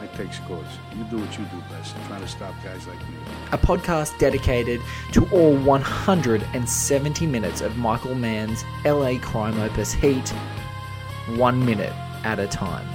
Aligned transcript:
I 0.00 0.06
take 0.16 0.32
scores. 0.32 0.66
You 0.96 1.04
do 1.04 1.18
what 1.18 1.36
you 1.38 1.44
do 1.46 1.60
best. 1.70 1.94
Trying 2.06 2.20
to 2.20 2.28
stop 2.28 2.54
guys 2.62 2.86
like 2.86 2.98
me. 3.08 3.16
a 3.50 3.58
podcast 3.58 4.16
dedicated 4.18 4.80
to 5.12 5.28
all 5.30 5.56
170 5.56 7.26
minutes 7.26 7.60
of 7.60 7.76
Michael 7.76 8.14
Mann's 8.14 8.64
LA 8.84 9.18
crime 9.20 9.58
opus 9.60 9.92
Heat, 9.92 10.28
one 11.36 11.64
minute 11.64 11.92
at 12.24 12.38
a 12.38 12.46
time. 12.46 12.86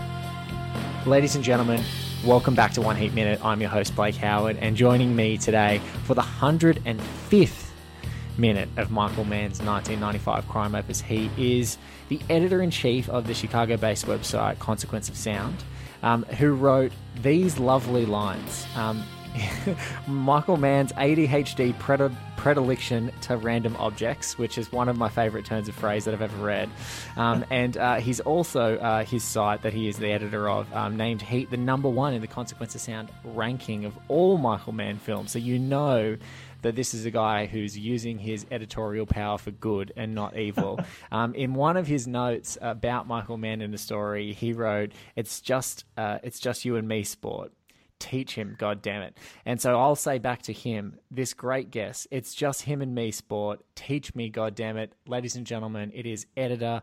Ladies 1.06 1.36
and 1.36 1.44
gentlemen, 1.44 1.84
welcome 2.26 2.56
back 2.56 2.72
to 2.74 2.82
One 2.82 2.96
Heat 2.96 3.14
Minute. 3.14 3.44
I'm 3.44 3.60
your 3.60 3.70
host, 3.70 3.94
Blake 3.96 4.16
Howard, 4.16 4.58
and 4.62 4.78
joining 4.78 5.14
me 5.14 5.38
today 5.38 5.82
for 6.06 6.14
the 6.14 6.22
105th 6.22 7.70
minute 8.38 8.70
of 8.78 8.92
Michael 8.92 9.26
Mann's 9.26 9.62
1995 9.62 10.48
crime 10.48 10.74
opus 10.74 11.02
Heat 11.02 11.30
is 11.38 11.78
the 12.08 12.20
editor 12.30 12.62
in 12.62 12.72
chief 12.72 13.10
of 13.10 13.28
the 13.28 13.34
Chicago 13.34 13.76
based 13.76 14.06
website 14.06 14.58
Consequence 14.60 15.10
of 15.10 15.18
Sound, 15.18 15.64
um, 16.04 16.24
who 16.24 16.54
wrote 16.54 16.92
these 17.22 17.58
lovely 17.58 18.06
lines. 18.06 18.68
Um, 18.76 19.04
Michael 20.08 20.58
Mann's 20.58 20.92
ADHD 20.94 21.74
pred- 21.76 22.16
predilection 22.38 23.12
to 23.22 23.38
random 23.38 23.76
objects, 23.78 24.38
which 24.38 24.58
is 24.58 24.72
one 24.72 24.90
of 24.90 24.98
my 24.98 25.10
favorite 25.10 25.46
turns 25.46 25.68
of 25.68 25.76
phrase 25.76 26.06
that 26.06 26.14
I've 26.14 26.22
ever 26.22 26.44
read. 26.44 26.70
Um, 27.16 27.46
and 27.50 27.78
uh, 27.78 27.96
he's 27.96 28.20
also, 28.20 28.78
uh, 28.78 29.04
his 29.06 29.24
site 29.24 29.62
that 29.64 29.74
he 29.74 29.88
is 29.88 29.98
the 29.98 30.12
editor 30.12 30.50
of, 30.50 30.72
um, 30.74 30.98
named 30.98 31.22
Heat 31.22 31.50
the 31.50 31.58
number 31.58 31.90
one 31.90 32.14
in 32.14 32.22
the 32.22 32.28
Consequence 32.28 32.76
of 32.76 32.82
Sound 32.82 33.10
ranking 33.24 33.86
of 33.86 33.98
all 34.08 34.38
Michael 34.38 34.74
Mann 34.74 34.98
films. 34.98 35.32
So 35.32 35.40
you 35.40 35.58
know 35.58 36.18
that 36.64 36.76
this 36.76 36.94
is 36.94 37.06
a 37.06 37.12
guy 37.12 37.46
who's 37.46 37.78
using 37.78 38.18
his 38.18 38.46
editorial 38.52 39.06
power 39.06 39.38
for 39.38 39.52
good 39.52 39.94
and 39.96 40.16
not 40.16 40.36
evil. 40.38 40.80
um, 41.12 41.36
in 41.36 41.54
one 41.54 41.78
of 41.78 41.88
his 41.88 42.08
notes 42.08 42.58
about 42.62 43.08
Michael 43.08 43.38
Mann 43.38 43.62
in 43.62 43.72
the 43.72 43.78
story, 43.78 44.34
he 44.34 44.54
wrote, 44.54 44.92
"It's 45.16 45.40
just, 45.40 45.86
uh, 45.96 46.20
it's 46.24 46.40
just 46.40 46.66
you 46.66 46.76
and 46.76 46.88
me, 46.88 47.04
sport." 47.04 47.54
Teach 48.00 48.36
him, 48.36 48.56
god 48.60 48.82
damn 48.82 49.02
it. 49.02 49.18
And 49.46 49.62
so 49.62 49.80
I'll 49.80 49.96
say 49.96 50.18
back 50.18 50.42
to 50.44 50.54
him, 50.54 51.00
this 51.10 51.34
great 51.34 51.72
guess, 51.72 52.06
it's 52.12 52.34
just 52.34 52.64
him 52.64 52.82
and 52.82 52.94
me, 52.94 53.12
sport. 53.12 53.62
Teach 53.76 54.14
me, 54.14 54.30
god 54.30 54.56
damn 54.56 54.76
it. 54.76 54.92
Ladies 55.08 55.38
and 55.38 55.48
gentlemen, 55.48 55.90
it 55.94 56.06
is 56.06 56.26
editor, 56.36 56.82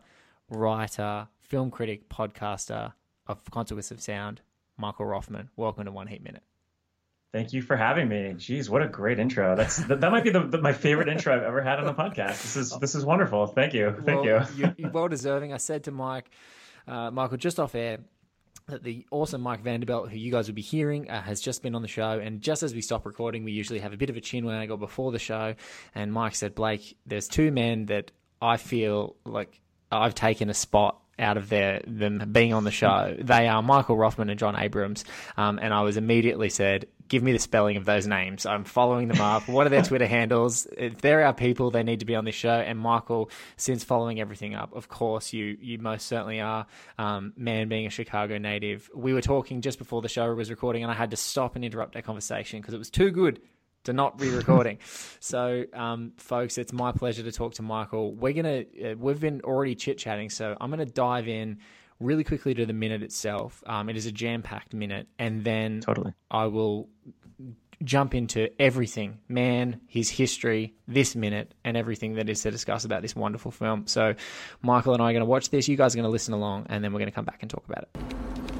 writer, 0.49 1.27
film 1.39 1.69
critic, 1.69 2.09
podcaster 2.09 2.93
of 3.27 3.43
Consequence 3.51 3.91
of 3.91 4.01
Sound, 4.01 4.41
Michael 4.77 5.05
Roffman. 5.05 5.49
Welcome 5.55 5.85
to 5.85 5.91
One 5.91 6.07
Heat 6.07 6.23
Minute. 6.23 6.43
Thank 7.33 7.53
you 7.53 7.61
for 7.61 7.77
having 7.77 8.09
me. 8.09 8.33
Jeez, 8.37 8.69
what 8.69 8.81
a 8.81 8.87
great 8.87 9.17
intro. 9.17 9.55
That's 9.55 9.77
that, 9.85 10.01
that 10.01 10.11
might 10.11 10.23
be 10.23 10.31
the, 10.31 10.41
the, 10.41 10.61
my 10.61 10.73
favorite 10.73 11.07
intro 11.07 11.33
I've 11.33 11.43
ever 11.43 11.61
had 11.61 11.79
on 11.79 11.87
a 11.87 11.93
podcast. 11.93 12.41
This 12.41 12.57
is 12.57 12.77
this 12.79 12.93
is 12.93 13.05
wonderful. 13.05 13.47
Thank 13.47 13.73
you. 13.73 13.95
Thank 14.05 14.25
well, 14.25 14.47
you. 14.55 14.73
you. 14.77 14.89
well 14.89 15.07
deserving. 15.07 15.53
I 15.53 15.57
said 15.57 15.85
to 15.85 15.91
Mike, 15.91 16.29
uh, 16.87 17.09
Michael, 17.09 17.37
just 17.37 17.57
off 17.57 17.73
air, 17.73 17.99
that 18.67 18.83
the 18.83 19.05
awesome 19.11 19.41
Mike 19.41 19.63
Vanderbilt, 19.63 20.09
who 20.09 20.17
you 20.17 20.29
guys 20.29 20.47
will 20.47 20.55
be 20.55 20.61
hearing, 20.61 21.09
uh, 21.09 21.21
has 21.21 21.39
just 21.39 21.63
been 21.63 21.73
on 21.73 21.81
the 21.81 21.87
show. 21.87 22.19
And 22.19 22.41
just 22.41 22.63
as 22.63 22.73
we 22.73 22.81
stop 22.81 23.05
recording, 23.05 23.45
we 23.45 23.53
usually 23.53 23.79
have 23.79 23.93
a 23.93 23.97
bit 23.97 24.09
of 24.09 24.17
a 24.17 24.21
chin 24.21 24.45
waggle 24.45 24.77
before 24.77 25.13
the 25.13 25.19
show. 25.19 25.55
And 25.95 26.11
Mike 26.11 26.35
said, 26.35 26.53
Blake, 26.53 26.97
there's 27.05 27.29
two 27.29 27.51
men 27.51 27.85
that 27.85 28.11
I 28.41 28.57
feel 28.57 29.15
like 29.25 29.61
I've 29.91 30.15
taken 30.15 30.49
a 30.49 30.53
spot 30.53 31.00
out 31.21 31.37
of 31.37 31.49
their 31.49 31.81
them 31.87 32.29
being 32.31 32.53
on 32.53 32.63
the 32.63 32.71
show. 32.71 33.15
They 33.19 33.47
are 33.47 33.61
Michael 33.61 33.95
Roffman 33.95 34.29
and 34.29 34.39
John 34.39 34.55
Abrams. 34.57 35.05
Um, 35.37 35.59
and 35.61 35.73
I 35.73 35.81
was 35.81 35.97
immediately 35.97 36.49
said, 36.49 36.87
give 37.07 37.21
me 37.21 37.33
the 37.33 37.39
spelling 37.39 37.75
of 37.75 37.83
those 37.83 38.07
names. 38.07 38.45
I'm 38.45 38.63
following 38.63 39.09
them 39.09 39.19
up. 39.19 39.47
What 39.49 39.67
are 39.67 39.69
their 39.69 39.83
Twitter 39.83 40.07
handles? 40.07 40.65
If 40.77 41.01
they're 41.01 41.25
our 41.25 41.33
people, 41.33 41.69
they 41.69 41.83
need 41.83 41.99
to 41.99 42.05
be 42.05 42.15
on 42.15 42.23
this 42.23 42.35
show. 42.35 42.49
And 42.49 42.79
Michael, 42.79 43.29
since 43.57 43.83
following 43.83 44.19
everything 44.21 44.55
up, 44.55 44.73
of 44.73 44.87
course, 44.87 45.33
you 45.33 45.57
you 45.61 45.77
most 45.77 46.07
certainly 46.07 46.39
are. 46.39 46.65
Um, 46.97 47.33
man, 47.35 47.67
being 47.67 47.85
a 47.85 47.89
Chicago 47.89 48.37
native, 48.37 48.89
we 48.95 49.13
were 49.13 49.21
talking 49.21 49.61
just 49.61 49.77
before 49.77 50.01
the 50.01 50.07
show 50.07 50.33
was 50.33 50.49
recording, 50.49 50.83
and 50.83 50.91
I 50.91 50.95
had 50.95 51.11
to 51.11 51.17
stop 51.17 51.55
and 51.55 51.65
interrupt 51.65 51.97
our 51.97 52.01
conversation 52.01 52.61
because 52.61 52.73
it 52.73 52.77
was 52.77 52.89
too 52.89 53.11
good 53.11 53.41
to 53.83 53.93
not 53.93 54.17
be 54.17 54.29
recording. 54.29 54.79
so, 55.19 55.65
um, 55.73 56.13
folks, 56.17 56.57
it's 56.57 56.73
my 56.73 56.91
pleasure 56.91 57.23
to 57.23 57.31
talk 57.31 57.55
to 57.55 57.61
Michael. 57.61 58.13
We're 58.13 58.33
gonna 58.33 58.63
uh, 58.83 58.95
we've 58.97 59.19
been 59.19 59.41
already 59.43 59.75
chit 59.75 59.97
chatting, 59.97 60.29
so 60.29 60.55
I'm 60.59 60.69
gonna 60.69 60.85
dive 60.85 61.27
in 61.27 61.59
really 61.99 62.23
quickly 62.23 62.53
to 62.55 62.65
the 62.65 62.73
minute 62.73 63.03
itself. 63.03 63.63
Um, 63.65 63.89
it 63.89 63.95
is 63.95 64.05
a 64.05 64.11
jam 64.11 64.41
packed 64.41 64.73
minute, 64.73 65.07
and 65.19 65.43
then 65.43 65.81
Totally. 65.81 66.13
I 66.29 66.47
will 66.47 66.89
jump 67.83 68.13
into 68.13 68.49
everything 68.61 69.17
man, 69.27 69.81
his 69.87 70.09
history, 70.09 70.75
this 70.87 71.15
minute, 71.15 71.53
and 71.63 71.75
everything 71.75 72.15
that 72.15 72.29
is 72.29 72.41
to 72.41 72.51
discuss 72.51 72.85
about 72.85 73.01
this 73.01 73.15
wonderful 73.15 73.51
film. 73.51 73.87
So, 73.87 74.15
Michael 74.61 74.93
and 74.93 75.01
I 75.01 75.09
are 75.09 75.13
going 75.13 75.21
to 75.21 75.25
watch 75.25 75.49
this. 75.49 75.67
You 75.67 75.77
guys 75.77 75.95
are 75.95 75.97
going 75.97 76.05
to 76.07 76.11
listen 76.11 76.33
along, 76.33 76.67
and 76.69 76.83
then 76.83 76.93
we're 76.93 76.99
going 76.99 77.11
to 77.11 77.15
come 77.15 77.25
back 77.25 77.39
and 77.41 77.49
talk 77.49 77.63
about 77.67 77.83
it. 77.83 78.50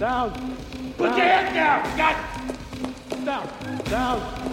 Down, 0.00 0.32
you. 0.32 0.54
down, 0.56 0.92
Put 0.96 1.16
your 1.16 1.26
head 1.26 1.54
down. 1.54 1.96
God. 1.98 3.24
down, 3.24 3.78
down. 3.84 4.50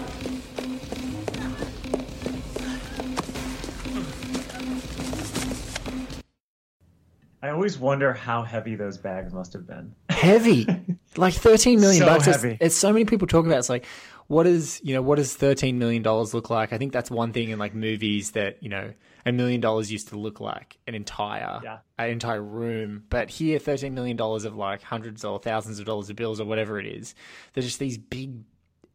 I 7.42 7.50
always 7.50 7.78
wonder 7.78 8.14
how 8.14 8.42
heavy 8.44 8.76
those 8.76 8.98
bags 8.98 9.32
must 9.34 9.54
have 9.54 9.68
been. 9.68 9.94
heavy 10.10 10.68
like 11.18 11.34
13 11.34 11.80
million 11.80 12.00
So 12.02 12.06
bucks 12.06 12.28
it's, 12.28 12.44
it's 12.60 12.76
so 12.76 12.92
many 12.92 13.06
people 13.06 13.28
talk 13.28 13.46
about 13.46 13.56
it. 13.56 13.60
it's 13.60 13.70
like 13.70 13.86
what 14.28 14.48
is 14.48 14.82
you 14.84 14.94
know 14.94 15.02
what 15.02 15.16
does 15.18 15.34
13 15.36 15.78
million 15.80 16.02
dollars 16.02 16.34
look 16.34 16.50
like 16.50 16.74
i 16.74 16.78
think 16.78 16.92
that's 16.92 17.10
one 17.12 17.32
thing 17.34 17.50
in 17.50 17.60
like 17.60 17.74
movies 17.74 18.32
that 18.32 18.62
you 18.62 18.70
know 18.70 18.92
a 19.26 19.32
million 19.32 19.60
dollars 19.62 19.92
used 19.92 20.08
to 20.10 20.18
look 20.18 20.40
like 20.40 20.78
an 20.88 20.96
entire 20.96 21.60
Yeah. 21.64 21.78
an 21.98 22.10
entire 22.12 22.42
room 22.42 23.04
but 23.10 23.30
here 23.30 23.60
13 23.60 23.94
million 23.94 24.16
dollars 24.18 24.46
of 24.46 24.56
like 24.56 24.82
hundreds 24.82 25.24
or 25.26 25.40
thousands 25.40 25.80
of 25.80 25.86
dollars 25.86 26.10
of 26.10 26.16
bills 26.16 26.40
or 26.40 26.46
whatever 26.46 26.80
it 26.80 26.86
is 26.86 27.16
they're 27.54 27.64
just 27.64 27.80
these 27.80 27.98
big 27.98 28.44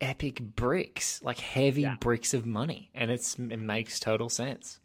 epic 0.01 0.41
bricks 0.41 1.23
like 1.23 1.39
heavy 1.39 1.83
Yeah. 1.83 1.97
bricks 2.01 2.35
of 2.35 2.45
money 2.47 2.91
and 2.95 3.11
it's 3.11 3.35
it 3.39 3.59
makes 3.61 4.01
total 4.01 4.29
sense 4.29 4.79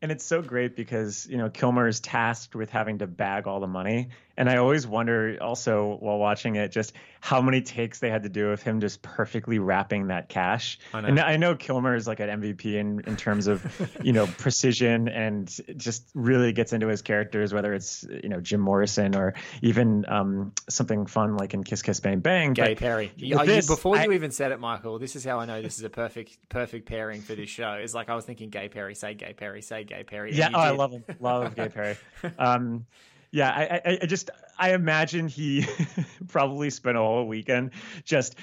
And 0.00 0.12
it's 0.12 0.24
so 0.24 0.40
great 0.42 0.76
because, 0.76 1.26
you 1.26 1.36
know, 1.36 1.50
Kilmer 1.50 1.88
is 1.88 1.98
tasked 1.98 2.54
with 2.54 2.70
having 2.70 2.98
to 2.98 3.08
bag 3.08 3.48
all 3.48 3.58
the 3.58 3.66
money. 3.66 4.10
And 4.38 4.48
I 4.48 4.56
always 4.58 4.86
wonder 4.86 5.36
also 5.40 5.96
while 5.98 6.16
watching 6.16 6.54
it 6.56 6.70
just 6.70 6.92
how 7.20 7.42
many 7.42 7.60
takes 7.60 7.98
they 7.98 8.08
had 8.08 8.22
to 8.22 8.28
do 8.28 8.50
of 8.50 8.62
him 8.62 8.80
just 8.80 9.02
perfectly 9.02 9.58
wrapping 9.58 10.06
that 10.06 10.28
cash. 10.28 10.78
I 10.94 11.00
know. 11.00 11.08
And 11.08 11.18
I 11.20 11.36
know 11.36 11.56
Kilmer 11.56 11.96
is 11.96 12.06
like 12.06 12.20
an 12.20 12.40
MVP 12.40 12.64
in, 12.74 13.00
in 13.04 13.16
terms 13.16 13.48
of, 13.48 13.90
you 14.04 14.12
know, 14.12 14.28
precision 14.28 15.08
and 15.08 15.48
just 15.76 16.08
really 16.14 16.52
gets 16.52 16.72
into 16.72 16.86
his 16.86 17.02
characters, 17.02 17.52
whether 17.52 17.74
it's, 17.74 18.04
you 18.22 18.28
know, 18.28 18.40
Jim 18.40 18.60
Morrison 18.60 19.16
or 19.16 19.34
even 19.60 20.04
um, 20.08 20.52
something 20.68 21.06
fun 21.06 21.36
like 21.36 21.52
in 21.52 21.64
Kiss 21.64 21.82
Kiss 21.82 21.98
Bang 21.98 22.20
Bang. 22.20 22.52
Gay 22.52 22.74
But 22.74 22.78
Perry. 22.78 23.12
You- 23.16 23.40
you- 23.40 23.44
this, 23.44 23.66
before 23.66 23.98
I- 23.98 24.04
you 24.04 24.12
even 24.12 24.30
said 24.30 24.52
it, 24.52 24.60
Michael, 24.60 25.00
this 25.00 25.16
is 25.16 25.24
how 25.24 25.40
I 25.40 25.46
know 25.46 25.60
this 25.60 25.78
is 25.78 25.84
a 25.84 25.90
perfect 25.90 26.38
perfect 26.48 26.86
pairing 26.88 27.22
for 27.22 27.34
this 27.34 27.50
show. 27.50 27.72
It's 27.72 27.92
like 27.94 28.08
I 28.08 28.14
was 28.14 28.24
thinking 28.24 28.50
Gay 28.50 28.68
Perry, 28.68 28.94
say 28.94 29.14
Gay 29.14 29.32
Perry, 29.32 29.62
say 29.62 29.82
Gay 29.82 30.04
Perry. 30.04 30.32
Yeah, 30.32 30.50
oh, 30.54 30.60
I 30.60 30.70
love 30.70 30.92
him. 30.92 31.02
Love 31.18 31.56
Gay 31.56 31.68
Perry. 31.68 31.96
Um, 32.38 32.86
yeah, 33.30 33.50
I, 33.50 33.90
I, 33.90 33.98
I 34.02 34.06
just 34.06 34.30
I 34.58 34.72
imagine 34.74 35.28
he 35.28 35.66
probably 36.28 36.70
spent 36.70 36.96
a 36.96 37.00
whole 37.00 37.26
weekend 37.26 37.72
just 38.04 38.36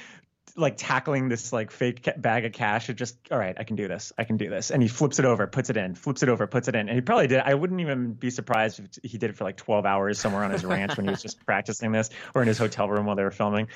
like 0.58 0.76
tackling 0.78 1.28
this 1.28 1.52
like 1.52 1.70
fake 1.70 2.08
bag 2.18 2.46
of 2.46 2.54
cash. 2.54 2.90
It 2.90 2.94
just 2.94 3.18
all 3.32 3.38
right, 3.38 3.56
I 3.58 3.64
can 3.64 3.76
do 3.76 3.88
this. 3.88 4.14
I 4.18 4.24
can 4.24 4.38
do 4.38 4.50
this. 4.50 4.72
And 4.72 4.82
he 4.82 4.88
flips 4.88 5.20
it 5.20 5.26
over, 5.26 5.48
puts 5.48 5.70
it 5.70 5.78
in, 5.78 5.96
flips 5.96 6.24
it 6.24 6.30
over, 6.30 6.48
puts 6.48 6.68
it 6.68 6.76
in. 6.76 6.88
And 6.88 6.96
he 6.96 7.02
probably 7.02 7.28
did. 7.28 7.40
I 7.40 7.54
wouldn't 7.54 7.82
even 7.82 8.14
be 8.14 8.30
surprised 8.30 8.80
if 8.80 9.12
he 9.12 9.18
did 9.18 9.32
it 9.32 9.36
for 9.36 9.44
like 9.44 9.58
12 9.58 9.86
hours 9.86 10.20
somewhere 10.20 10.44
on 10.44 10.52
his 10.52 10.64
ranch 10.64 10.96
when 10.96 11.06
he 11.06 11.12
was 11.12 11.22
just 11.22 11.46
practicing 11.46 11.92
this, 11.92 12.10
or 12.34 12.42
in 12.42 12.48
his 12.48 12.58
hotel 12.58 12.90
room 12.90 13.06
while 13.06 13.16
they 13.16 13.24
were 13.24 13.32
filming. 13.32 13.68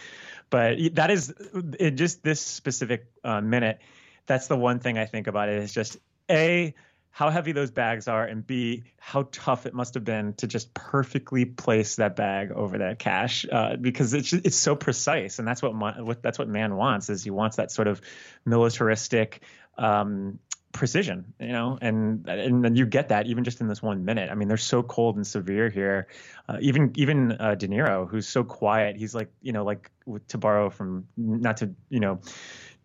But 0.49 0.77
that 0.93 1.11
is 1.11 1.33
it. 1.79 1.91
Just 1.91 2.23
this 2.23 2.41
specific 2.41 3.07
uh, 3.23 3.41
minute. 3.41 3.79
That's 4.25 4.47
the 4.47 4.57
one 4.57 4.79
thing 4.79 4.97
I 4.97 5.05
think 5.05 5.27
about 5.27 5.49
it 5.49 5.57
is 5.57 5.73
just 5.73 5.97
a 6.29 6.73
how 7.11 7.29
heavy 7.29 7.51
those 7.51 7.71
bags 7.71 8.07
are, 8.07 8.23
and 8.23 8.45
B, 8.45 8.83
how 8.97 9.27
tough 9.31 9.65
it 9.65 9.73
must 9.73 9.95
have 9.95 10.03
been 10.03 10.33
to 10.35 10.47
just 10.47 10.73
perfectly 10.73 11.45
place 11.45 11.97
that 11.97 12.15
bag 12.15 12.51
over 12.51 12.77
that 12.77 12.99
cash 12.99 13.45
uh, 13.51 13.75
because 13.75 14.13
it's 14.13 14.31
it's 14.31 14.55
so 14.55 14.75
precise, 14.75 15.39
and 15.39 15.47
that's 15.47 15.61
what, 15.61 15.75
what 15.75 16.21
that's 16.21 16.39
what 16.39 16.47
man 16.47 16.75
wants 16.75 17.09
is 17.09 17.23
he 17.23 17.31
wants 17.31 17.57
that 17.57 17.71
sort 17.71 17.87
of 17.87 18.01
militaristic. 18.45 19.41
Um, 19.77 20.39
precision 20.71 21.33
you 21.39 21.47
know? 21.47 21.77
And 21.81 22.27
and 22.27 22.63
then 22.63 22.75
you 22.75 22.85
get 22.85 23.09
that 23.09 23.27
even 23.27 23.43
just 23.43 23.59
in 23.61 23.67
this 23.67 23.81
one 23.81 24.05
minute. 24.05 24.29
I 24.29 24.35
mean 24.35 24.47
they're 24.47 24.57
so 24.57 24.83
cold 24.83 25.15
and 25.15 25.25
severe 25.25 25.69
here. 25.69 26.07
Uh, 26.47 26.57
even 26.61 26.93
even 26.95 27.31
uh, 27.33 27.55
de 27.55 27.67
niro 27.67 28.07
who's 28.07 28.27
so 28.27 28.43
quiet 28.43 28.95
he's 28.95 29.15
like 29.15 29.31
you 29.41 29.51
know 29.51 29.63
like 29.63 29.89
to 30.27 30.37
borrow 30.37 30.69
from 30.69 31.07
not 31.17 31.57
to 31.57 31.73
you 31.89 31.99
know 31.99 32.19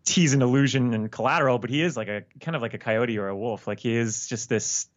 tease 0.05 0.33
an 0.33 0.41
illusion 0.41 0.93
and 0.93 1.11
collateral, 1.11 1.59
but 1.59 1.69
he 1.69 1.81
is 1.81 1.97
like 1.97 2.07
a 2.07 2.23
kind 2.39 2.55
of 2.55 2.61
like 2.61 2.73
a 2.73 2.77
coyote 2.77 3.17
or 3.17 3.27
a 3.27 3.35
wolf. 3.35 3.67
Like 3.67 3.79
he 3.79 3.95
is 3.95 4.27
just 4.27 4.47
this 4.49 4.87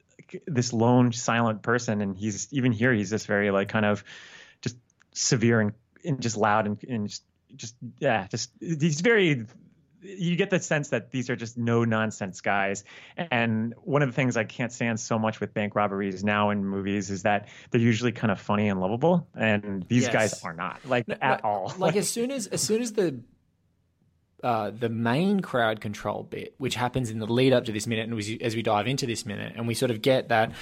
this 0.46 0.72
lone 0.72 1.12
silent 1.12 1.62
person, 1.62 2.00
and 2.00 2.16
he's 2.16 2.48
even 2.52 2.72
here 2.72 2.92
he's 2.92 3.10
this 3.10 3.26
very 3.26 3.50
like 3.50 3.68
kind 3.68 3.86
of 3.86 4.04
just 4.60 4.76
severe 5.12 5.60
and, 5.60 5.72
and 6.04 6.20
just 6.20 6.36
loud 6.36 6.66
and, 6.66 6.82
and 6.84 7.08
just 7.08 7.24
just 7.56 7.74
yeah 7.98 8.26
just 8.28 8.50
he's 8.60 9.00
very 9.00 9.46
you 10.00 10.36
get 10.36 10.50
the 10.50 10.60
sense 10.60 10.90
that 10.90 11.10
these 11.10 11.28
are 11.28 11.36
just 11.36 11.58
no 11.58 11.84
nonsense 11.84 12.40
guys. 12.40 12.84
And 13.16 13.74
one 13.82 14.02
of 14.02 14.08
the 14.08 14.12
things 14.12 14.36
I 14.36 14.44
can't 14.44 14.72
stand 14.72 15.00
so 15.00 15.18
much 15.18 15.40
with 15.40 15.52
bank 15.54 15.74
robberies 15.74 16.22
now 16.22 16.50
in 16.50 16.64
movies 16.64 17.10
is 17.10 17.24
that 17.24 17.48
they're 17.70 17.80
usually 17.80 18.12
kind 18.12 18.30
of 18.30 18.40
funny 18.40 18.68
and 18.68 18.80
lovable, 18.80 19.26
and 19.34 19.84
these 19.88 20.04
yes. 20.04 20.12
guys 20.12 20.44
are 20.44 20.54
not 20.54 20.80
like 20.84 21.08
no, 21.08 21.16
at 21.20 21.42
no, 21.42 21.48
all. 21.48 21.74
Like 21.78 21.96
as 21.96 22.08
soon 22.08 22.30
as 22.30 22.46
as 22.48 22.62
soon 22.62 22.82
as 22.82 22.92
the 22.92 23.20
uh, 24.42 24.70
the 24.70 24.88
main 24.88 25.40
crowd 25.40 25.80
control 25.80 26.22
bit, 26.22 26.54
which 26.58 26.74
happens 26.74 27.10
in 27.10 27.18
the 27.18 27.26
lead 27.26 27.52
up 27.52 27.64
to 27.64 27.72
this 27.72 27.86
minute, 27.86 28.08
and 28.08 28.42
as 28.42 28.54
we 28.54 28.62
dive 28.62 28.86
into 28.86 29.06
this 29.06 29.26
minute, 29.26 29.52
and 29.56 29.66
we 29.66 29.74
sort 29.74 29.90
of 29.90 30.00
get 30.00 30.28
that, 30.28 30.52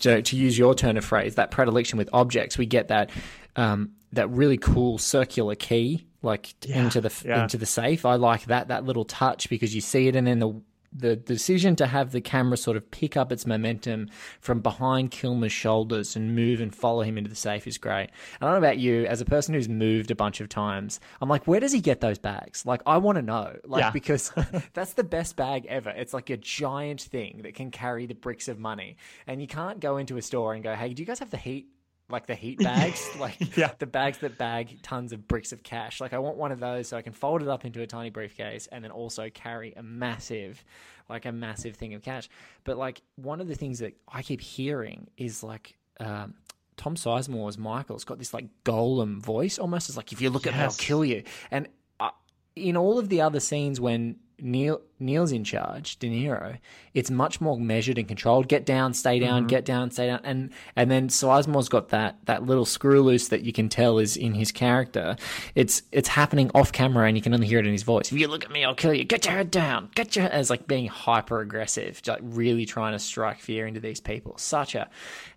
to, 0.00 0.22
to 0.22 0.36
use 0.36 0.56
your 0.56 0.74
turn 0.74 0.96
of 0.96 1.04
phrase, 1.04 1.34
that 1.34 1.50
predilection 1.50 1.98
with 1.98 2.08
objects, 2.12 2.56
we 2.56 2.66
get 2.66 2.88
that 2.88 3.10
um, 3.56 3.92
that 4.12 4.28
really 4.30 4.56
cool 4.56 4.98
circular 4.98 5.54
key, 5.54 6.06
like 6.22 6.54
yeah, 6.66 6.84
into 6.84 7.00
the 7.00 7.12
yeah. 7.24 7.42
into 7.42 7.58
the 7.58 7.66
safe. 7.66 8.04
I 8.04 8.14
like 8.14 8.44
that 8.46 8.68
that 8.68 8.84
little 8.84 9.04
touch 9.04 9.48
because 9.48 9.74
you 9.74 9.80
see 9.80 10.08
it, 10.08 10.16
and 10.16 10.26
then 10.26 10.38
the 10.38 10.60
the 10.94 11.16
decision 11.16 11.74
to 11.76 11.86
have 11.86 12.12
the 12.12 12.20
camera 12.20 12.56
sort 12.56 12.76
of 12.76 12.90
pick 12.90 13.16
up 13.16 13.32
its 13.32 13.46
momentum 13.46 14.08
from 14.40 14.60
behind 14.60 15.10
Kilmer's 15.10 15.52
shoulders 15.52 16.14
and 16.14 16.36
move 16.36 16.60
and 16.60 16.74
follow 16.74 17.02
him 17.02 17.18
into 17.18 17.28
the 17.28 17.36
safe 17.36 17.66
is 17.66 17.78
great. 17.78 18.10
I 18.40 18.44
don't 18.44 18.52
know 18.52 18.58
about 18.58 18.78
you, 18.78 19.04
as 19.06 19.20
a 19.20 19.24
person 19.24 19.54
who's 19.54 19.68
moved 19.68 20.10
a 20.10 20.14
bunch 20.14 20.40
of 20.40 20.48
times, 20.48 21.00
I'm 21.20 21.28
like, 21.28 21.46
where 21.46 21.60
does 21.60 21.72
he 21.72 21.80
get 21.80 22.00
those 22.00 22.18
bags? 22.18 22.64
Like, 22.64 22.82
I 22.86 22.98
want 22.98 23.16
to 23.16 23.22
know, 23.22 23.56
like, 23.64 23.80
yeah. 23.80 23.90
because 23.90 24.32
that's 24.72 24.92
the 24.92 25.04
best 25.04 25.36
bag 25.36 25.66
ever. 25.66 25.90
It's 25.90 26.14
like 26.14 26.30
a 26.30 26.36
giant 26.36 27.02
thing 27.02 27.40
that 27.42 27.54
can 27.54 27.70
carry 27.70 28.06
the 28.06 28.14
bricks 28.14 28.48
of 28.48 28.58
money, 28.58 28.96
and 29.26 29.40
you 29.40 29.48
can't 29.48 29.80
go 29.80 29.96
into 29.96 30.16
a 30.16 30.22
store 30.22 30.54
and 30.54 30.62
go, 30.62 30.74
hey, 30.74 30.94
do 30.94 31.02
you 31.02 31.06
guys 31.06 31.18
have 31.18 31.30
the 31.30 31.36
heat? 31.36 31.68
Like 32.08 32.26
the 32.26 32.34
heat 32.34 32.58
bags, 32.62 33.08
like 33.18 33.36
yeah. 33.56 33.72
the 33.78 33.86
bags 33.86 34.18
that 34.18 34.38
bag 34.38 34.82
tons 34.82 35.12
of 35.12 35.26
bricks 35.26 35.52
of 35.52 35.62
cash. 35.62 36.00
Like 36.00 36.12
I 36.12 36.18
want 36.18 36.36
one 36.36 36.52
of 36.52 36.60
those 36.60 36.88
so 36.88 36.96
I 36.96 37.02
can 37.02 37.12
fold 37.12 37.42
it 37.42 37.48
up 37.48 37.64
into 37.64 37.82
a 37.82 37.86
tiny 37.86 38.10
briefcase 38.10 38.66
and 38.70 38.84
then 38.84 38.90
also 38.90 39.30
carry 39.30 39.72
a 39.76 39.82
massive, 39.82 40.64
like 41.08 41.26
a 41.26 41.32
massive 41.32 41.76
thing 41.76 41.94
of 41.94 42.02
cash. 42.02 42.28
But 42.64 42.76
like 42.76 43.02
one 43.16 43.40
of 43.40 43.48
the 43.48 43.54
things 43.54 43.78
that 43.80 43.94
I 44.08 44.22
keep 44.22 44.40
hearing 44.40 45.08
is 45.16 45.42
like 45.42 45.76
um, 46.00 46.34
Tom 46.76 46.96
Sizemore's 46.96 47.58
Michael's 47.58 48.04
got 48.04 48.18
this 48.18 48.34
like 48.34 48.46
golem 48.64 49.20
voice, 49.20 49.58
almost 49.58 49.88
as 49.88 49.96
like 49.96 50.12
if 50.12 50.20
you 50.20 50.30
look 50.30 50.44
yes. 50.44 50.54
at 50.54 50.58
me, 50.58 50.64
I'll 50.64 50.72
kill 50.72 51.04
you. 51.04 51.22
And 51.50 51.68
uh, 52.00 52.10
in 52.56 52.76
all 52.76 52.98
of 52.98 53.08
the 53.08 53.20
other 53.20 53.40
scenes 53.40 53.80
when 53.80 54.16
Neil 54.40 54.80
Neil's 55.00 55.32
in 55.32 55.44
charge, 55.44 55.98
De 55.98 56.08
Niro, 56.08 56.58
it's 56.94 57.10
much 57.10 57.40
more 57.40 57.58
measured 57.58 57.98
and 57.98 58.08
controlled. 58.08 58.48
Get 58.48 58.64
down, 58.64 58.94
stay 58.94 59.18
down, 59.18 59.42
mm-hmm. 59.42 59.48
get 59.48 59.64
down, 59.64 59.90
stay 59.90 60.06
down, 60.06 60.20
and 60.24 60.50
and 60.76 60.90
then 60.90 61.08
Sizemore's 61.08 61.68
got 61.68 61.90
that 61.90 62.18
that 62.24 62.44
little 62.44 62.64
screw 62.64 63.02
loose 63.02 63.28
that 63.28 63.42
you 63.42 63.52
can 63.52 63.68
tell 63.68 63.98
is 63.98 64.16
in 64.16 64.34
his 64.34 64.52
character. 64.52 65.16
It's 65.54 65.82
it's 65.92 66.08
happening 66.08 66.50
off 66.54 66.72
camera, 66.72 67.06
and 67.06 67.16
you 67.16 67.22
can 67.22 67.34
only 67.34 67.46
hear 67.46 67.58
it 67.58 67.66
in 67.66 67.72
his 67.72 67.82
voice. 67.82 68.12
If 68.12 68.18
you 68.18 68.28
look 68.28 68.44
at 68.44 68.50
me, 68.50 68.64
I'll 68.64 68.74
kill 68.74 68.94
you. 68.94 69.04
Get 69.04 69.24
your 69.24 69.34
head 69.34 69.50
down. 69.50 69.90
Get 69.94 70.16
your 70.16 70.26
as 70.26 70.50
like 70.50 70.66
being 70.66 70.86
hyper 70.86 71.40
aggressive, 71.40 72.00
like 72.06 72.20
really 72.22 72.66
trying 72.66 72.92
to 72.92 72.98
strike 72.98 73.40
fear 73.40 73.66
into 73.66 73.80
these 73.80 74.00
people. 74.00 74.38
Such 74.38 74.74
a, 74.74 74.88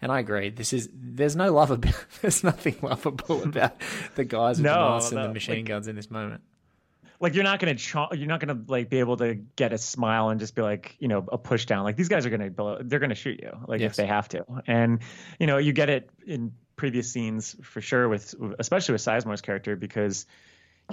and 0.02 0.12
I 0.12 0.20
agree. 0.20 0.50
This 0.50 0.74
is 0.74 0.90
there's 0.94 1.36
no 1.36 1.52
lovable. 1.52 1.92
there's 2.22 2.44
nothing 2.44 2.76
lovable 2.82 3.44
about 3.44 3.82
the 4.16 4.26
guys 4.26 4.58
with 4.58 4.66
no, 4.66 4.74
the 4.74 4.90
masks 4.90 5.12
no, 5.12 5.22
and 5.22 5.30
the 5.30 5.34
machine 5.34 5.56
like, 5.58 5.66
guns 5.66 5.88
in 5.88 5.96
this 5.96 6.10
moment 6.10 6.42
like 7.20 7.34
you're 7.34 7.44
not 7.44 7.60
gonna 7.60 7.76
ch- 7.76 7.96
you're 8.14 8.28
not 8.28 8.40
gonna 8.40 8.62
like 8.68 8.90
be 8.90 9.00
able 9.00 9.18
to 9.18 9.36
get 9.56 9.74
a 9.74 9.78
smile 9.78 10.30
and 10.30 10.40
just 10.40 10.56
be 10.56 10.62
like 10.62 10.96
you 11.00 11.08
know 11.08 11.26
a 11.32 11.38
push 11.38 11.66
down. 11.66 11.84
Like 11.84 11.96
these 11.96 12.10
guys 12.10 12.26
are 12.26 12.30
gonna 12.30 12.50
they're 12.84 13.00
gonna 13.00 13.16
shoot 13.16 13.40
you 13.42 13.52
like 13.68 13.82
yes. 13.82 13.92
if 13.92 13.96
they 13.98 14.06
have 14.06 14.30
to. 14.30 14.46
And 14.68 15.00
you 15.40 15.48
know 15.48 15.58
you 15.58 15.74
get 15.74 15.90
it 15.90 16.10
in 16.26 16.54
previous 16.76 17.12
scenes 17.12 17.56
for 17.64 17.82
sure 17.82 18.08
with 18.08 18.36
especially 18.60 18.94
with 18.94 19.02
Sizemore's 19.02 19.42
character 19.42 19.76
because 19.76 20.26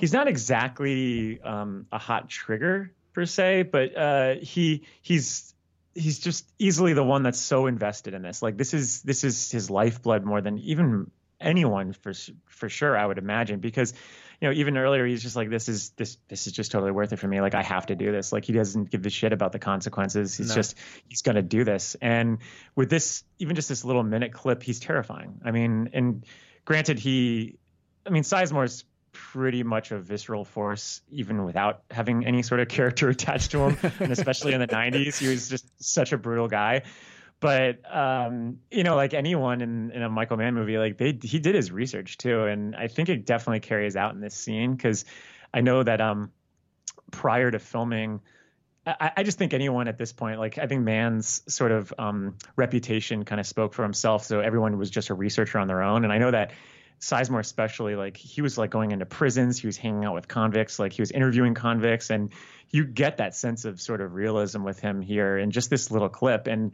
he's 0.00 0.12
not 0.12 0.28
exactly 0.28 1.40
um, 1.42 1.86
a 1.92 1.98
hot 1.98 2.28
trigger 2.28 2.92
per 3.12 3.26
se 3.26 3.64
but 3.64 3.96
uh, 3.96 4.34
he 4.40 4.84
he's 5.02 5.54
he's 5.94 6.18
just 6.18 6.50
easily 6.58 6.92
the 6.92 7.04
one 7.04 7.22
that's 7.22 7.40
so 7.40 7.66
invested 7.66 8.14
in 8.14 8.22
this. 8.22 8.42
Like 8.42 8.56
this 8.56 8.74
is 8.74 9.02
this 9.02 9.24
is 9.24 9.50
his 9.50 9.70
lifeblood 9.70 10.24
more 10.24 10.40
than 10.40 10.58
even 10.58 11.10
anyone 11.40 11.92
for 11.92 12.12
for 12.46 12.68
sure 12.68 12.96
I 12.96 13.06
would 13.06 13.18
imagine 13.18 13.60
because 13.60 13.92
you 14.44 14.50
know 14.50 14.56
even 14.56 14.76
earlier 14.76 15.06
he's 15.06 15.22
just 15.22 15.36
like 15.36 15.48
this 15.48 15.70
is 15.70 15.90
this 15.96 16.18
this 16.28 16.46
is 16.46 16.52
just 16.52 16.70
totally 16.70 16.92
worth 16.92 17.14
it 17.14 17.16
for 17.16 17.26
me. 17.26 17.40
Like 17.40 17.54
I 17.54 17.62
have 17.62 17.86
to 17.86 17.96
do 17.96 18.12
this. 18.12 18.30
Like 18.30 18.44
he 18.44 18.52
doesn't 18.52 18.90
give 18.90 19.06
a 19.06 19.10
shit 19.10 19.32
about 19.32 19.52
the 19.52 19.58
consequences. 19.58 20.36
He's 20.36 20.50
no. 20.50 20.54
just 20.54 20.76
he's 21.08 21.22
going 21.22 21.36
to 21.36 21.42
do 21.42 21.64
this. 21.64 21.96
And 22.02 22.38
with 22.76 22.90
this 22.90 23.24
even 23.38 23.56
just 23.56 23.70
this 23.70 23.86
little 23.86 24.02
minute 24.02 24.34
clip 24.34 24.62
he's 24.62 24.80
terrifying. 24.80 25.40
I 25.42 25.50
mean 25.50 25.88
and 25.94 26.26
granted 26.66 26.98
he 26.98 27.56
I 28.06 28.10
mean 28.10 28.22
Sizemore's 28.22 28.84
pretty 29.12 29.62
much 29.62 29.92
a 29.92 29.98
visceral 29.98 30.44
force 30.44 31.00
even 31.08 31.44
without 31.44 31.82
having 31.90 32.26
any 32.26 32.42
sort 32.42 32.60
of 32.60 32.68
character 32.76 33.08
attached 33.08 33.52
to 33.52 33.60
him. 33.60 33.92
And 33.98 34.12
especially 34.12 34.52
in 34.52 34.60
the 34.60 34.68
90s 34.82 35.16
he 35.16 35.28
was 35.28 35.48
just 35.48 35.66
such 35.82 36.12
a 36.12 36.18
brutal 36.18 36.48
guy 36.48 36.82
but 37.44 37.94
um, 37.94 38.60
you 38.70 38.84
know, 38.84 38.96
like 38.96 39.12
anyone 39.12 39.60
in, 39.60 39.90
in 39.90 40.02
a 40.02 40.08
Michael 40.08 40.38
Mann 40.38 40.54
movie, 40.54 40.78
like 40.78 40.96
they 40.96 41.18
he 41.22 41.38
did 41.38 41.54
his 41.54 41.70
research 41.70 42.16
too, 42.16 42.44
and 42.44 42.74
I 42.74 42.88
think 42.88 43.10
it 43.10 43.26
definitely 43.26 43.60
carries 43.60 43.96
out 43.96 44.14
in 44.14 44.22
this 44.22 44.34
scene 44.34 44.74
because 44.74 45.04
I 45.52 45.60
know 45.60 45.82
that 45.82 46.00
um, 46.00 46.32
prior 47.10 47.50
to 47.50 47.58
filming. 47.58 48.20
I, 48.86 49.12
I, 49.18 49.22
just 49.24 49.36
think 49.36 49.52
anyone 49.52 49.88
at 49.88 49.98
this 49.98 50.10
point, 50.10 50.38
like 50.38 50.56
I 50.56 50.66
think 50.66 50.84
Mann's 50.84 51.42
sort 51.46 51.72
of 51.72 51.92
um, 51.98 52.36
reputation 52.56 53.26
kind 53.26 53.40
of 53.40 53.46
spoke 53.46 53.74
for 53.74 53.82
himself. 53.82 54.24
So 54.24 54.40
everyone 54.40 54.78
was 54.78 54.88
just 54.88 55.10
a 55.10 55.14
researcher 55.14 55.58
on 55.58 55.68
their 55.68 55.82
own. 55.82 56.04
And 56.04 56.12
I 56.12 56.16
know 56.16 56.30
that 56.30 56.52
Sizemore, 56.98 57.40
especially, 57.40 57.94
like 57.94 58.16
he 58.16 58.40
was 58.40 58.56
like 58.56 58.70
going 58.70 58.92
into 58.92 59.04
prisons, 59.04 59.58
he 59.58 59.66
was 59.66 59.76
hanging 59.76 60.06
out 60.06 60.14
with 60.14 60.28
convicts, 60.28 60.78
like 60.78 60.94
he 60.94 61.02
was 61.02 61.10
interviewing 61.10 61.52
convicts, 61.52 62.08
and 62.08 62.32
you 62.70 62.84
get 62.84 63.18
that 63.18 63.34
sense 63.34 63.66
of 63.66 63.82
sort 63.82 64.00
of 64.00 64.14
realism 64.14 64.64
with 64.64 64.80
him 64.80 65.02
here 65.02 65.36
in 65.36 65.50
just 65.50 65.68
this 65.68 65.90
little 65.90 66.08
clip. 66.08 66.46
And 66.46 66.72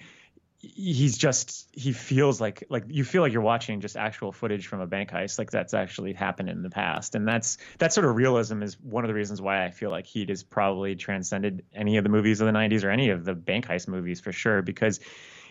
he's 0.62 1.16
just 1.16 1.66
he 1.72 1.92
feels 1.92 2.38
like 2.38 2.64
like 2.68 2.84
you 2.88 3.02
feel 3.02 3.22
like 3.22 3.32
you're 3.32 3.40
watching 3.40 3.80
just 3.80 3.96
actual 3.96 4.30
footage 4.30 4.66
from 4.66 4.80
a 4.80 4.86
bank 4.86 5.10
heist 5.10 5.38
like 5.38 5.50
that's 5.50 5.72
actually 5.72 6.12
happened 6.12 6.50
in 6.50 6.62
the 6.62 6.68
past. 6.68 7.14
And 7.14 7.26
that's 7.26 7.56
that 7.78 7.94
sort 7.94 8.06
of 8.06 8.14
realism 8.14 8.62
is 8.62 8.78
one 8.78 9.02
of 9.04 9.08
the 9.08 9.14
reasons 9.14 9.40
why 9.40 9.64
i 9.64 9.70
feel 9.70 9.90
like 9.90 10.06
heat 10.06 10.28
has 10.28 10.42
probably 10.42 10.96
transcended 10.96 11.64
any 11.74 11.96
of 11.96 12.04
the 12.04 12.10
movies 12.10 12.42
of 12.42 12.46
the 12.46 12.52
90s 12.52 12.84
or 12.84 12.90
any 12.90 13.08
of 13.08 13.24
the 13.24 13.34
bank 13.34 13.66
heist 13.66 13.88
movies 13.88 14.20
for 14.20 14.32
sure 14.32 14.60
because 14.60 15.00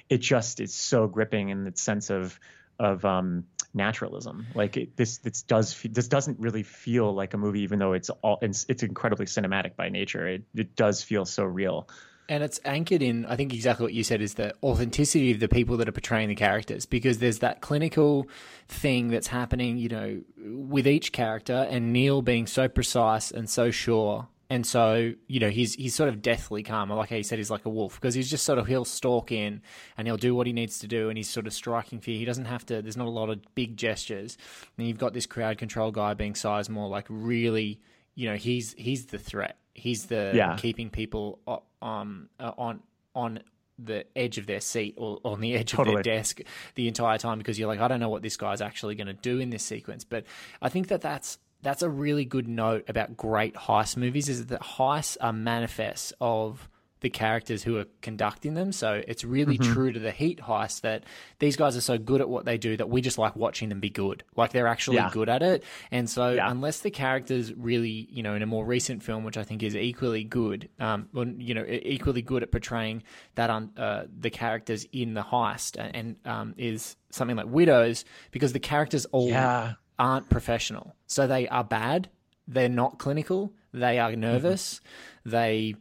it 0.10 0.20
just 0.20 0.60
is 0.60 0.74
so 0.74 1.08
gripping 1.08 1.50
in 1.50 1.64
the 1.64 1.72
sense 1.76 2.12
of 2.12 2.40
of 2.78 3.04
um 3.04 3.46
naturalism. 3.74 4.48
Like 4.56 4.78
it, 4.78 4.96
this 4.96 5.18
this 5.20 5.42
does 5.42 5.80
this 5.90 6.08
doesn't 6.08 6.40
really 6.40 6.64
feel 6.64 7.14
like 7.14 7.34
a 7.34 7.38
movie 7.38 7.62
even 7.62 7.80
though 7.80 7.94
it's 7.94 8.10
all 8.10 8.40
it's, 8.42 8.66
it's 8.70 8.84
incredibly 8.84 9.26
cinematic 9.26 9.76
by 9.76 9.90
nature. 9.90 10.28
It, 10.28 10.44
it 10.56 10.76
does 10.76 11.04
feel 11.04 11.26
so 11.26 11.44
real 11.44 11.88
and 12.30 12.44
it's 12.44 12.60
anchored 12.64 13.02
in, 13.02 13.26
I 13.26 13.36
think 13.36 13.54
exactly 13.54 13.84
what 13.84 13.94
you 13.94 14.04
said 14.04 14.22
is 14.22 14.36
the 14.36 14.54
authenticity 14.64 15.32
of 15.32 15.40
the 15.40 15.50
people 15.50 15.76
that 15.78 15.90
are 15.90 15.92
portraying 15.92 16.30
the 16.30 16.36
characters 16.36 16.86
because 16.86 17.18
there's 17.18 17.40
that 17.40 17.60
clinical 17.62 18.28
thing 18.68 19.10
that's 19.10 19.28
happening, 19.28 19.78
you 19.78 19.90
know, 19.90 20.22
with 20.38 20.88
each 20.88 21.12
character 21.12 21.68
and 21.70 21.92
Neil 21.92 22.22
being 22.22 22.48
so 22.48 22.68
precise 22.70 23.32
and 23.32 23.50
so 23.50 23.72
sure. 23.72 24.28
And 24.52 24.66
so, 24.66 25.14
you 25.28 25.40
know, 25.40 25.50
he's 25.50 25.76
he's 25.76 25.94
sort 25.94 26.10
of 26.10 26.24
deathly 26.24 26.64
calm. 26.64 26.90
Like 26.90 27.10
he 27.10 27.22
said, 27.22 27.38
he's 27.38 27.52
like 27.52 27.66
a 27.66 27.70
wolf 27.70 27.94
because 28.02 28.16
he's 28.16 28.30
just 28.32 28.46
sort 28.46 28.58
of 28.58 28.66
he'll 28.66 28.84
stalk 28.84 29.32
in 29.32 29.62
and 29.96 30.08
he'll 30.08 30.18
do 30.18 30.34
what 30.34 30.48
he 30.48 30.54
needs 30.54 30.80
to 30.80 30.88
do, 30.88 31.10
and 31.10 31.18
he's 31.20 31.30
sort 31.30 31.46
of 31.46 31.54
striking 31.54 32.00
fear. 32.00 32.18
He 32.18 32.26
doesn't 32.26 32.46
have 32.46 32.66
to. 32.66 32.82
There's 32.82 32.98
not 32.98 33.06
a 33.06 33.12
lot 33.12 33.30
of 33.30 33.42
big 33.54 33.78
gestures. 33.78 34.40
And 34.78 34.88
you've 34.88 34.98
got 34.98 35.14
this 35.14 35.28
crowd 35.28 35.60
control 35.60 35.92
guy 35.92 36.16
being 36.16 36.34
Sizemore, 36.34 36.90
like 36.90 37.06
really 37.10 37.80
you 38.16 38.28
know 38.28 38.38
he's 38.38 38.74
he's 38.74 39.06
the 39.06 39.20
threat. 39.20 39.58
He's 39.76 40.08
the 40.08 40.32
Yeah. 40.34 40.56
keeping 40.58 40.90
people 40.90 41.40
um 41.82 42.30
uh, 42.40 42.52
on 42.58 42.82
on 43.16 43.40
the 43.78 44.06
edge 44.16 44.38
of 44.38 44.46
their 44.46 44.60
seat 44.60 44.96
or 44.98 45.20
on 45.24 45.40
the 45.40 45.56
edge 45.56 45.74
of 45.74 45.86
their 45.86 46.02
desk 46.02 46.42
the 46.76 46.88
entire 46.88 47.18
time 47.18 47.38
because 47.38 47.58
you're 47.58 47.68
like 47.68 47.80
I 47.80 47.88
don't 47.88 48.00
know 48.00 48.10
what 48.10 48.22
this 48.22 48.38
guy's 48.38 48.62
actually 48.62 48.96
going 48.96 49.08
to 49.08 49.14
do 49.14 49.40
in 49.40 49.50
this 49.50 49.64
sequence. 49.64 50.04
But 50.04 50.26
I 50.62 50.70
think 50.70 50.90
that 50.90 51.02
that's 51.02 51.38
that's 51.62 51.82
a 51.82 51.90
really 51.90 52.26
good 52.26 52.48
note 52.48 52.86
about 52.88 53.18
great 53.18 53.54
heist 53.54 53.98
movies 53.98 54.30
is 54.30 54.48
that 54.48 54.62
heists 54.62 55.18
are 55.20 55.34
manifests 55.34 56.14
of 56.22 56.70
the 57.02 57.10
characters 57.10 57.64
who 57.64 57.78
are 57.78 57.86
conducting 58.02 58.54
them. 58.56 58.72
So 58.72 59.02
it's 59.08 59.24
really 59.24 59.58
Mm-hmm. 59.58 59.74
true 59.74 59.92
to 59.94 60.00
the 60.00 60.12
Heat 60.12 60.40
heist 60.42 60.82
that 60.82 61.04
these 61.40 61.56
guys 61.56 61.78
are 61.78 61.82
so 61.82 61.98
good 61.98 62.20
at 62.22 62.28
what 62.30 62.46
they 62.46 62.58
do 62.58 62.76
that 62.78 62.90
we 62.90 63.02
just 63.02 63.18
like 63.18 63.36
watching 63.36 63.70
them 63.70 63.80
be 63.80 63.90
good. 63.90 64.24
Like 64.36 64.52
they're 64.52 64.68
actually 64.68 64.98
Yeah. 64.98 65.10
good 65.14 65.30
at 65.30 65.42
it. 65.42 65.64
And 65.92 66.10
so 66.10 66.32
Yeah. 66.32 66.50
unless 66.52 66.80
the 66.82 66.92
characters 66.92 67.54
really, 67.54 68.08
you 68.12 68.22
know, 68.24 68.36
in 68.36 68.42
a 68.42 68.46
more 68.46 68.66
recent 68.66 69.02
film, 69.04 69.24
which 69.24 69.38
I 69.38 69.44
think 69.44 69.64
is 69.64 69.76
equally 69.76 70.24
good, 70.24 70.68
um, 70.80 71.08
well, 71.14 71.28
you 71.28 71.54
know, 71.54 71.66
equally 71.68 72.22
good 72.22 72.44
at 72.44 72.52
portraying 72.52 73.04
that 73.36 73.50
on 73.50 73.72
uh, 73.78 74.04
the 74.20 74.30
characters 74.30 74.86
in 74.92 75.14
the 75.14 75.22
heist 75.24 75.78
and, 75.94 76.18
um, 76.26 76.54
is 76.58 76.98
something 77.12 77.38
like 77.38 77.48
Widows 77.48 78.04
because 78.32 78.52
the 78.54 78.60
characters 78.60 79.06
all 79.06 79.30
Yeah. 79.30 79.74
aren't 79.98 80.30
professional. 80.30 80.96
So 81.08 81.28
they 81.28 81.48
are 81.48 81.64
bad. 81.64 82.10
They're 82.48 82.68
not 82.70 83.00
clinical. 83.00 83.54
They 83.74 84.00
are 84.00 84.16
nervous. 84.16 84.82
They 85.26 85.76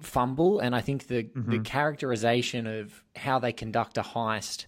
fumble. 0.00 0.60
And 0.60 0.74
I 0.74 0.80
think 0.80 1.06
the, 1.06 1.22
the 1.34 1.40
mm-hmm. 1.40 1.62
characterization 1.62 2.66
of 2.66 3.04
how 3.16 3.38
they 3.38 3.52
conduct 3.52 3.98
a 3.98 4.02
heist 4.02 4.66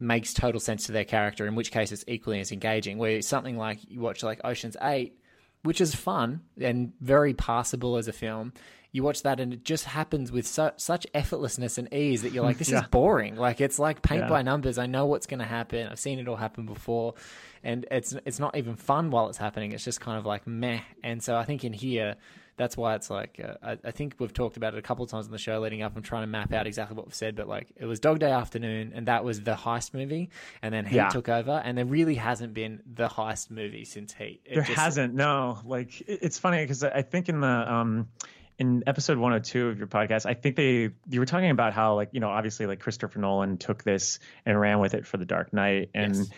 makes 0.00 0.32
total 0.32 0.60
sense 0.60 0.86
to 0.86 0.92
their 0.92 1.04
character, 1.04 1.46
in 1.46 1.54
which 1.54 1.72
case 1.72 1.92
it's 1.92 2.04
equally 2.06 2.40
as 2.40 2.52
engaging. 2.52 2.98
Where 2.98 3.20
something 3.22 3.56
like 3.56 3.78
you 3.88 4.00
watch 4.00 4.22
like 4.22 4.40
Ocean's 4.44 4.76
Eight, 4.82 5.18
which 5.62 5.80
is 5.80 5.94
fun 5.94 6.42
and 6.60 6.92
very 7.00 7.34
passable 7.34 7.96
as 7.96 8.08
a 8.08 8.12
film. 8.12 8.52
You 8.90 9.02
watch 9.02 9.22
that 9.24 9.38
and 9.38 9.52
it 9.52 9.64
just 9.64 9.84
happens 9.84 10.32
with 10.32 10.46
su- 10.46 10.70
such 10.76 11.06
effortlessness 11.14 11.76
and 11.76 11.92
ease 11.92 12.22
that 12.22 12.32
you're 12.32 12.44
like, 12.44 12.58
this 12.62 12.72
is 12.72 12.80
boring. 12.90 13.36
Like 13.36 13.60
it's 13.60 13.78
like 13.78 14.02
paint 14.02 14.22
Yeah. 14.22 14.28
by 14.28 14.42
numbers. 14.42 14.78
I 14.78 14.86
know 14.86 15.06
what's 15.06 15.26
going 15.26 15.40
to 15.40 15.44
happen. 15.44 15.88
I've 15.88 15.98
seen 15.98 16.18
it 16.18 16.26
all 16.28 16.36
happen 16.36 16.64
before, 16.64 17.14
and 17.62 17.86
it's 17.90 18.14
it's 18.24 18.38
not 18.38 18.56
even 18.56 18.76
fun 18.76 19.10
while 19.10 19.28
it's 19.28 19.38
happening. 19.38 19.72
It's 19.72 19.84
just 19.84 20.00
kind 20.00 20.18
of 20.18 20.24
like 20.24 20.46
meh. 20.46 20.80
And 21.04 21.22
so 21.22 21.36
I 21.36 21.44
think 21.44 21.64
in 21.64 21.72
here, 21.72 22.16
that's 22.58 22.76
why 22.76 22.94
it's 22.96 23.08
like 23.08 23.40
uh, 23.42 23.54
I, 23.62 23.78
I 23.84 23.90
think 23.92 24.16
we've 24.18 24.32
talked 24.32 24.56
about 24.58 24.74
it 24.74 24.78
a 24.78 24.82
couple 24.82 25.04
of 25.04 25.10
times 25.10 25.24
on 25.26 25.32
the 25.32 25.38
show 25.38 25.58
leading 25.60 25.80
up. 25.82 25.96
I'm 25.96 26.02
trying 26.02 26.24
to 26.24 26.26
map 26.26 26.52
out 26.52 26.66
exactly 26.66 26.96
what 26.96 27.06
we've 27.06 27.14
said, 27.14 27.34
but 27.36 27.48
like 27.48 27.68
it 27.76 27.86
was 27.86 28.00
Dog 28.00 28.18
Day 28.18 28.30
Afternoon, 28.30 28.92
and 28.94 29.06
that 29.08 29.24
was 29.24 29.40
the 29.42 29.54
heist 29.54 29.94
movie, 29.94 30.28
and 30.60 30.74
then 30.74 30.84
Heat 30.84 30.96
Yeah. 30.96 31.08
took 31.08 31.28
over, 31.30 31.62
and 31.64 31.78
there 31.78 31.86
really 31.86 32.16
hasn't 32.16 32.52
been 32.52 32.82
the 32.92 33.08
heist 33.08 33.50
movie 33.50 33.84
since 33.86 34.12
Heat. 34.12 34.42
It 34.44 34.56
there 34.56 34.64
just- 34.64 34.78
hasn't 34.78 35.14
no 35.14 35.58
like 35.64 36.00
it- 36.02 36.18
it's 36.22 36.38
funny 36.38 36.62
because 36.62 36.84
i 36.84 37.02
think 37.02 37.28
in 37.28 37.40
the 37.40 37.72
um 37.72 38.08
in 38.58 38.82
episode 38.88 39.18
102 39.18 39.68
of 39.68 39.78
your 39.78 39.86
podcast 39.86 40.26
i 40.26 40.34
think 40.34 40.56
they 40.56 40.90
you 41.08 41.20
were 41.20 41.26
talking 41.26 41.50
about 41.50 41.72
how 41.72 41.94
like 41.94 42.08
you 42.12 42.18
know 42.18 42.28
obviously 42.28 42.66
like 42.66 42.80
christopher 42.80 43.18
nolan 43.20 43.56
took 43.56 43.84
this 43.84 44.18
and 44.44 44.58
ran 44.58 44.80
with 44.80 44.94
it 44.94 45.06
for 45.06 45.16
the 45.16 45.24
dark 45.24 45.52
knight 45.52 45.90
and 45.94 46.16
Yes. 46.16 46.28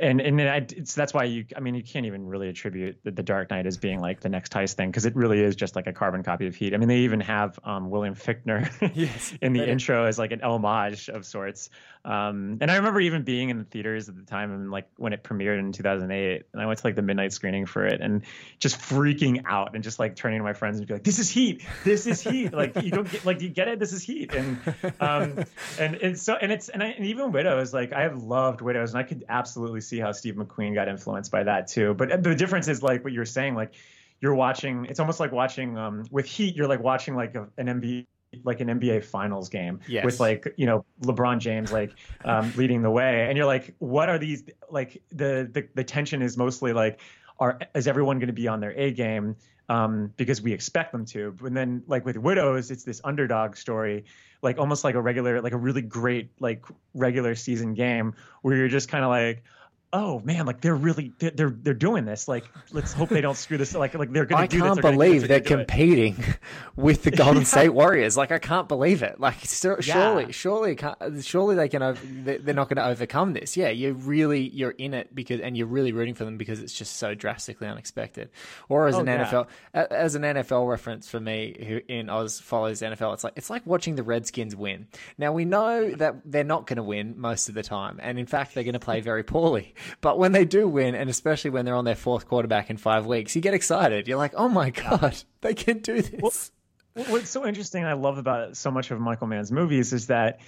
And 0.00 0.20
and 0.20 0.40
I, 0.40 0.56
it's 0.56 0.94
that's 0.94 1.14
why 1.14 1.24
you 1.24 1.44
i 1.56 1.60
mean 1.60 1.74
you 1.74 1.82
can't 1.82 2.06
even 2.06 2.26
really 2.26 2.48
attribute 2.48 2.98
the, 3.02 3.10
the 3.10 3.22
dark 3.22 3.50
knight 3.50 3.66
as 3.66 3.76
being 3.76 4.00
like 4.00 4.20
the 4.20 4.28
next 4.28 4.52
heist 4.52 4.74
thing 4.74 4.90
because 4.90 5.06
it 5.06 5.16
really 5.16 5.40
is 5.40 5.56
just 5.56 5.76
like 5.76 5.86
a 5.86 5.92
carbon 5.92 6.22
copy 6.22 6.46
of 6.46 6.54
heat. 6.54 6.74
I 6.74 6.76
mean 6.76 6.88
they 6.88 6.98
even 6.98 7.20
have 7.20 7.58
um 7.64 7.90
william 7.90 8.14
fichtner 8.14 8.70
Yes, 8.94 9.34
in 9.40 9.52
the 9.52 9.68
intro 9.68 10.04
as 10.04 10.18
like 10.18 10.32
an 10.32 10.42
homage 10.42 11.08
of 11.08 11.24
sorts 11.24 11.70
um 12.06 12.56
and 12.60 12.70
i 12.70 12.76
remember 12.76 13.00
even 13.00 13.22
being 13.22 13.50
in 13.50 13.58
the 13.58 13.64
theaters 13.64 14.08
at 14.08 14.16
the 14.16 14.22
time 14.22 14.52
and 14.52 14.70
like 14.70 14.88
when 14.96 15.12
it 15.12 15.22
premiered 15.24 15.58
in 15.58 15.72
2008 15.72 16.42
and 16.52 16.62
i 16.62 16.66
went 16.66 16.78
to 16.78 16.86
like 16.86 16.94
the 16.94 17.02
midnight 17.02 17.32
screening 17.32 17.66
for 17.66 17.84
it 17.84 18.00
and 18.00 18.22
just 18.60 18.78
freaking 18.78 19.42
out 19.46 19.74
and 19.74 19.82
just 19.82 19.98
like 19.98 20.14
turning 20.14 20.38
to 20.38 20.44
my 20.44 20.52
friends 20.52 20.78
and 20.78 20.86
be 20.86 20.94
like 20.94 21.02
this 21.04 21.18
is 21.18 21.28
heat! 21.28 21.64
This 21.84 22.06
is 22.06 22.20
heat! 22.20 22.52
Like 22.52 22.80
you 22.82 22.90
don't 22.90 23.10
get 23.10 23.24
like 23.26 23.40
you 23.40 23.48
get 23.48 23.68
it? 23.68 23.78
This 23.78 23.92
is 23.92 24.02
heat! 24.02 24.32
And 24.34 24.58
um 25.00 25.44
and 25.78 25.96
and 25.96 26.18
so 26.18 26.36
and 26.36 26.52
it's 26.52 26.68
and, 26.68 26.82
I, 26.82 26.86
and 26.88 27.06
even 27.06 27.32
widows 27.32 27.74
like 27.74 27.92
i 27.92 28.02
have 28.02 28.22
loved 28.22 28.60
widows 28.60 28.90
and 28.90 28.98
i 28.98 29.02
could 29.02 29.24
absolutely 29.28 29.80
see 29.80 29.98
how 29.98 30.12
steve 30.12 30.34
mcqueen 30.34 30.74
got 30.74 30.88
influenced 30.88 31.30
by 31.30 31.42
that 31.44 31.66
too. 31.66 31.94
But 31.94 32.22
the 32.22 32.34
difference 32.34 32.68
is 32.68 32.82
like 32.82 33.02
what 33.04 33.12
you're 33.12 33.24
saying 33.24 33.54
like 33.54 33.74
you're 34.20 34.34
watching 34.34 34.86
it's 34.86 35.00
almost 35.00 35.20
like 35.20 35.32
watching 35.32 35.76
um 35.76 36.04
with 36.10 36.26
heat 36.26 36.56
you're 36.56 36.68
like 36.68 36.82
watching 36.82 37.14
like 37.14 37.34
a, 37.34 37.48
an 37.58 37.66
nba 37.66 38.06
like 38.44 38.60
an 38.60 38.68
NBA 38.68 39.04
finals 39.04 39.48
game 39.48 39.80
Yes. 39.86 40.04
with 40.04 40.20
like 40.20 40.52
you 40.56 40.66
know 40.66 40.84
LeBron 41.02 41.38
James 41.38 41.72
like 41.72 41.94
um, 42.24 42.52
leading 42.56 42.82
the 42.82 42.90
way, 42.90 43.26
and 43.28 43.36
you're 43.36 43.46
like, 43.46 43.74
what 43.78 44.08
are 44.08 44.18
these 44.18 44.44
like 44.70 45.02
the 45.10 45.48
the, 45.52 45.68
the 45.74 45.84
tension 45.84 46.22
is 46.22 46.36
mostly 46.36 46.72
like, 46.72 47.00
are 47.38 47.58
is 47.74 47.86
everyone 47.88 48.18
going 48.18 48.28
to 48.28 48.32
be 48.32 48.48
on 48.48 48.60
their 48.60 48.72
A 48.72 48.90
game 48.90 49.36
um, 49.68 50.12
because 50.16 50.42
we 50.42 50.52
expect 50.52 50.92
them 50.92 51.04
to? 51.06 51.32
But 51.40 51.54
then 51.54 51.82
like 51.86 52.04
with 52.04 52.16
Widows, 52.16 52.70
it's 52.70 52.84
this 52.84 53.00
underdog 53.04 53.56
story, 53.56 54.04
like 54.42 54.58
almost 54.58 54.84
like 54.84 54.94
a 54.94 55.00
regular 55.00 55.40
like 55.40 55.52
a 55.52 55.58
really 55.58 55.82
great 55.82 56.30
like 56.40 56.64
regular 56.94 57.34
season 57.34 57.74
game 57.74 58.14
where 58.42 58.56
you're 58.56 58.68
just 58.68 58.88
kind 58.88 59.04
of 59.04 59.10
like. 59.10 59.44
Oh 59.92 60.20
man, 60.24 60.46
like 60.46 60.60
they're 60.60 60.74
really 60.74 61.12
they're, 61.18 61.30
they're 61.30 61.50
they're 61.62 61.72
doing 61.72 62.04
this. 62.04 62.26
Like, 62.28 62.44
let's 62.72 62.92
hope 62.92 63.08
they 63.08 63.20
don't 63.20 63.36
screw 63.36 63.56
this. 63.56 63.74
Like, 63.74 63.94
like 63.94 64.12
they're 64.12 64.26
gonna 64.26 64.42
I 64.42 64.46
can't 64.48 64.74
this. 64.74 64.82
They're 64.82 64.92
believe 64.92 65.28
they're 65.28 65.38
do 65.40 65.54
it. 65.54 65.58
competing 65.58 66.24
with 66.76 67.04
the 67.04 67.12
Golden 67.12 67.44
State 67.46 67.70
Warriors. 67.70 68.16
Like 68.16 68.32
I 68.32 68.38
can't 68.38 68.66
believe 68.68 69.02
it. 69.02 69.20
Like 69.20 69.36
sur- 69.44 69.78
Yeah. 69.82 69.94
surely, 69.94 70.32
surely, 70.32 70.76
surely 71.22 71.54
they 71.54 71.68
can. 71.68 71.96
They're 72.24 72.54
not 72.54 72.68
going 72.68 72.76
to 72.76 72.84
overcome 72.86 73.32
this. 73.32 73.56
Yeah, 73.56 73.68
you're 73.68 73.94
really 73.94 74.48
you're 74.48 74.72
in 74.72 74.92
it 74.92 75.14
because, 75.14 75.40
and 75.40 75.56
you're 75.56 75.68
really 75.68 75.92
rooting 75.92 76.14
for 76.14 76.24
them 76.24 76.36
because 76.36 76.60
it's 76.60 76.74
just 76.74 76.96
so 76.96 77.14
drastically 77.14 77.68
unexpected. 77.68 78.28
Or 78.68 78.88
as 78.88 78.96
Oh, 78.96 79.00
an 79.00 79.06
yeah. 79.06 79.24
NFL, 79.24 79.46
as 79.92 80.14
an 80.16 80.22
NFL 80.22 80.68
reference 80.68 81.08
for 81.08 81.20
me, 81.20 81.56
who 81.66 81.80
in 81.88 82.10
Oz 82.10 82.40
follows 82.40 82.82
NFL, 82.82 83.14
it's 83.14 83.24
like 83.24 83.34
it's 83.36 83.50
like 83.50 83.64
watching 83.64 83.94
the 83.94 84.02
Redskins 84.02 84.56
win. 84.56 84.88
Now 85.16 85.32
we 85.32 85.44
know 85.44 85.92
that 85.92 86.16
they're 86.24 86.44
not 86.44 86.66
going 86.66 86.76
to 86.78 86.82
win 86.82 87.14
most 87.16 87.48
of 87.48 87.54
the 87.54 87.62
time, 87.62 87.98
and 88.02 88.18
in 88.18 88.26
fact 88.26 88.52
they're 88.54 88.64
going 88.64 88.74
to 88.74 88.80
play 88.80 89.00
very 89.00 89.22
poorly. 89.22 89.74
But 90.00 90.18
when 90.18 90.32
they 90.32 90.44
do 90.44 90.68
win, 90.68 90.94
and 90.94 91.10
especially 91.10 91.50
when 91.50 91.64
they're 91.64 91.74
on 91.74 91.84
their 91.84 91.94
fourth 91.94 92.26
quarterback 92.26 92.70
in 92.70 92.76
five 92.76 93.06
weeks, 93.06 93.34
you 93.34 93.42
get 93.42 93.54
excited. 93.54 94.08
You're 94.08 94.18
like, 94.18 94.34
oh 94.36 94.48
my 94.48 94.70
god, 94.70 95.16
they 95.40 95.54
can 95.54 95.78
do 95.78 96.02
this. 96.02 96.50
What's 96.94 97.28
so 97.28 97.46
interesting, 97.46 97.84
I 97.84 97.92
love 97.92 98.16
about 98.16 98.56
so 98.56 98.70
much 98.70 98.90
of 98.90 98.98
Michael 99.00 99.26
Mann's 99.26 99.52
movies 99.52 99.92
is 99.92 100.06
that, 100.06 100.40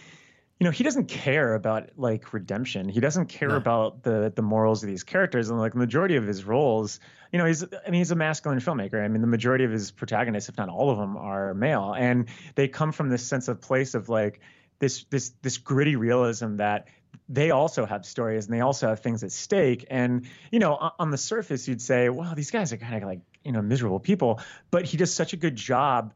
you 0.58 0.64
know, 0.64 0.70
he 0.70 0.82
doesn't 0.82 1.06
care 1.06 1.54
about 1.54 1.90
like 1.99 2.32
redemption. 2.32 2.88
He 2.88 3.00
doesn't 3.00 3.26
care 3.26 3.54
about 3.54 4.02
the 4.02 4.32
the 4.35 4.42
morals 4.42 4.82
of 4.82 4.88
these 4.88 5.04
characters, 5.04 5.50
and 5.50 5.58
like 5.58 5.73
the 5.75 5.78
majority 5.78 6.16
of 6.16 6.26
his 6.26 6.44
roles, 6.44 7.00
you 7.32 7.38
know, 7.38 7.44
he's 7.44 7.62
I 7.62 7.90
mean 7.90 8.00
he's 8.00 8.11
a 8.11 8.16
masculine 8.16 8.61
filmmaker. 8.61 9.04
I 9.04 9.08
mean 9.08 9.20
the 9.20 9.28
majority 9.28 9.64
of 9.64 9.70
his 9.70 9.90
protagonists, 9.90 10.49
if 10.49 10.56
not 10.56 10.68
all 10.68 10.90
of 10.90 10.99
them, 10.99 11.16
are 11.16 11.52
male, 11.54 11.94
and 11.97 12.28
they 12.54 12.66
come 12.66 12.92
from 12.92 13.11
this 13.11 13.25
sense 13.25 13.49
of 13.49 13.61
place 13.61 13.94
of 13.94 14.08
like 14.08 14.40
this 14.78 15.04
this 15.11 15.32
this 15.42 15.58
gritty 15.58 15.97
realism 15.97 16.56
that 16.56 16.88
they 17.28 17.50
also 17.50 17.84
have 17.84 18.06
stories 18.06 18.46
and 18.46 18.54
they 18.54 18.60
also 18.60 18.88
have 18.88 19.00
things 19.00 19.22
at 19.22 19.32
stake. 19.32 19.86
And 19.90 20.26
you 20.50 20.58
know, 20.58 20.92
on, 20.98 21.10
the 21.10 21.18
surface, 21.18 21.68
you'd 21.68 21.82
say, 21.82 22.08
"Wow, 22.08 22.34
these 22.34 22.50
guys 22.50 22.72
are 22.72 22.76
kind 22.76 23.02
of 23.02 23.08
like 23.08 23.20
you 23.44 23.52
know 23.52 23.62
miserable 23.62 24.00
people," 24.00 24.40
but 24.70 24.84
he 24.84 24.96
does 24.96 25.12
such 25.12 25.32
a 25.32 25.36
good 25.36 25.56
job 25.56 26.14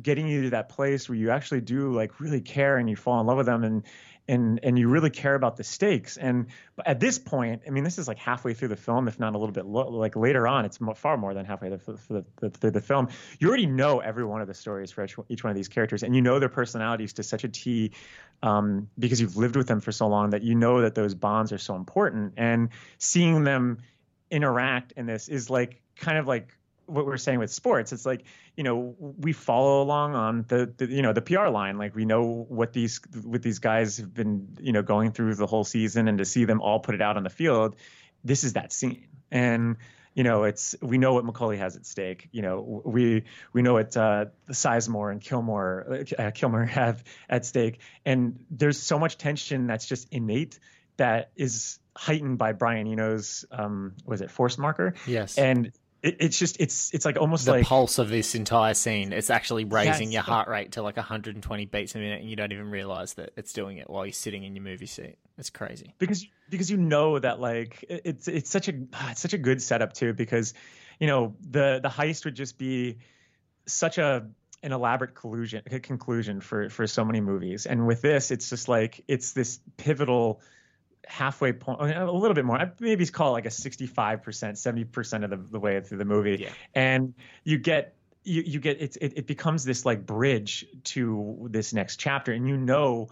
getting 0.00 0.26
you 0.26 0.42
to 0.42 0.50
that 0.50 0.68
place 0.68 1.08
where 1.08 1.16
you 1.16 1.30
actually 1.30 1.60
do 1.60 1.92
like 1.92 2.20
really 2.20 2.40
care 2.40 2.78
and 2.78 2.90
you 2.90 2.96
fall 2.96 3.20
in 3.20 3.26
love 3.26 3.36
with 3.36 3.46
them 3.46 3.62
and 3.62 3.84
and 4.26 4.60
and 4.62 4.78
you 4.78 4.88
really 4.88 5.10
care 5.10 5.34
about 5.34 5.56
the 5.56 5.64
stakes. 5.64 6.16
And 6.16 6.46
at 6.84 6.98
this 6.98 7.18
point 7.18 7.62
i 7.66 7.70
mean 7.70 7.84
this 7.84 7.98
is 7.98 8.08
like 8.08 8.18
halfway 8.18 8.52
through 8.52 8.68
the 8.68 8.76
film 8.76 9.06
if 9.06 9.20
not 9.20 9.34
a 9.34 9.38
little 9.38 9.52
bit 9.52 9.64
lo- 9.64 9.90
like 9.90 10.16
later 10.16 10.48
on 10.48 10.64
it's 10.64 10.78
far 10.96 11.16
more 11.16 11.34
than 11.34 11.44
halfway 11.44 11.76
through 11.76 12.24
the, 12.40 12.70
the 12.70 12.80
film. 12.80 13.08
You 13.38 13.48
already 13.48 13.66
know 13.66 14.00
every 14.00 14.24
one 14.24 14.40
of 14.40 14.48
the 14.48 14.54
stories 14.54 14.90
for 14.90 15.04
each, 15.04 15.16
each 15.28 15.44
one 15.44 15.50
of 15.50 15.56
these 15.56 15.68
characters 15.68 16.02
and 16.02 16.14
you 16.14 16.22
know 16.22 16.38
their 16.38 16.48
personalities 16.48 17.14
to 17.14 17.22
such 17.22 17.44
a 17.44 17.48
t 17.48 17.92
um, 18.44 18.90
because 18.98 19.20
you've 19.20 19.36
lived 19.36 19.56
with 19.56 19.66
them 19.66 19.80
for 19.80 19.90
so 19.90 20.06
long 20.06 20.30
that 20.30 20.42
you 20.42 20.54
know 20.54 20.82
that 20.82 20.94
those 20.94 21.14
bonds 21.14 21.52
are 21.52 21.58
so 21.58 21.76
important. 21.76 22.34
And 22.36 22.68
seeing 22.98 23.42
them 23.42 23.78
interact 24.30 24.92
in 24.96 25.06
this 25.06 25.28
is 25.28 25.48
like 25.48 25.80
kind 25.96 26.18
of 26.18 26.26
like 26.26 26.54
what 26.86 27.06
we're 27.06 27.16
saying 27.16 27.38
with 27.38 27.52
sports 27.52 27.92
it's 27.92 28.06
like 28.06 28.24
you 28.56 28.64
know 28.64 28.94
we 28.98 29.32
follow 29.32 29.82
along 29.82 30.14
on 30.14 30.44
the, 30.48 30.72
the 30.76 30.86
you 30.86 31.02
know 31.02 31.12
the 31.12 31.22
PR 31.22 31.48
line. 31.48 31.78
Like 31.78 31.94
we 31.94 32.04
know 32.04 32.46
what 32.48 32.72
these 32.72 33.00
what 33.22 33.42
these 33.42 33.58
guys 33.58 33.96
have 33.98 34.12
been 34.12 34.56
you 34.60 34.72
know 34.72 34.82
going 34.82 35.12
through 35.12 35.34
the 35.34 35.46
whole 35.46 35.64
season 35.64 36.08
and 36.08 36.18
to 36.18 36.24
see 36.24 36.44
them 36.44 36.60
all 36.60 36.80
put 36.80 36.94
it 36.94 37.02
out 37.02 37.16
on 37.16 37.22
the 37.22 37.30
field 37.30 37.76
this 38.24 38.42
is 38.42 38.54
that 38.54 38.72
scene. 38.72 39.06
And 39.30 39.76
you 40.14 40.22
know 40.22 40.44
it's 40.44 40.74
we 40.80 40.96
know 40.96 41.14
what 41.14 41.24
Macaulay 41.24 41.58
has 41.58 41.76
at 41.76 41.86
stake. 41.86 42.28
You 42.32 42.42
know 42.42 42.82
we 42.84 43.24
we 43.52 43.62
know 43.62 43.74
what 43.74 43.96
uh 43.96 44.26
Sizemore 44.50 45.12
and 45.12 45.20
Kilmore 45.20 46.04
uh, 46.18 46.30
Kilmer 46.32 46.64
have 46.80 47.04
at 47.28 47.44
stake. 47.44 47.80
And 48.04 48.44
there's 48.50 48.80
so 48.80 48.98
much 48.98 49.18
tension 49.18 49.66
that's 49.66 49.86
just 49.86 50.08
innate 50.10 50.58
that 50.96 51.30
is 51.36 51.78
heightened 51.96 52.38
by 52.38 52.52
Brian 52.52 52.86
Eno's 52.86 53.44
um 53.50 53.94
was 54.06 54.20
it 54.20 54.30
force 54.30 54.56
marker? 54.56 54.94
Yes. 55.06 55.36
and 55.36 55.72
it, 56.04 56.16
it's 56.20 56.38
just 56.38 56.60
it's 56.60 56.92
it's 56.92 57.04
like 57.04 57.16
almost 57.18 57.46
the 57.46 57.52
like 57.52 57.64
pulse 57.66 57.98
of 57.98 58.10
this 58.10 58.34
entire 58.34 58.74
scene. 58.74 59.12
It's 59.12 59.30
actually 59.30 59.64
raising 59.64 60.12
Yes. 60.12 60.12
your 60.12 60.22
heart 60.22 60.48
rate 60.48 60.72
to 60.72 60.82
like 60.82 60.96
120 60.96 61.64
beats 61.66 61.94
a 61.94 61.98
minute, 61.98 62.20
and 62.20 62.28
you 62.30 62.36
don't 62.36 62.52
even 62.52 62.70
realize 62.70 63.14
that 63.14 63.30
it's 63.36 63.52
doing 63.52 63.78
it 63.78 63.88
while 63.88 64.04
you're 64.04 64.12
sitting 64.12 64.44
in 64.44 64.54
your 64.54 64.62
movie 64.62 64.86
seat. 64.86 65.16
It's 65.38 65.50
crazy. 65.50 65.94
because 65.98 66.26
because 66.50 66.70
you 66.70 66.76
know 66.76 67.18
that 67.18 67.40
like 67.40 67.84
it's 67.88 68.28
it's 68.28 68.50
such 68.50 68.68
a 68.68 68.74
ah, 68.92 69.10
it's 69.12 69.20
such 69.20 69.32
a 69.32 69.38
good 69.38 69.60
setup 69.62 69.94
too 69.94 70.12
because 70.12 70.54
you 71.00 71.06
know 71.06 71.34
the 71.40 71.80
the 71.82 71.88
heist 71.88 72.24
would 72.26 72.36
just 72.36 72.58
be 72.58 72.98
such 73.66 73.98
a 73.98 74.28
an 74.62 74.72
elaborate 74.72 75.14
collusion 75.14 75.62
a 75.70 75.80
conclusion 75.80 76.40
for 76.40 76.68
for 76.70 76.86
so 76.86 77.04
many 77.04 77.20
movies 77.20 77.66
and 77.66 77.86
with 77.86 78.00
this 78.02 78.30
it's 78.30 78.48
just 78.48 78.68
like 78.68 79.02
it's 79.08 79.32
this 79.32 79.58
pivotal 79.76 80.40
halfway 81.08 81.52
point 81.52 81.80
a 81.80 82.10
little 82.10 82.34
bit 82.34 82.44
more. 82.44 82.58
I 82.58 82.70
maybe 82.80 83.06
call 83.06 83.30
it 83.30 83.32
like 83.32 83.46
a 83.46 83.50
65% 83.50 84.20
70% 84.22 85.24
of 85.24 85.30
the, 85.30 85.36
the 85.36 85.60
way 85.60 85.80
through 85.80 85.98
the 85.98 86.04
movie. 86.04 86.38
Yeah. 86.40 86.50
and 86.74 87.14
you 87.44 87.58
get 87.58 87.94
you, 88.24 88.42
you 88.42 88.58
get 88.58 88.80
it's 88.80 88.96
it, 88.96 89.12
it 89.16 89.26
becomes 89.26 89.64
this 89.64 89.84
like 89.84 90.06
bridge 90.06 90.66
to 90.84 91.48
this 91.50 91.72
next 91.72 91.96
chapter. 91.96 92.32
And 92.32 92.48
you 92.48 92.56
know 92.56 93.08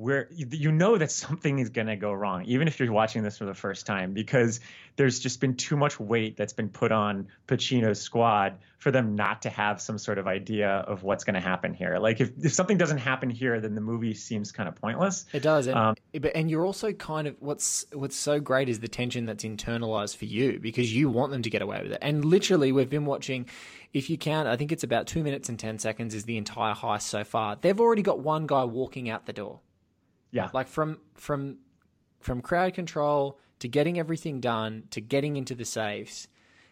where 0.00 0.28
you 0.30 0.72
know 0.72 0.96
that 0.96 1.10
something 1.24 1.58
is 1.58 1.68
going 1.68 1.86
to 1.86 1.96
go 1.96 2.12
wrong 2.12 2.44
even 2.44 2.68
if 2.68 2.78
you're 2.78 2.92
watching 2.92 3.22
this 3.22 3.38
for 3.38 3.44
the 3.44 3.54
first 3.54 3.86
time 3.86 4.12
because 4.12 4.60
there's 4.96 5.18
just 5.18 5.40
been 5.40 5.54
too 5.54 5.76
much 5.76 5.98
weight 6.00 6.36
that's 6.36 6.52
been 6.52 6.68
put 6.68 6.92
on 6.92 7.28
Pacino's 7.46 8.00
squad 8.00 8.58
for 8.78 8.90
them 8.90 9.14
not 9.14 9.42
to 9.42 9.50
have 9.50 9.80
some 9.80 9.98
sort 9.98 10.18
of 10.18 10.26
idea 10.26 10.68
of 10.68 11.02
what's 11.02 11.24
going 11.24 11.34
to 11.34 11.40
happen 11.40 11.74
here 11.74 11.98
like 11.98 12.20
if, 12.20 12.32
if 12.42 12.52
something 12.52 12.78
doesn't 12.78 12.98
happen 12.98 13.30
here 13.30 13.60
then 13.60 13.74
the 13.74 13.80
movie 13.80 14.14
seems 14.14 14.52
kind 14.52 14.68
of 14.68 14.74
pointless 14.74 15.26
It 15.32 15.42
does, 15.42 15.66
and, 15.66 15.78
Um, 15.78 15.94
but 16.20 16.32
and 16.34 16.50
you're 16.50 16.66
also 16.66 16.92
kind 16.92 17.26
of 17.26 17.36
what's 17.40 17.84
what's 17.92 18.16
so 18.16 18.40
great 18.40 18.68
is 18.68 18.80
the 18.80 18.88
tension 18.88 19.26
that's 19.26 19.44
internalized 19.44 20.16
for 20.16 20.24
you 20.24 20.58
because 20.58 20.94
you 20.94 21.08
want 21.08 21.32
them 21.32 21.42
to 21.42 21.50
get 21.50 21.62
away 21.62 21.82
with 21.82 21.92
it. 21.92 21.98
And 22.02 22.24
literally, 22.24 22.72
we've 22.72 22.90
been 22.90 23.06
watching. 23.06 23.46
If 23.92 24.08
you 24.08 24.16
count, 24.16 24.46
I 24.46 24.56
think 24.56 24.70
it's 24.70 24.84
about 24.84 25.06
two 25.06 25.22
minutes 25.22 25.48
and 25.48 25.58
ten 25.58 25.78
seconds 25.78 26.14
is 26.14 26.24
the 26.24 26.36
entire 26.36 26.74
heist 26.74 27.02
so 27.02 27.24
far. 27.24 27.56
They've 27.60 27.80
already 27.80 28.02
got 28.02 28.20
one 28.20 28.46
guy 28.46 28.64
walking 28.64 29.10
out 29.10 29.26
the 29.26 29.32
door, 29.32 29.60
yeah 30.32 30.48
like 30.52 30.68
from 30.68 30.98
from 31.14 31.58
from 32.20 32.40
crowd 32.40 32.74
control 32.74 33.38
to 33.60 33.68
getting 33.68 33.98
everything 33.98 34.40
done 34.40 34.84
to 34.90 35.00
getting 35.00 35.36
into 35.36 35.54
the 35.54 35.64
safes. 35.64 36.28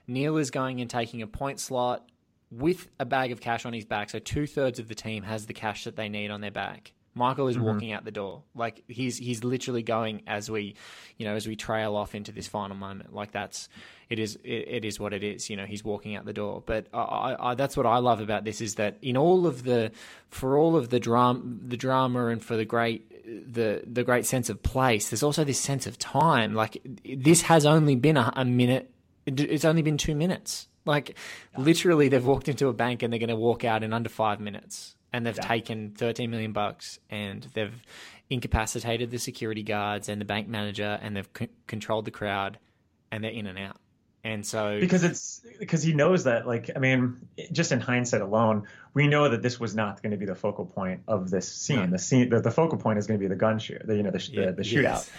Neil 0.07 0.39
is 0.39 0.51
going 0.51 0.81
and 0.81 0.89
taking 0.89 1.23
a 1.23 1.27
point 1.27 1.61
slot 1.61 2.09
with 2.51 2.89
a 2.99 3.05
bag 3.05 3.31
of 3.31 3.41
cash 3.41 3.67
on 3.67 3.75
his 3.75 3.85
back. 3.85 4.11
So 4.11 4.19
two 4.19 4.47
thirds 4.47 4.79
of 4.79 4.89
the 4.89 4.95
team 4.95 5.23
has 5.23 5.47
the 5.47 5.53
cash 5.53 5.85
that 5.85 5.97
they 5.97 6.09
need 6.09 6.31
on 6.31 6.41
their 6.41 6.51
back. 6.51 6.93
Michael 7.15 7.49
is 7.49 7.57
mm-hmm. 7.57 7.67
walking 7.67 7.93
out 7.93 8.05
the 8.05 8.13
door. 8.13 8.45
Like 8.55 8.85
he's 8.87 9.19
he's 9.19 9.43
literally 9.43 9.83
going 9.83 10.23
as 10.27 10.51
we, 10.51 10.77
you 11.17 11.27
know, 11.27 11.35
as 11.35 11.49
we 11.49 11.57
trail 11.57 11.97
off 11.97 12.15
into 12.15 12.33
this 12.33 12.47
final 12.47 12.77
moment. 12.77 13.13
Like 13.13 13.33
that's 13.33 13.69
it 14.09 14.19
is 14.19 14.37
it, 14.45 14.69
it 14.69 14.85
is 14.85 15.01
what 15.01 15.13
it 15.13 15.25
is. 15.25 15.51
You 15.51 15.57
know, 15.57 15.67
he's 15.67 15.83
walking 15.83 16.15
out 16.15 16.25
the 16.25 16.33
door. 16.33 16.63
But 16.65 16.87
I, 16.95 17.01
I, 17.01 17.51
I, 17.51 17.55
that's 17.55 17.77
what 17.77 17.87
I 17.87 17.99
love 17.99 18.21
about 18.21 18.45
this 18.45 18.61
is 18.61 18.77
that 18.77 18.99
in 19.03 19.17
all 19.17 19.47
of 19.47 19.65
the 19.65 19.91
for 20.31 20.57
all 20.57 20.77
of 20.77 20.91
the 20.91 21.01
drama 21.01 21.43
the 21.45 21.77
drama 21.77 22.27
and 22.29 22.43
for 22.43 22.57
the 22.57 22.65
great 22.65 23.18
the 23.29 23.83
the 23.87 24.05
great 24.05 24.27
sense 24.27 24.49
of 24.49 24.63
place, 24.63 25.11
there's 25.11 25.23
also 25.23 25.45
this 25.45 25.61
sense 25.61 25.87
of 25.87 25.99
time. 25.99 26.55
Like 26.55 26.81
this 27.05 27.43
has 27.43 27.67
only 27.67 27.97
been 27.97 28.17
a, 28.17 28.33
a 28.35 28.45
minute. 28.45 28.91
It's 29.27 29.65
only 29.65 29.83
been 29.83 29.99
two 29.99 30.15
minutes. 30.15 30.69
Like 30.85 31.17
literally, 31.57 32.09
they've 32.09 32.25
walked 32.25 32.49
into 32.49 32.69
a 32.69 32.73
bank 32.73 33.03
and 33.03 33.13
they're 33.13 33.21
going 33.21 33.29
to 33.29 33.37
walk 33.37 33.65
out 33.65 33.83
in 33.83 33.93
under 33.93 34.09
five 34.09 34.41
minutes, 34.41 34.97
and 35.13 35.27
they've 35.27 35.39
taken 35.39 35.91
13 35.91 36.31
million 36.31 36.53
bucks, 36.53 36.99
and 37.11 37.47
they've 37.53 37.83
incapacitated 38.31 39.11
the 39.11 39.19
security 39.19 39.63
guards 39.63 40.09
and 40.09 40.21
the 40.21 40.25
bank 40.25 40.49
manager, 40.49 40.99
and 41.03 41.17
they've 41.17 41.29
c- 41.39 41.49
controlled 41.67 42.07
the 42.07 42.11
crowd, 42.11 42.59
and 43.11 43.23
they're 43.23 43.31
in 43.31 43.47
and 43.47 43.59
out. 43.59 43.77
And 44.29 44.45
so, 44.45 44.79
because 44.79 45.05
it's 45.05 45.41
because 45.59 45.83
he 45.83 45.95
knows 45.95 46.25
that 46.25 46.47
like 46.47 46.71
i 46.77 46.79
mean 46.79 47.17
just 47.51 47.73
in 47.73 47.81
hindsight 47.81 48.21
alone 48.21 48.65
we 48.93 49.09
know 49.09 49.27
that 49.31 49.41
this 49.41 49.59
was 49.59 49.75
not 49.75 50.03
going 50.03 50.11
to 50.11 50.19
be 50.19 50.27
the 50.27 50.35
focal 50.35 50.67
point 50.67 51.01
of 51.09 51.31
this 51.31 51.51
scene. 51.51 51.89
The 51.89 51.99
scene 51.99 52.29
the, 52.29 52.39
the 52.39 52.51
focal 52.51 52.77
point 52.77 52.99
is 52.99 53.07
going 53.07 53.19
to 53.19 53.25
be 53.25 53.29
the 53.29 53.41
gun 53.41 53.59
shoot 53.59 53.81
the 53.87 53.97
you 53.97 54.03
know 54.03 54.11
the, 54.11 54.29
Yeah, 54.31 54.47
the, 54.47 54.53
the 54.53 54.63
shootout. 54.63 54.83
Yes. 54.83 55.11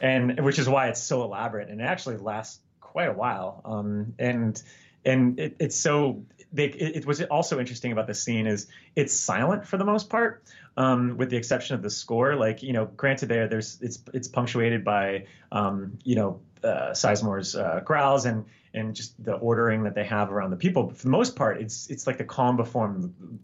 and 0.00 0.40
which 0.44 0.58
is 0.58 0.68
why 0.68 0.88
it's 0.88 1.00
so 1.00 1.22
elaborate 1.22 1.68
and 1.68 1.80
it 1.80 1.84
actually 1.84 2.16
lasts 2.16 2.58
quite 2.80 3.08
a 3.08 3.12
while. 3.12 3.62
Um 3.64 4.14
and 4.18 4.60
and 5.04 5.38
it, 5.38 5.54
it's 5.60 5.76
so 5.76 6.24
they, 6.52 6.64
it, 6.64 6.96
it 6.96 7.06
was 7.06 7.22
also 7.22 7.60
interesting 7.60 7.92
about 7.92 8.08
this 8.08 8.20
scene 8.20 8.48
is 8.48 8.66
it's 8.96 9.14
silent 9.14 9.64
for 9.64 9.76
the 9.76 9.84
most 9.84 10.10
part 10.10 10.42
um, 10.76 11.16
with 11.16 11.30
the 11.30 11.36
exception 11.36 11.76
of 11.76 11.82
the 11.82 11.90
score. 11.90 12.34
Like 12.34 12.64
you 12.64 12.72
know 12.72 12.86
granted 12.86 13.28
there 13.28 13.46
there's 13.46 13.78
it's 13.80 14.00
it's 14.12 14.26
punctuated 14.26 14.84
by 14.84 15.26
um, 15.52 15.98
you 16.02 16.16
know 16.16 16.40
uh, 16.66 16.90
Sizemore's 16.92 17.54
uh, 17.56 17.80
growls 17.84 18.26
and 18.26 18.44
and 18.74 18.94
just 18.94 19.22
the 19.24 19.32
ordering 19.32 19.84
that 19.84 19.94
they 19.94 20.04
have 20.04 20.30
around 20.30 20.50
the 20.50 20.56
people. 20.56 20.82
But 20.82 20.98
for 20.98 21.02
the 21.04 21.08
most 21.10 21.34
part, 21.34 21.60
it's 21.60 21.88
it's 21.88 22.06
like 22.06 22.18
the 22.18 22.24
calm 22.24 22.56
before 22.56 22.94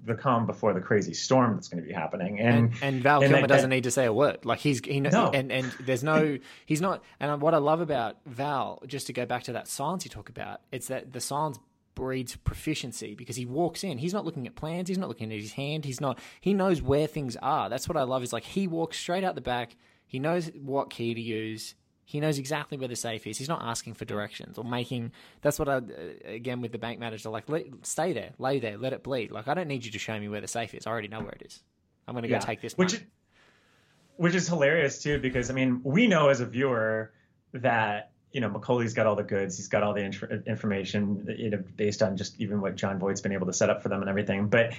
the 0.04 0.14
calm 0.14 0.44
before 0.46 0.74
the 0.74 0.80
crazy 0.80 1.14
storm 1.14 1.54
that's 1.54 1.68
going 1.68 1.82
to 1.82 1.86
be 1.86 1.94
happening. 1.94 2.38
And 2.40 2.56
and, 2.56 2.74
and 2.82 3.02
Val 3.02 3.22
and 3.22 3.32
Kilmer 3.32 3.46
that- 3.46 3.54
doesn't 3.54 3.70
need 3.70 3.84
to 3.84 3.90
say 3.90 4.04
a 4.04 4.12
word. 4.12 4.44
Like 4.44 4.58
he's 4.58 4.80
he 4.84 5.00
No. 5.00 5.30
and 5.32 5.50
and 5.50 5.72
there's 5.80 6.04
no 6.04 6.38
he's 6.66 6.80
not. 6.82 7.02
And 7.20 7.40
what 7.40 7.54
I 7.54 7.58
love 7.58 7.80
about 7.80 8.16
Val, 8.26 8.82
just 8.86 9.06
to 9.06 9.12
go 9.12 9.24
back 9.24 9.44
to 9.44 9.52
that 9.54 9.68
silence 9.68 10.04
you 10.04 10.10
talk 10.10 10.28
about, 10.28 10.60
it's 10.70 10.88
that 10.88 11.12
the 11.12 11.20
silence 11.20 11.58
breeds 11.94 12.36
proficiency 12.36 13.14
because 13.14 13.36
he 13.36 13.44
walks 13.44 13.84
in. 13.84 13.98
He's 13.98 14.14
not 14.14 14.24
looking 14.24 14.46
at 14.46 14.54
plans. 14.54 14.88
He's 14.88 14.96
not 14.98 15.08
looking 15.08 15.30
at 15.32 15.38
his 15.40 15.52
hand. 15.52 15.84
He's 15.84 16.00
not. 16.00 16.18
He 16.40 16.54
knows 16.54 16.80
where 16.82 17.06
things 17.06 17.36
are. 17.42 17.68
That's 17.68 17.88
what 17.88 17.96
I 17.96 18.02
love. 18.02 18.22
Is 18.22 18.32
like 18.32 18.44
he 18.44 18.66
walks 18.66 18.98
straight 18.98 19.24
out 19.24 19.34
the 19.34 19.40
back. 19.40 19.76
He 20.06 20.18
knows 20.18 20.50
what 20.54 20.90
key 20.90 21.14
to 21.14 21.20
use. 21.20 21.74
He 22.12 22.20
knows 22.20 22.38
exactly 22.38 22.76
where 22.76 22.88
the 22.88 22.94
safe 22.94 23.26
is. 23.26 23.38
He's 23.38 23.48
not 23.48 23.62
asking 23.62 23.94
for 23.94 24.04
directions 24.04 24.58
or 24.58 24.64
making. 24.64 25.12
That's 25.40 25.58
what 25.58 25.66
I 25.66 25.76
uh, 25.76 25.80
again 26.26 26.60
with 26.60 26.70
the 26.70 26.76
bank 26.76 27.00
manager. 27.00 27.30
Like, 27.30 27.48
let, 27.48 27.64
stay 27.84 28.12
there, 28.12 28.32
lay 28.38 28.60
there, 28.60 28.76
let 28.76 28.92
it 28.92 29.02
bleed. 29.02 29.30
Like, 29.30 29.48
I 29.48 29.54
don't 29.54 29.66
need 29.66 29.86
you 29.86 29.92
to 29.92 29.98
show 29.98 30.20
me 30.20 30.28
where 30.28 30.42
the 30.42 30.46
safe 30.46 30.74
is. 30.74 30.86
I 30.86 30.90
already 30.90 31.08
know 31.08 31.20
where 31.20 31.32
it 31.32 31.40
is. 31.46 31.62
I'm 32.06 32.12
going 32.12 32.24
to 32.24 32.28
go 32.28 32.38
take 32.38 32.60
this. 32.60 32.74
which 32.76 32.92
money. 32.92 33.06
which 34.16 34.34
is 34.34 34.46
hilarious 34.46 35.02
too 35.02 35.20
because 35.20 35.48
I 35.48 35.54
mean 35.54 35.80
we 35.84 36.06
know 36.06 36.28
as 36.28 36.40
a 36.40 36.46
viewer 36.46 37.14
that 37.54 38.10
you 38.30 38.42
know 38.42 38.50
Macaulay's 38.50 38.92
got 38.92 39.06
all 39.06 39.16
the 39.16 39.22
goods, 39.22 39.56
he's 39.56 39.68
got 39.68 39.82
all 39.82 39.94
the 39.94 40.04
inf- 40.04 40.46
information 40.46 41.34
you 41.38 41.48
know 41.48 41.64
based 41.76 42.02
on 42.02 42.18
just 42.18 42.38
even 42.38 42.60
what 42.60 42.76
Jon 42.76 42.98
Voight's 42.98 43.22
been 43.22 43.32
able 43.32 43.46
to 43.46 43.54
set 43.54 43.70
up 43.70 43.82
for 43.82 43.88
them 43.88 44.02
and 44.02 44.10
everything, 44.10 44.48
but. 44.48 44.74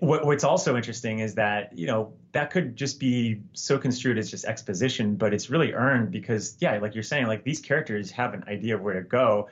What, 0.00 0.24
what's 0.24 0.44
also 0.44 0.76
interesting 0.76 1.18
is 1.18 1.34
that 1.34 1.76
you 1.76 1.86
know 1.86 2.12
that 2.32 2.50
could 2.50 2.76
just 2.76 3.00
be 3.00 3.40
so 3.52 3.78
construed 3.78 4.16
as 4.16 4.30
just 4.30 4.44
exposition, 4.44 5.16
but 5.16 5.34
it's 5.34 5.50
really 5.50 5.72
earned 5.72 6.12
because 6.12 6.56
yeah, 6.60 6.78
like 6.78 6.94
you're 6.94 7.02
saying, 7.02 7.26
like 7.26 7.42
these 7.42 7.60
characters 7.60 8.10
have 8.12 8.34
an 8.34 8.44
idea 8.46 8.76
of 8.76 8.82
where 8.82 8.94
to 8.94 9.02
go, 9.02 9.48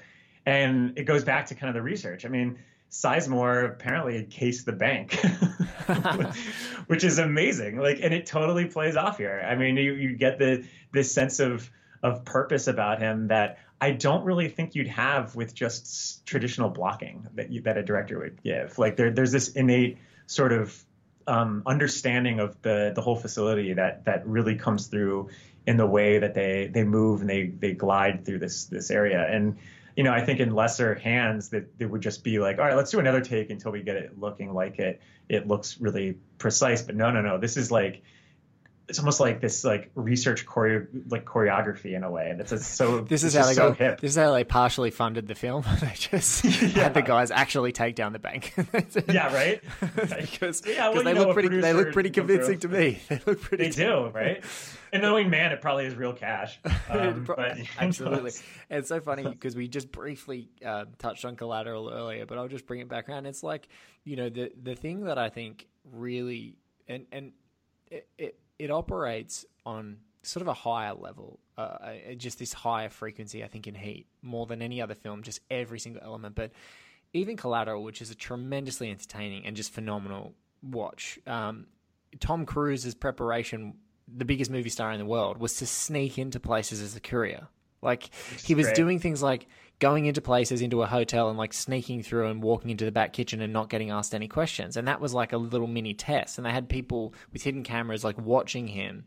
and 0.46 0.96
it 0.96 1.04
goes 1.04 1.24
back 1.24 1.46
to 1.46 1.54
kind 1.54 1.68
of 1.68 1.74
the 1.74 1.82
research. 1.82 2.24
I 2.24 2.28
mean, 2.28 2.58
Sizemore 2.90 3.64
apparently 3.64 4.16
had 4.16 4.30
cased 4.30 4.66
the 4.66 4.72
bank, 4.72 5.14
which 6.86 7.04
is 7.04 7.18
amazing. 7.18 7.78
Like, 7.78 8.00
and 8.02 8.12
it 8.12 8.26
totally 8.26 8.66
plays 8.66 8.96
off 8.96 9.18
here. 9.18 9.44
I 9.46 9.54
mean, 9.54 9.76
you, 9.76 9.94
you 9.94 10.16
get 10.16 10.38
the 10.38 10.64
this 10.92 11.12
sense 11.12 11.40
of 11.40 11.70
of 12.02 12.24
purpose 12.24 12.66
about 12.66 12.98
him 12.98 13.28
that 13.28 13.58
I 13.80 13.92
don't 13.92 14.24
really 14.24 14.48
think 14.48 14.74
you'd 14.74 14.88
have 14.88 15.36
with 15.36 15.54
just 15.54 16.26
traditional 16.26 16.70
blocking 16.70 17.26
that 17.34 17.50
you, 17.50 17.60
that 17.62 17.78
a 17.78 17.82
director 17.82 18.18
would 18.18 18.42
give. 18.42 18.78
Like, 18.78 18.96
there 18.96 19.10
there's 19.10 19.32
this 19.32 19.48
innate 19.48 19.98
sort 20.30 20.52
of 20.52 20.84
um, 21.26 21.62
understanding 21.66 22.40
of 22.40 22.60
the 22.62 22.92
the 22.94 23.00
whole 23.02 23.16
facility 23.16 23.72
that 23.74 24.04
that 24.04 24.26
really 24.26 24.54
comes 24.54 24.86
through 24.86 25.28
in 25.66 25.76
the 25.76 25.86
way 25.86 26.18
that 26.18 26.34
they 26.34 26.70
they 26.72 26.84
move 26.84 27.20
and 27.20 27.28
they 27.28 27.46
they 27.46 27.72
glide 27.72 28.24
through 28.24 28.38
this 28.38 28.66
this 28.66 28.90
area. 28.90 29.26
And 29.28 29.58
you 29.96 30.04
know 30.04 30.12
i 30.12 30.24
think 30.24 30.38
in 30.38 30.54
lesser 30.54 30.94
hands 30.94 31.48
that 31.48 31.64
it 31.80 31.84
would 31.84 32.00
just 32.00 32.22
be 32.22 32.38
like 32.38 32.58
all 32.58 32.64
right 32.64 32.76
let's 32.76 32.92
do 32.92 33.00
another 33.00 33.20
take 33.20 33.50
until 33.50 33.72
we 33.72 33.82
get 33.82 33.96
it 33.96 34.16
looking 34.20 34.54
like 34.54 34.78
it 34.78 35.00
it 35.28 35.46
looks 35.46 35.80
really 35.80 36.18
precise. 36.38 36.82
But 36.82 36.96
no 36.96 37.10
no 37.10 37.22
no. 37.22 37.38
This 37.38 37.56
is 37.56 37.70
like 37.70 38.02
it's 38.90 38.98
almost 38.98 39.20
like 39.20 39.40
this 39.40 39.64
like 39.64 39.90
research 39.94 40.44
choreo 40.44 40.86
like 41.08 41.24
choreography 41.24 41.96
in 41.96 42.04
a 42.04 42.10
way 42.10 42.28
and 42.28 42.40
it's 42.40 42.66
so 42.66 43.00
This 43.10 43.22
is 43.22 43.34
how 43.34 43.46
they 43.46 43.54
so 43.54 43.70
got. 43.70 43.78
hip 43.78 44.00
This 44.00 44.10
is 44.12 44.16
how 44.16 44.32
they 44.32 44.44
partially 44.44 44.90
funded 44.90 45.26
the 45.26 45.34
film. 45.34 45.64
they 45.80 45.92
just 45.94 46.42
had 46.44 46.94
the 46.94 47.02
guys 47.02 47.30
actually 47.30 47.72
take 47.72 47.94
down 47.94 48.12
the 48.12 48.18
bank. 48.18 48.54
yeah 49.08 49.34
right 49.34 49.62
because 50.20 50.62
Yeah, 50.66 50.90
well, 50.90 51.02
they 51.02 51.14
know, 51.14 51.26
look 51.26 51.34
pretty. 51.34 51.48
They 51.60 51.72
look 51.72 51.92
pretty 51.92 52.10
convincing 52.10 52.58
to 52.60 52.68
me. 52.68 53.00
They 53.08 53.20
look 53.26 53.40
pretty. 53.40 53.64
they 53.64 53.70
do 53.70 54.08
right 54.08 54.44
and 54.92 55.02
knowing 55.02 55.30
man 55.30 55.52
it 55.52 55.60
probably 55.60 55.86
is 55.86 55.94
real 55.94 56.12
cash 56.12 56.58
um, 56.90 57.24
but 57.24 57.58
Absolutely. 57.78 58.32
And 58.68 58.78
it's 58.80 58.88
so 58.88 59.00
funny 59.00 59.24
because 59.24 59.56
we 59.56 59.68
just 59.68 59.90
briefly 59.92 60.48
uh, 60.64 60.86
touched 60.98 61.24
on 61.24 61.36
collateral 61.36 61.90
earlier, 61.90 62.26
but 62.26 62.38
I'll 62.38 62.48
just 62.48 62.66
bring 62.66 62.80
it 62.80 62.88
back 62.88 63.08
around. 63.08 63.26
It's 63.26 63.42
like, 63.42 63.68
you 64.04 64.16
know, 64.16 64.28
the, 64.28 64.52
the 64.60 64.74
thing 64.74 65.04
that 65.04 65.18
I 65.18 65.28
think 65.28 65.66
really, 65.84 66.56
and, 66.88 67.06
and 67.12 67.32
it, 67.90 68.08
it, 68.18 68.38
it 68.60 68.70
operates 68.70 69.46
on 69.64 69.96
sort 70.22 70.42
of 70.42 70.48
a 70.48 70.52
higher 70.52 70.92
level, 70.92 71.40
uh, 71.56 71.60
uh, 71.60 72.14
just 72.16 72.38
this 72.38 72.52
higher 72.52 72.90
frequency, 72.90 73.42
I 73.42 73.48
think, 73.48 73.66
in 73.66 73.74
Heat 73.74 74.06
more 74.20 74.44
than 74.46 74.60
any 74.60 74.82
other 74.82 74.94
film, 74.94 75.22
just 75.22 75.40
every 75.50 75.80
single 75.80 76.02
element. 76.04 76.34
But 76.34 76.52
even 77.14 77.38
Collateral, 77.38 77.82
which 77.82 78.02
is 78.02 78.10
a 78.10 78.14
tremendously 78.14 78.90
entertaining 78.90 79.46
and 79.46 79.56
just 79.56 79.72
phenomenal 79.72 80.34
watch, 80.62 81.18
um, 81.26 81.68
Tom 82.20 82.44
Cruise's 82.44 82.94
preparation, 82.94 83.78
the 84.06 84.26
biggest 84.26 84.50
movie 84.50 84.68
star 84.68 84.92
in 84.92 84.98
the 84.98 85.06
world, 85.06 85.38
was 85.38 85.54
to 85.56 85.66
sneak 85.66 86.18
into 86.18 86.38
places 86.38 86.82
as 86.82 86.94
a 86.94 87.00
courier. 87.00 87.48
Like 87.82 88.10
he 88.44 88.54
was 88.54 88.66
great. 88.66 88.76
doing 88.76 88.98
things 88.98 89.22
like 89.22 89.46
going 89.78 90.04
into 90.04 90.20
places 90.20 90.60
into 90.60 90.82
a 90.82 90.86
hotel 90.86 91.30
and 91.30 91.38
like 91.38 91.52
sneaking 91.52 92.02
through 92.02 92.26
and 92.28 92.42
walking 92.42 92.70
into 92.70 92.84
the 92.84 92.92
back 92.92 93.12
kitchen 93.12 93.40
and 93.40 93.52
not 93.52 93.70
getting 93.70 93.90
asked 93.90 94.14
any 94.14 94.28
questions. 94.28 94.76
And 94.76 94.86
that 94.86 95.00
was 95.00 95.14
like 95.14 95.32
a 95.32 95.38
little 95.38 95.66
mini 95.66 95.94
test. 95.94 96.38
And 96.38 96.46
they 96.46 96.50
had 96.50 96.68
people 96.68 97.14
with 97.32 97.42
hidden 97.42 97.62
cameras 97.62 98.04
like 98.04 98.18
watching 98.18 98.68
him 98.68 99.06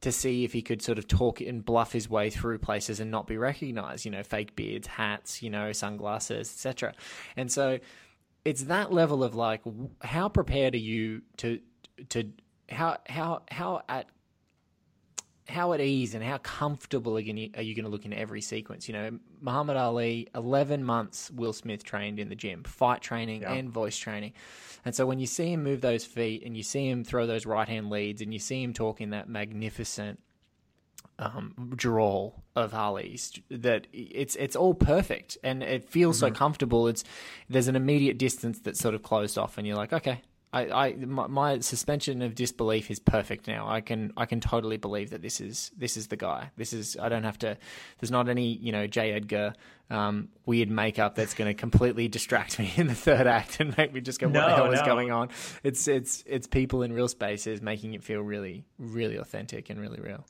to 0.00 0.12
see 0.12 0.44
if 0.44 0.52
he 0.52 0.62
could 0.62 0.80
sort 0.80 0.98
of 0.98 1.06
talk 1.08 1.40
and 1.40 1.64
bluff 1.64 1.92
his 1.92 2.08
way 2.08 2.30
through 2.30 2.58
places 2.58 3.00
and 3.00 3.10
not 3.10 3.26
be 3.26 3.36
recognized. 3.36 4.04
You 4.04 4.12
know, 4.12 4.22
fake 4.22 4.54
beards, 4.54 4.86
hats, 4.86 5.42
you 5.42 5.50
know, 5.50 5.72
sunglasses, 5.72 6.48
etc. 6.48 6.94
And 7.36 7.50
so 7.50 7.80
it's 8.44 8.64
that 8.64 8.92
level 8.92 9.24
of 9.24 9.34
like, 9.34 9.62
how 10.02 10.28
prepared 10.28 10.74
are 10.74 10.78
you 10.78 11.22
to 11.38 11.60
to 12.10 12.30
how 12.68 12.98
how 13.06 13.42
how 13.50 13.82
at 13.88 14.08
how 15.52 15.72
at 15.72 15.80
ease 15.80 16.14
and 16.14 16.24
how 16.24 16.38
comfortable 16.38 17.16
are 17.16 17.20
you, 17.20 17.50
are 17.56 17.62
you 17.62 17.74
going 17.74 17.84
to 17.84 17.90
look 17.90 18.04
in 18.04 18.12
every 18.12 18.40
sequence? 18.40 18.88
You 18.88 18.94
know, 18.94 19.18
Muhammad 19.40 19.76
Ali, 19.76 20.28
11 20.34 20.82
months 20.82 21.30
Will 21.30 21.52
Smith 21.52 21.84
trained 21.84 22.18
in 22.18 22.28
the 22.28 22.34
gym, 22.34 22.64
fight 22.64 23.02
training 23.02 23.42
Yeah. 23.42 23.52
and 23.52 23.70
voice 23.70 23.96
training. 23.96 24.32
And 24.84 24.94
so 24.94 25.06
when 25.06 25.18
you 25.18 25.26
see 25.26 25.52
him 25.52 25.62
move 25.62 25.80
those 25.80 26.04
feet 26.04 26.42
and 26.44 26.56
you 26.56 26.62
see 26.62 26.88
him 26.88 27.04
throw 27.04 27.26
those 27.26 27.46
right 27.46 27.68
hand 27.68 27.90
leads 27.90 28.20
and 28.22 28.32
you 28.32 28.38
see 28.40 28.62
him 28.62 28.72
talk 28.72 29.00
in 29.00 29.10
that 29.10 29.28
magnificent 29.28 30.18
um, 31.18 31.72
drawl 31.76 32.42
of 32.56 32.72
Harley's 32.72 33.32
that 33.50 33.86
it's 33.92 34.34
it's 34.36 34.56
all 34.56 34.74
perfect 34.74 35.38
and 35.44 35.62
it 35.62 35.84
feels 35.84 36.18
so 36.18 36.30
comfortable. 36.30 36.88
It's 36.88 37.04
there's 37.48 37.68
an 37.68 37.76
immediate 37.76 38.18
distance 38.18 38.58
that's 38.58 38.80
sort 38.80 38.94
of 38.94 39.02
closed 39.02 39.38
off, 39.38 39.56
and 39.58 39.66
you're 39.66 39.76
like, 39.76 39.92
okay, 39.92 40.22
I, 40.54 40.88
I 40.88 40.92
my, 40.96 41.26
my 41.28 41.58
suspension 41.60 42.20
of 42.20 42.34
disbelief 42.34 42.90
is 42.90 42.98
perfect 42.98 43.48
now. 43.48 43.66
I 43.68 43.80
can 43.80 44.12
I 44.16 44.26
can 44.26 44.40
totally 44.40 44.76
believe 44.76 45.10
that 45.10 45.22
this 45.22 45.40
is 45.40 45.70
this 45.76 45.96
is 45.96 46.08
the 46.08 46.16
guy. 46.16 46.50
This 46.56 46.72
is 46.74 46.96
I 47.00 47.08
don't 47.08 47.24
have 47.24 47.38
to. 47.38 47.56
There's 48.00 48.10
not 48.10 48.28
any 48.28 48.48
you 48.52 48.70
know 48.70 48.86
J 48.86 49.12
Edgar 49.12 49.54
um, 49.88 50.28
weird 50.44 50.70
makeup 50.70 51.14
that's 51.14 51.34
going 51.34 51.48
to 51.48 51.54
completely 51.54 52.08
distract 52.08 52.58
me 52.58 52.72
in 52.76 52.86
the 52.86 52.94
third 52.94 53.26
act 53.26 53.60
and 53.60 53.76
make 53.78 53.92
me 53.94 54.00
just 54.00 54.20
go, 54.20 54.26
what 54.26 54.34
the 54.34 54.48
No, 54.48 54.54
hell 54.54 54.72
is 54.72 54.82
going 54.82 55.10
on? 55.10 55.30
It's 55.62 55.88
it's 55.88 56.22
it's 56.26 56.46
people 56.46 56.82
in 56.82 56.92
real 56.92 57.08
spaces 57.08 57.62
making 57.62 57.94
it 57.94 58.04
feel 58.04 58.20
really 58.20 58.64
really 58.78 59.16
authentic 59.16 59.70
and 59.70 59.80
really 59.80 60.00
real. 60.00 60.26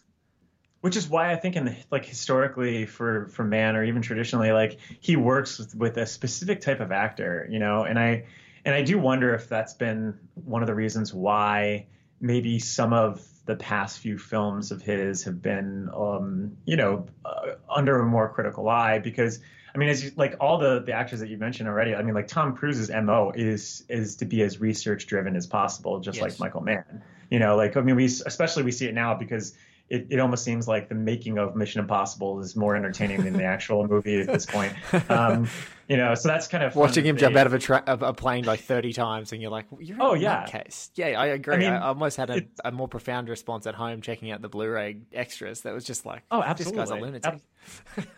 which 0.82 0.96
is 0.96 1.08
why 1.08 1.32
I 1.32 1.36
think 1.36 1.56
in 1.56 1.64
the, 1.64 1.76
like 1.90 2.04
historically 2.04 2.86
for 2.86 3.26
for 3.28 3.44
man 3.44 3.74
or 3.76 3.84
even 3.84 4.02
traditionally 4.02 4.52
like 4.52 4.78
he 5.00 5.16
works 5.16 5.58
with, 5.58 5.74
with 5.74 5.96
a 5.96 6.06
specific 6.06 6.60
type 6.60 6.80
of 6.80 6.92
actor 6.92 7.46
you 7.50 7.58
know 7.58 7.82
and 7.84 7.98
I 7.98 8.24
and 8.64 8.74
I 8.74 8.82
do 8.82 8.98
wonder 8.98 9.34
if 9.34 9.48
that's 9.48 9.74
been 9.74 10.18
one 10.34 10.62
of 10.62 10.66
the 10.66 10.74
reasons 10.74 11.12
why 11.12 11.86
maybe 12.20 12.58
some 12.58 12.92
of 12.92 13.26
the 13.44 13.56
past 13.56 13.98
few 13.98 14.18
films 14.18 14.70
of 14.70 14.82
his 14.82 15.24
have 15.24 15.42
been 15.42 15.88
um 15.96 16.56
you 16.64 16.76
know 16.76 17.06
uh, 17.24 17.54
under 17.68 17.98
a 17.98 18.06
more 18.06 18.28
critical 18.28 18.68
eye 18.68 18.98
because 18.98 19.40
I 19.74 19.78
mean, 19.78 19.88
as 19.88 20.04
you, 20.04 20.12
like 20.16 20.36
all 20.38 20.58
the 20.58 20.82
the 20.82 20.92
actors 20.92 21.20
that 21.20 21.30
you 21.30 21.38
mentioned 21.38 21.68
already, 21.68 21.94
I 21.94 22.02
mean, 22.02 22.14
like 22.14 22.28
Tom 22.28 22.54
Cruise's 22.54 22.90
mo 22.90 23.32
is 23.34 23.84
is 23.88 24.16
to 24.16 24.26
be 24.26 24.42
as 24.42 24.60
research 24.60 25.06
driven 25.06 25.34
as 25.34 25.46
possible, 25.46 25.98
just 25.98 26.18
Yes. 26.18 26.22
like 26.22 26.40
Michael 26.40 26.60
Mann. 26.60 27.02
You 27.30 27.38
know, 27.38 27.56
like 27.56 27.76
I 27.76 27.80
mean, 27.80 27.96
we 27.96 28.04
especially 28.04 28.64
we 28.64 28.72
see 28.72 28.86
it 28.86 28.94
now 28.94 29.14
because 29.14 29.54
it, 29.92 30.06
it 30.08 30.20
almost 30.20 30.42
seems 30.42 30.66
like 30.66 30.88
the 30.88 30.94
making 30.94 31.36
of 31.36 31.54
Mission 31.54 31.78
Impossible 31.78 32.40
is 32.40 32.56
more 32.56 32.74
entertaining 32.74 33.24
than 33.24 33.34
the 33.34 33.44
actual 33.44 33.86
movie 33.86 34.22
at 34.22 34.26
this 34.26 34.46
point. 34.46 34.72
Um, 35.10 35.46
you 35.88 35.98
know, 35.98 36.14
so 36.14 36.28
that's 36.28 36.48
kind 36.48 36.64
of 36.64 36.74
Watching 36.74 37.04
him 37.04 37.18
jump 37.18 37.36
out 37.36 37.46
of 37.46 37.52
a, 37.52 37.58
tra- 37.58 37.84
of 37.86 38.02
a 38.02 38.14
plane 38.14 38.44
like 38.44 38.60
30 38.60 38.94
times, 38.94 39.32
and 39.32 39.42
you're 39.42 39.50
like, 39.50 39.66
you're 39.78 39.98
Oh, 40.00 40.14
yeah. 40.14 40.46
case. 40.46 40.90
Yeah, 40.94 41.08
I 41.20 41.26
agree. 41.26 41.66
I, 41.66 41.76
I 41.76 41.88
almost 41.88 42.16
had 42.16 42.30
a, 42.30 42.42
a 42.64 42.72
more 42.72 42.88
profound 42.88 43.28
response 43.28 43.66
at 43.66 43.74
home 43.74 44.00
checking 44.00 44.30
out 44.30 44.40
the 44.40 44.48
Blu-ray 44.48 44.96
extras. 45.12 45.60
That 45.60 45.74
was 45.74 45.84
just 45.84 46.06
like, 46.06 46.22
Oh, 46.30 46.42
absolutely, 46.42 46.80
this 46.80 46.90
guy's 46.90 46.98
a 46.98 47.02
lunatic. 47.02 47.40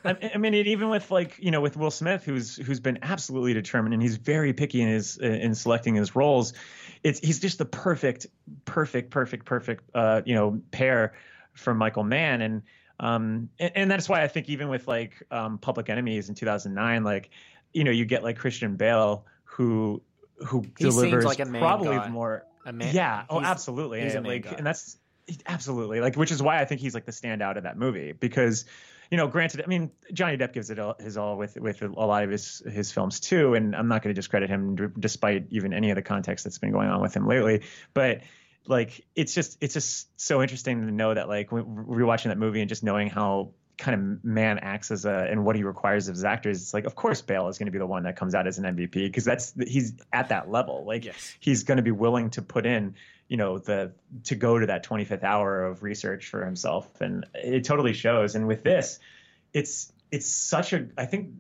I, 0.05 0.31
I 0.37 0.39
mean, 0.39 0.55
it, 0.55 0.69
even 0.69 0.91
with 0.91 1.11
like 1.11 1.37
you 1.41 1.51
know 1.51 1.61
with 1.61 1.77
Will 1.77 1.91
Smith, 1.91 2.25
who's 2.25 2.57
who's 2.57 2.81
been 2.81 3.01
absolutely 3.03 3.53
determined 3.53 3.93
and 3.93 4.03
he's 4.03 4.17
very 4.17 4.53
picky 4.53 4.81
in 4.81 4.89
his 4.89 5.19
in 5.19 5.55
selecting 5.57 5.97
his 5.97 6.15
roles. 6.15 6.55
It's 7.03 7.19
he's 7.19 7.41
just 7.41 7.59
the 7.59 7.67
perfect, 7.67 8.27
perfect, 8.65 9.11
perfect, 9.11 9.45
perfect 9.45 9.85
uh, 9.95 10.23
you 10.25 10.35
know 10.35 10.63
pair 10.71 11.15
for 11.55 11.75
Michael 11.75 12.05
Mann, 12.05 12.43
and 12.43 12.63
um 13.01 13.49
and, 13.59 13.73
and 13.75 13.91
that's 13.91 14.09
why 14.09 14.23
I 14.23 14.29
think 14.29 14.49
even 14.49 14.69
with 14.69 14.87
like 14.87 15.23
um, 15.31 15.59
Public 15.59 15.89
Enemies 15.89 16.29
in 16.29 16.35
2009, 16.35 17.03
like 17.05 17.31
you 17.73 17.83
know 17.85 17.91
you 17.91 18.05
get 18.05 18.23
like 18.23 18.37
Christian 18.39 18.77
Bale 18.77 19.25
who 19.45 20.03
who 20.47 20.63
He 20.79 20.85
seems 20.85 20.97
delivers 20.97 21.25
like 21.25 21.41
a 21.41 21.45
man 21.45 21.61
probably 21.61 21.97
guy. 21.97 22.09
more 22.09 22.45
A 22.67 22.73
man- 22.73 22.95
yeah. 22.95 23.25
Oh 23.31 23.41
absolutely. 23.41 24.01
and, 24.01 24.27
like 24.27 24.45
guy. 24.45 24.55
and 24.57 24.67
that's 24.67 24.99
absolutely. 25.47 26.01
Like 26.01 26.17
which 26.17 26.31
is 26.31 26.43
why 26.43 26.61
I 26.61 26.65
think 26.65 26.81
he's 26.81 26.95
like 26.95 27.05
the 27.07 27.13
standout 27.13 27.57
of 27.57 27.63
that 27.65 27.77
movie. 27.79 28.13
Because 28.13 28.65
you 29.11 29.17
know 29.17 29.27
granted 29.29 29.63
I 29.63 29.67
mean 29.67 29.91
Johnny 30.13 30.37
Depp 30.37 30.53
gives 30.53 30.71
it 30.71 30.79
all, 30.79 30.97
his 30.99 31.17
all 31.17 31.37
with 31.37 31.57
with 31.57 31.83
a 31.83 31.87
lot 31.89 32.23
of 32.25 32.31
his 32.31 32.63
his 32.71 32.91
films 32.93 33.21
too. 33.21 33.55
And 33.55 33.75
I'm 33.75 33.89
not 33.89 34.03
going 34.03 34.15
to 34.15 34.19
discredit 34.19 34.49
him 34.51 34.77
d- 34.77 34.85
despite 34.99 35.47
even 35.51 35.73
any 35.73 35.91
of 35.91 35.97
the 35.97 36.03
context 36.03 36.45
that's 36.45 36.59
been 36.59 36.73
going 36.73 36.89
on 36.89 37.01
with 37.01 37.15
him 37.15 37.27
lately. 37.27 37.63
But 37.93 38.23
like 38.67 39.05
it's 39.15 39.35
just 39.35 39.59
it's 39.61 39.75
just 39.75 40.09
so 40.21 40.43
interesting 40.43 40.81
to 40.87 40.91
know 40.93 41.15
that 41.15 41.29
like 41.29 41.53
when 41.53 41.65
rewatching 41.65 42.25
that 42.25 42.39
movie 42.39 42.61
and 42.61 42.69
just 42.69 42.83
knowing 42.83 43.09
how 43.09 43.51
kind 43.77 43.95
of 43.95 44.25
man 44.25 44.59
acts 44.61 44.91
as 44.91 45.05
a 45.05 45.27
and 45.31 45.45
what 45.45 45.57
he 45.57 45.65
requires 45.65 46.07
of 46.09 46.15
his 46.15 46.25
actors 46.25 46.63
it's 46.63 46.73
like 46.73 46.85
of 46.85 46.95
course 46.95 47.21
Bale 47.21 47.49
is 47.49 47.59
going 47.59 47.67
to 47.67 47.73
be 47.73 47.79
the 47.79 47.87
one 47.87 48.05
that 48.05 48.17
comes 48.17 48.35
out 48.35 48.47
as 48.47 48.59
an 48.59 48.65
MVP 48.77 48.93
because 48.93 49.25
that's 49.25 49.53
he's 49.67 49.95
at 50.13 50.29
that 50.29 50.51
level. 50.51 50.85
Like 50.87 51.05
Yes. 51.05 51.37
he's 51.41 51.65
going 51.65 51.77
to 51.79 51.83
be 51.83 51.91
willing 51.91 52.31
to 52.31 52.43
put 52.43 52.67
in 52.67 52.95
you 53.29 53.37
know 53.37 53.59
the 53.59 53.93
to 54.25 54.35
go 54.37 54.59
to 54.59 54.67
that 54.67 54.87
25th 54.87 55.25
hour 55.25 55.65
of 55.65 55.83
research 55.83 56.29
for 56.29 56.45
himself. 56.45 57.01
And 57.01 57.27
it 57.35 57.65
totally 57.65 57.95
shows. 57.95 58.35
And 58.35 58.47
with 58.47 58.63
this 58.63 59.01
it's 59.55 59.93
it's 60.11 60.27
such 60.27 60.73
a 60.73 60.89
i 60.99 61.07
think 61.07 61.31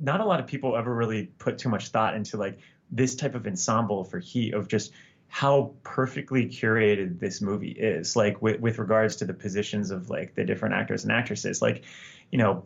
not 0.00 0.20
a 0.20 0.24
lot 0.24 0.40
of 0.40 0.46
people 0.46 0.76
ever 0.76 0.94
really 0.94 1.26
put 1.38 1.58
too 1.58 1.68
much 1.68 1.88
thought 1.88 2.14
into 2.14 2.36
like 2.36 2.58
this 2.90 3.14
type 3.16 3.34
of 3.34 3.46
ensemble 3.46 4.04
for 4.04 4.18
heat 4.18 4.54
of 4.54 4.68
just 4.68 4.92
how 5.28 5.72
perfectly 5.82 6.46
curated 6.46 7.18
this 7.18 7.40
movie 7.40 7.72
is 7.72 8.14
like 8.14 8.40
with, 8.40 8.60
with 8.60 8.78
regards 8.78 9.16
to 9.16 9.24
the 9.24 9.34
positions 9.34 9.90
of 9.90 10.10
like 10.10 10.34
the 10.34 10.44
different 10.44 10.74
actors 10.74 11.02
and 11.02 11.12
actresses 11.12 11.60
like 11.60 11.82
you 12.30 12.38
know 12.38 12.64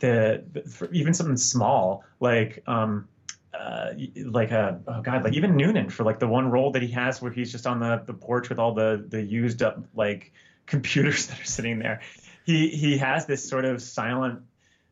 the, 0.00 0.42
the 0.52 0.88
even 0.92 1.14
something 1.14 1.36
small 1.36 2.04
like 2.20 2.62
um 2.66 3.08
uh, 3.52 3.92
like 4.26 4.52
a 4.52 4.80
oh 4.86 5.02
god, 5.02 5.24
like 5.24 5.34
even 5.34 5.56
Noonan 5.56 5.90
for 5.90 6.04
like 6.04 6.18
the 6.18 6.28
one 6.28 6.50
role 6.50 6.70
that 6.70 6.82
he 6.82 6.88
has 6.92 7.20
where 7.20 7.32
he's 7.32 7.50
just 7.50 7.66
on 7.66 7.80
the 7.80 8.02
the 8.06 8.14
porch 8.14 8.48
with 8.48 8.58
all 8.58 8.72
the 8.72 9.04
the 9.08 9.22
used 9.22 9.62
up 9.62 9.82
like 9.94 10.32
computers 10.66 11.26
that 11.28 11.40
are 11.40 11.44
sitting 11.44 11.78
there. 11.78 12.00
He 12.44 12.68
he 12.68 12.96
has 12.98 13.26
this 13.26 13.46
sort 13.46 13.64
of 13.64 13.82
silent 13.82 14.42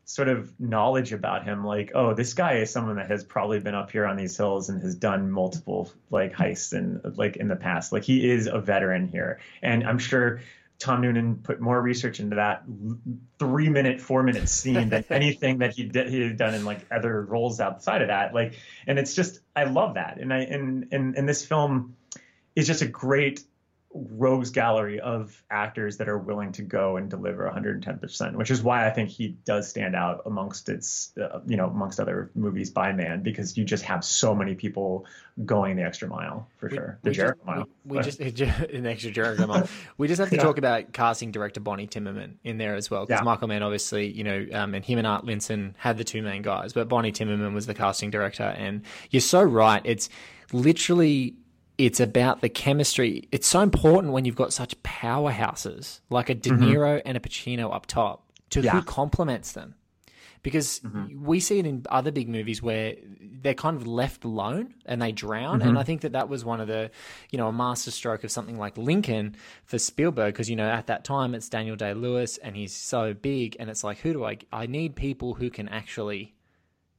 sort 0.08 0.28
of 0.28 0.58
knowledge 0.58 1.12
about 1.12 1.44
him 1.44 1.66
like 1.66 1.92
oh 1.94 2.14
this 2.14 2.32
guy 2.32 2.54
is 2.54 2.70
someone 2.70 2.96
that 2.96 3.10
has 3.10 3.22
probably 3.22 3.60
been 3.60 3.74
up 3.74 3.90
here 3.90 4.06
on 4.06 4.16
these 4.16 4.34
hills 4.34 4.70
and 4.70 4.80
has 4.82 4.94
done 4.94 5.30
multiple 5.30 5.92
like 6.08 6.32
heists 6.32 6.72
and 6.72 7.18
like 7.18 7.36
in 7.36 7.46
the 7.46 7.54
past. 7.54 7.92
Like 7.92 8.04
he 8.04 8.30
is 8.30 8.46
a 8.46 8.58
veteran 8.58 9.08
here. 9.08 9.38
And 9.60 9.86
i'm 9.86 9.98
sure 9.98 10.40
tom 10.78 11.02
noonan 11.02 11.36
put 11.36 11.60
more 11.60 11.78
research 11.82 12.20
into 12.20 12.36
that 12.36 12.64
three 13.38 13.68
minute 13.68 14.00
four 14.00 14.22
minute 14.22 14.48
scene 14.48 14.88
than 14.88 15.04
anything 15.10 15.58
that 15.58 15.74
he 15.74 15.84
did 15.84 16.08
he 16.08 16.22
had 16.22 16.38
done 16.38 16.54
in 16.54 16.64
like 16.64 16.86
other 16.90 17.20
roles 17.20 17.60
outside 17.60 18.00
of 18.00 18.08
that. 18.08 18.32
Like 18.32 18.54
and 18.86 18.98
it's 18.98 19.14
just 19.14 19.40
i 19.54 19.64
love 19.64 19.94
that. 19.96 20.18
And 20.18 20.32
i 20.32 20.38
and 20.38 20.88
and, 20.90 21.16
and 21.16 21.28
this 21.28 21.44
film 21.44 21.96
is 22.56 22.66
just 22.66 22.80
a 22.80 22.88
great 22.88 23.42
rogues 23.94 24.50
gallery 24.50 25.00
of 25.00 25.42
actors 25.50 25.96
that 25.96 26.08
are 26.10 26.18
willing 26.18 26.52
to 26.52 26.62
go 26.62 26.98
and 26.98 27.08
deliver 27.08 27.50
110%, 27.50 28.34
which 28.34 28.50
is 28.50 28.62
why 28.62 28.86
I 28.86 28.90
think 28.90 29.08
he 29.08 29.28
does 29.46 29.66
stand 29.68 29.96
out 29.96 30.22
amongst 30.26 30.68
its, 30.68 31.16
uh, 31.16 31.40
you 31.46 31.56
know, 31.56 31.66
amongst 31.66 31.98
other 31.98 32.30
movies 32.34 32.68
by 32.68 32.92
man, 32.92 33.22
because 33.22 33.56
you 33.56 33.64
just 33.64 33.82
have 33.84 34.04
so 34.04 34.34
many 34.34 34.54
people 34.54 35.06
going 35.46 35.76
the 35.76 35.82
extra 35.84 36.06
mile 36.06 36.46
for 36.58 36.68
sure. 36.68 36.98
The 37.02 37.10
we 37.10 37.16
Jericho 37.16 37.40
mile. 37.46 37.68
We, 37.86 37.96
we 37.96 38.02
just 38.04 38.20
an 38.20 38.86
extra 38.86 39.10
Jericho 39.10 39.46
mile. 39.46 39.68
We 39.96 40.06
just 40.06 40.20
have 40.20 40.28
to 40.30 40.36
Yeah. 40.38 40.42
talk 40.42 40.58
about 40.58 40.92
casting 40.92 41.32
director 41.32 41.60
Bonnie 41.60 41.86
Timmermann 41.86 42.34
in 42.44 42.58
there 42.58 42.74
as 42.74 42.90
well, 42.90 43.06
because 43.06 43.20
Yeah. 43.20 43.24
Michael 43.24 43.48
Mann 43.48 43.62
obviously, 43.62 44.06
you 44.10 44.22
know, 44.22 44.46
um, 44.52 44.74
and 44.74 44.84
him 44.84 44.98
and 44.98 45.06
Art 45.06 45.24
Linson 45.24 45.72
had 45.78 45.96
the 45.96 46.04
two 46.04 46.20
main 46.20 46.42
guys, 46.42 46.74
but 46.74 46.88
Bonnie 46.88 47.12
Timmermann 47.12 47.54
was 47.54 47.64
the 47.66 47.74
casting 47.74 48.10
director, 48.10 48.54
and 48.58 48.82
you're 49.10 49.20
so 49.22 49.42
right. 49.42 49.80
It's 49.84 50.10
literally. 50.52 51.36
It's 51.78 52.00
about 52.00 52.40
the 52.40 52.48
chemistry. 52.48 53.28
It's 53.32 53.46
so 53.46 53.60
important 53.60 54.12
when 54.12 54.24
you've 54.24 54.34
got 54.36 54.52
such 54.52 54.74
powerhouses 54.82 56.00
like 56.10 56.28
a 56.28 56.34
De 56.34 56.50
Niro 56.50 57.00
and 57.04 57.16
a 57.16 57.20
Pacino 57.20 57.72
up 57.74 57.86
top 57.86 58.24
to 58.50 58.60
who 58.62 58.68
Mm-hmm. 58.68 58.80
Complements 58.86 59.52
them 59.52 59.74
because 60.42 60.80
Mm-hmm. 60.80 61.24
we 61.24 61.40
see 61.40 61.58
it 61.58 61.66
in 61.66 61.84
other 61.90 62.10
big 62.10 62.28
movies 62.28 62.62
where 62.62 62.94
they're 63.20 63.54
kind 63.54 63.76
of 63.76 63.86
left 63.86 64.24
alone 64.24 64.74
and 64.86 65.00
they 65.00 65.12
drown. 65.12 65.60
Mm-hmm. 65.60 65.68
And 65.68 65.78
I 65.78 65.82
think 65.84 66.00
that 66.02 66.12
that 66.12 66.28
was 66.28 66.44
one 66.44 66.60
of 66.60 66.66
the, 66.68 66.90
you 67.30 67.38
know, 67.38 67.48
a 67.48 67.52
masterstroke 67.52 68.24
of 68.24 68.30
something 68.30 68.56
like 68.58 68.76
Lincoln 68.76 69.36
for 69.64 69.78
Spielberg 69.78 70.34
because 70.34 70.48
you 70.50 70.56
know 70.56 70.68
at 70.68 70.86
that 70.88 71.04
time 71.04 71.34
it's 71.34 71.48
Daniel 71.48 71.76
Day 71.76 71.94
Lewis 71.94 72.38
and 72.38 72.56
he's 72.56 72.74
so 72.74 73.14
big 73.14 73.56
and 73.60 73.70
it's 73.70 73.84
like 73.84 73.98
who 73.98 74.12
do 74.12 74.24
I? 74.24 74.38
I 74.52 74.66
need 74.66 74.96
people 74.96 75.34
who 75.34 75.50
can 75.50 75.68
actually 75.68 76.34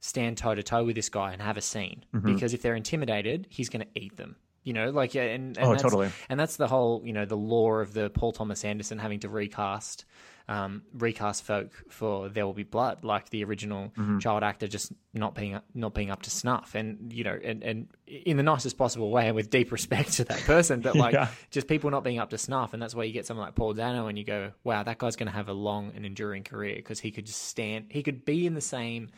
stand 0.00 0.38
toe 0.38 0.54
to 0.54 0.62
toe 0.62 0.84
with 0.84 0.96
this 0.96 1.10
guy 1.10 1.32
and 1.32 1.42
have 1.42 1.56
a 1.58 1.60
scene 1.62 2.04
Mm-hmm. 2.14 2.32
because 2.34 2.54
if 2.54 2.62
they're 2.62 2.74
intimidated, 2.76 3.46
he's 3.50 3.68
going 3.68 3.82
to 3.86 4.00
eat 4.00 4.16
them. 4.16 4.36
You 4.62 4.74
know, 4.74 4.90
like 4.90 5.14
yeah, 5.14 5.22
and, 5.22 5.56
and 5.56 5.66
Oh, 5.66 5.70
that's, 5.70 5.82
totally. 5.82 6.10
and 6.28 6.38
that's 6.38 6.56
the 6.56 6.68
whole 6.68 7.00
you 7.04 7.12
know 7.14 7.24
the 7.24 7.36
lore 7.36 7.80
of 7.80 7.94
the 7.94 8.10
Paul 8.10 8.32
Thomas 8.32 8.64
Anderson 8.64 8.98
having 8.98 9.20
to 9.20 9.28
recast 9.28 10.04
um, 10.48 10.82
recast 10.92 11.44
folk 11.44 11.70
for 11.88 12.28
There 12.28 12.44
Will 12.44 12.52
Be 12.52 12.64
Blood, 12.64 13.04
like 13.04 13.30
the 13.30 13.44
original 13.44 13.92
Mm-hmm. 13.96 14.18
child 14.18 14.42
actor 14.42 14.66
just 14.66 14.92
not 15.14 15.34
being 15.34 15.58
not 15.74 15.94
being 15.94 16.10
up 16.10 16.22
to 16.22 16.30
snuff, 16.30 16.74
and 16.74 17.10
you 17.12 17.24
know, 17.24 17.38
and 17.42 17.62
and 17.62 17.88
in 18.06 18.36
the 18.36 18.42
nicest 18.42 18.76
possible 18.76 19.10
way, 19.10 19.28
and 19.28 19.36
with 19.36 19.48
deep 19.48 19.72
respect 19.72 20.12
to 20.14 20.24
that 20.24 20.42
person, 20.44 20.80
but 20.80 20.94
like 21.04 21.14
Yeah. 21.14 21.28
just 21.50 21.66
people 21.68 21.90
not 21.90 22.04
being 22.04 22.18
up 22.18 22.30
to 22.30 22.38
snuff, 22.38 22.74
and 22.74 22.82
that's 22.82 22.94
why 22.94 23.04
you 23.04 23.12
get 23.12 23.24
someone 23.26 23.46
like 23.46 23.54
Paul 23.54 23.72
Dano, 23.74 24.08
and 24.08 24.18
you 24.18 24.24
go, 24.24 24.50
wow, 24.64 24.82
that 24.82 24.98
guy's 24.98 25.16
going 25.16 25.28
to 25.28 25.32
have 25.32 25.48
a 25.48 25.52
long 25.54 25.92
and 25.94 26.04
enduring 26.04 26.42
career 26.44 26.74
because 26.76 27.00
he 27.00 27.10
could 27.12 27.24
just 27.26 27.44
stand, 27.44 27.86
he 27.88 28.02
could 28.02 28.24
be 28.24 28.44
in 28.46 28.54
the 28.54 28.60
same 28.60 29.08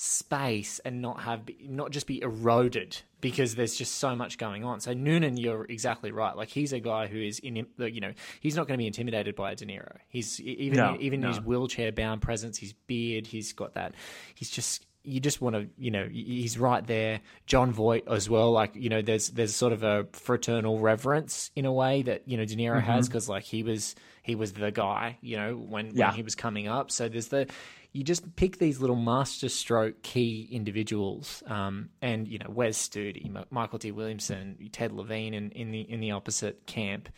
space 0.00 0.78
and 0.84 1.02
not 1.02 1.20
have 1.22 1.42
not 1.66 1.90
just 1.90 2.06
be 2.06 2.22
eroded 2.22 2.96
because 3.20 3.56
there's 3.56 3.74
just 3.74 3.96
so 3.96 4.14
much 4.14 4.38
going 4.38 4.64
on. 4.64 4.78
So 4.80 4.92
Noonan, 4.94 5.36
you're 5.36 5.64
exactly 5.64 6.12
right. 6.12 6.36
Like 6.36 6.48
he's 6.48 6.72
a 6.72 6.78
guy 6.78 7.08
who 7.08 7.20
is 7.20 7.40
in 7.40 7.66
you 7.78 8.00
know 8.00 8.12
he's 8.40 8.54
not 8.54 8.68
going 8.68 8.78
to 8.78 8.82
be 8.82 8.86
intimidated 8.86 9.34
by 9.34 9.50
a 9.52 9.56
De 9.56 9.66
Niro. 9.66 9.96
He's 10.08 10.40
even 10.40 10.76
No, 10.76 10.96
even 11.00 11.20
no. 11.20 11.28
his 11.28 11.40
wheelchair 11.40 11.90
bound 11.90 12.22
presence, 12.22 12.58
his 12.58 12.72
beard, 12.86 13.26
he's 13.26 13.52
got 13.52 13.74
that. 13.74 13.94
He's 14.36 14.50
just 14.50 14.86
you 15.02 15.18
just 15.20 15.40
want 15.40 15.56
to 15.56 15.68
you 15.76 15.90
know 15.90 16.06
he's 16.08 16.58
right 16.58 16.86
there. 16.86 17.20
Jon 17.46 17.72
Voight 17.72 18.04
as 18.08 18.30
well. 18.30 18.52
Like 18.52 18.76
you 18.76 18.90
know 18.90 19.02
there's 19.02 19.30
there's 19.30 19.54
sort 19.56 19.72
of 19.72 19.82
a 19.82 20.06
fraternal 20.12 20.78
reverence 20.78 21.50
in 21.56 21.64
a 21.64 21.72
way 21.72 22.02
that 22.02 22.22
you 22.28 22.36
know 22.36 22.44
De 22.44 22.54
Niro 22.54 22.76
Mm-hmm. 22.76 22.86
has 22.90 23.08
because 23.08 23.28
like 23.28 23.42
he 23.42 23.64
was 23.64 23.96
he 24.22 24.36
was 24.36 24.52
the 24.52 24.70
guy 24.70 25.18
you 25.22 25.36
know 25.36 25.54
when 25.56 25.90
Yeah. 25.96 26.06
when 26.08 26.14
he 26.14 26.22
was 26.22 26.36
coming 26.36 26.68
up. 26.68 26.92
So 26.92 27.08
there's 27.08 27.28
the 27.28 27.48
you 27.92 28.04
just 28.04 28.36
pick 28.36 28.58
these 28.58 28.80
little 28.80 28.96
masterstroke 28.96 30.02
key 30.02 30.48
individuals, 30.50 31.42
um, 31.46 31.88
and 32.02 32.28
you 32.28 32.38
know 32.38 32.50
Wes 32.50 32.76
Studi, 32.88 33.26
M- 33.26 33.44
Mykelti 33.52 33.92
Williamson, 33.92 34.56
Ted 34.72 34.92
Levine, 34.92 35.34
in, 35.34 35.50
in 35.52 35.70
the 35.70 35.80
in 35.80 36.00
the 36.00 36.10
opposite 36.12 36.66
camp, 36.66 37.08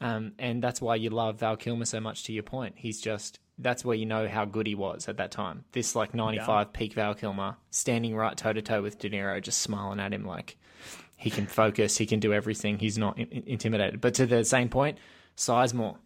um, 0.00 0.32
and 0.38 0.62
that's 0.62 0.80
why 0.80 0.94
you 0.96 1.10
love 1.10 1.40
Val 1.40 1.56
Kilmer 1.56 1.84
so 1.84 2.00
much. 2.00 2.24
To 2.24 2.32
your 2.32 2.42
point, 2.42 2.74
he's 2.76 3.00
just 3.00 3.38
that's 3.58 3.84
where 3.84 3.96
you 3.96 4.06
know 4.06 4.28
how 4.28 4.44
good 4.44 4.66
he 4.66 4.74
was 4.74 5.08
at 5.08 5.18
that 5.18 5.30
time. 5.30 5.64
This 5.72 5.94
like 5.94 6.14
'95 6.14 6.72
peak 6.72 6.94
Val 6.94 7.14
Kilmer, 7.14 7.56
standing 7.70 8.16
right 8.16 8.36
toe 8.36 8.52
to 8.52 8.62
toe 8.62 8.82
with 8.82 8.98
De 8.98 9.10
Niro, 9.10 9.40
just 9.42 9.60
smiling 9.60 10.00
at 10.00 10.12
him 10.12 10.24
like 10.24 10.56
he 11.16 11.30
can 11.30 11.46
focus, 11.46 11.96
he 11.96 12.06
can 12.06 12.20
do 12.20 12.32
everything. 12.32 12.78
He's 12.78 12.98
not 12.98 13.18
in- 13.18 13.44
intimidated. 13.46 14.00
But 14.00 14.14
to 14.14 14.26
the 14.26 14.44
same 14.44 14.68
point, 14.68 14.98
Sizemore 15.36 15.96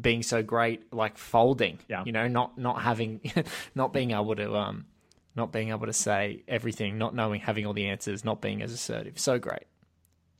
being 0.00 0.22
so 0.22 0.42
great, 0.42 0.92
like 0.92 1.16
folding, 1.18 1.78
Yeah. 1.88 2.02
you 2.04 2.12
know, 2.12 2.28
not 2.28 2.58
not 2.58 2.82
having, 2.82 3.20
not 3.74 3.92
being 3.92 4.10
able 4.10 4.34
to, 4.36 4.54
um, 4.54 4.86
not 5.34 5.52
being 5.52 5.70
able 5.70 5.86
to 5.86 5.92
say 5.92 6.42
everything, 6.48 6.98
not 6.98 7.14
knowing, 7.14 7.40
having 7.40 7.66
all 7.66 7.72
the 7.72 7.86
answers, 7.88 8.24
not 8.24 8.40
being 8.40 8.62
as 8.62 8.72
assertive. 8.72 9.18
So 9.18 9.38
great. 9.38 9.64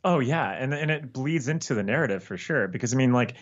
Oh 0.04 0.20
yeah, 0.20 0.50
and 0.50 0.72
and 0.74 0.90
it 0.90 1.12
bleeds 1.12 1.48
into 1.48 1.74
the 1.74 1.82
narrative 1.82 2.22
for 2.22 2.36
sure 2.36 2.68
because 2.68 2.94
I 2.94 2.96
mean 2.96 3.12
like 3.12 3.34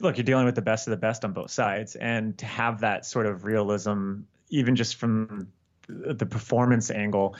look, 0.00 0.16
you're 0.16 0.24
dealing 0.24 0.44
with 0.44 0.54
the 0.56 0.62
best 0.62 0.86
of 0.86 0.90
the 0.90 0.96
best 0.96 1.24
on 1.24 1.32
both 1.32 1.50
sides 1.50 1.94
and 1.96 2.36
to 2.38 2.46
have 2.46 2.80
that 2.80 3.06
sort 3.06 3.26
of 3.26 3.44
realism 3.44 4.20
even 4.50 4.76
just 4.76 4.96
from 4.96 5.48
the 5.88 6.26
performance 6.26 6.90
angle 6.90 7.36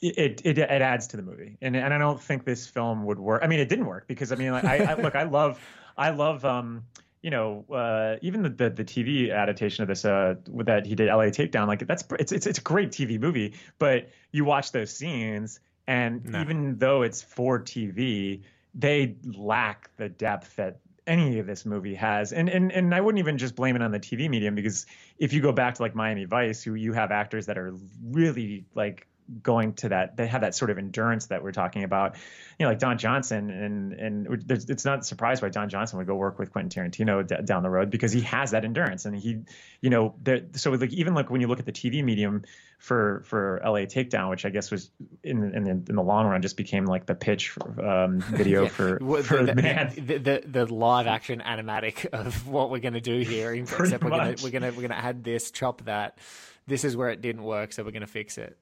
it, 0.00 0.40
it 0.44 0.58
it 0.58 0.70
adds 0.82 1.06
to 1.08 1.16
the 1.16 1.22
movie. 1.22 1.56
And 1.62 1.76
and 1.76 1.94
I 1.94 1.98
don't 1.98 2.20
think 2.20 2.44
this 2.44 2.66
film 2.66 3.04
would 3.04 3.20
work. 3.20 3.42
I 3.44 3.46
mean, 3.46 3.60
it 3.60 3.68
didn't 3.68 3.86
work 3.86 4.08
because 4.08 4.32
I 4.32 4.34
mean 4.34 4.50
like, 4.50 4.64
I, 4.64 4.78
I 4.78 4.94
look, 4.94 5.14
I 5.14 5.22
love 5.22 5.60
I 5.96 6.10
love 6.10 6.44
um 6.44 6.82
you 7.22 7.30
know, 7.30 7.64
uh, 7.72 8.16
even 8.20 8.42
the, 8.42 8.48
the 8.48 8.70
the 8.70 8.84
TV 8.84 9.32
adaptation 9.34 9.82
of 9.82 9.88
this 9.88 10.04
uh, 10.04 10.34
that 10.64 10.86
he 10.86 10.94
did 10.94 11.08
LA 11.08 11.26
Takedown, 11.26 11.68
like 11.68 11.86
that's 11.86 12.04
it's 12.18 12.32
it's 12.32 12.46
it's 12.46 12.58
a 12.58 12.62
great 12.62 12.90
TV 12.90 13.18
movie. 13.20 13.54
But 13.78 14.10
you 14.32 14.44
watch 14.44 14.72
those 14.72 14.94
scenes, 14.94 15.60
and 15.86 16.26
even 16.26 16.78
though 16.78 17.02
it's 17.02 17.22
for 17.22 17.60
TV, 17.60 18.42
they 18.74 19.16
lack 19.24 19.94
the 19.96 20.08
depth 20.08 20.56
that 20.56 20.78
any 21.06 21.38
of 21.38 21.46
this 21.46 21.64
movie 21.64 21.94
has. 21.94 22.32
And 22.32 22.48
and 22.48 22.72
and 22.72 22.94
I 22.94 23.00
wouldn't 23.00 23.20
even 23.20 23.38
just 23.38 23.54
blame 23.54 23.76
it 23.76 23.82
on 23.82 23.92
the 23.92 24.00
TV 24.00 24.28
medium 24.28 24.54
because 24.54 24.86
if 25.18 25.32
you 25.32 25.40
go 25.40 25.52
back 25.52 25.74
to 25.76 25.82
like 25.82 25.94
Miami 25.94 26.24
Vice, 26.24 26.62
who 26.62 26.74
you 26.74 26.92
have 26.92 27.12
actors 27.12 27.46
that 27.46 27.56
are 27.56 27.74
really 28.04 28.64
like 28.74 29.06
going 29.42 29.72
to 29.74 29.88
that 29.88 30.16
they 30.16 30.26
have 30.26 30.40
that 30.40 30.54
sort 30.54 30.70
of 30.70 30.78
endurance 30.78 31.26
that 31.26 31.42
we're 31.42 31.52
talking 31.52 31.84
about 31.84 32.16
you 32.58 32.64
know 32.64 32.70
like 32.70 32.78
don 32.78 32.98
johnson 32.98 33.50
and 33.50 33.92
and 33.92 34.50
it's 34.50 34.84
not 34.84 35.06
surprised 35.06 35.42
why 35.42 35.48
don 35.48 35.68
johnson 35.68 35.98
would 35.98 36.06
go 36.06 36.14
work 36.14 36.38
with 36.38 36.52
quentin 36.52 36.90
tarantino 36.90 37.26
d- 37.26 37.36
down 37.44 37.62
the 37.62 37.70
road 37.70 37.90
because 37.90 38.12
he 38.12 38.20
has 38.20 38.50
that 38.50 38.64
endurance 38.64 39.04
and 39.04 39.16
he 39.16 39.38
you 39.80 39.90
know 39.90 40.14
there 40.22 40.42
so 40.54 40.70
like 40.72 40.92
even 40.92 41.14
like 41.14 41.30
when 41.30 41.40
you 41.40 41.46
look 41.46 41.60
at 41.60 41.66
the 41.66 41.72
tv 41.72 42.02
medium 42.02 42.42
for 42.78 43.22
for 43.24 43.60
la 43.64 43.72
takedown 43.80 44.28
which 44.28 44.44
i 44.44 44.50
guess 44.50 44.70
was 44.70 44.90
in 45.22 45.54
in 45.54 45.64
the, 45.64 45.70
in 45.70 45.94
the 45.94 46.02
long 46.02 46.26
run 46.26 46.42
just 46.42 46.56
became 46.56 46.84
like 46.84 47.06
the 47.06 47.14
pitch 47.14 47.50
for, 47.50 47.86
um, 47.86 48.20
video 48.32 48.66
for 48.66 48.98
Well, 49.00 49.22
for 49.22 49.44
the, 49.44 49.54
man 49.54 49.92
the, 50.06 50.18
the, 50.18 50.42
the 50.46 50.74
live 50.74 51.06
action 51.06 51.40
animatic 51.40 52.06
of 52.12 52.46
what 52.46 52.70
we're 52.70 52.80
going 52.80 52.94
to 52.94 53.00
do 53.00 53.18
here, 53.20 53.52
except 53.54 54.02
we're 54.02 54.10
going 54.10 54.34
to 54.34 54.44
we're 54.44 54.50
going 54.50 54.62
to 54.62 54.70
we're 54.70 54.88
going 54.88 54.90
to 54.90 54.96
add 54.96 55.24
this, 55.24 55.50
chop 55.50 55.84
that. 55.84 56.18
This 56.66 56.84
is 56.84 56.96
where 56.96 57.10
it 57.10 57.20
didn't 57.20 57.42
work, 57.42 57.72
so 57.72 57.82
we're 57.82 57.90
going 57.90 58.02
to 58.02 58.06
fix 58.06 58.38
it. 58.38 58.56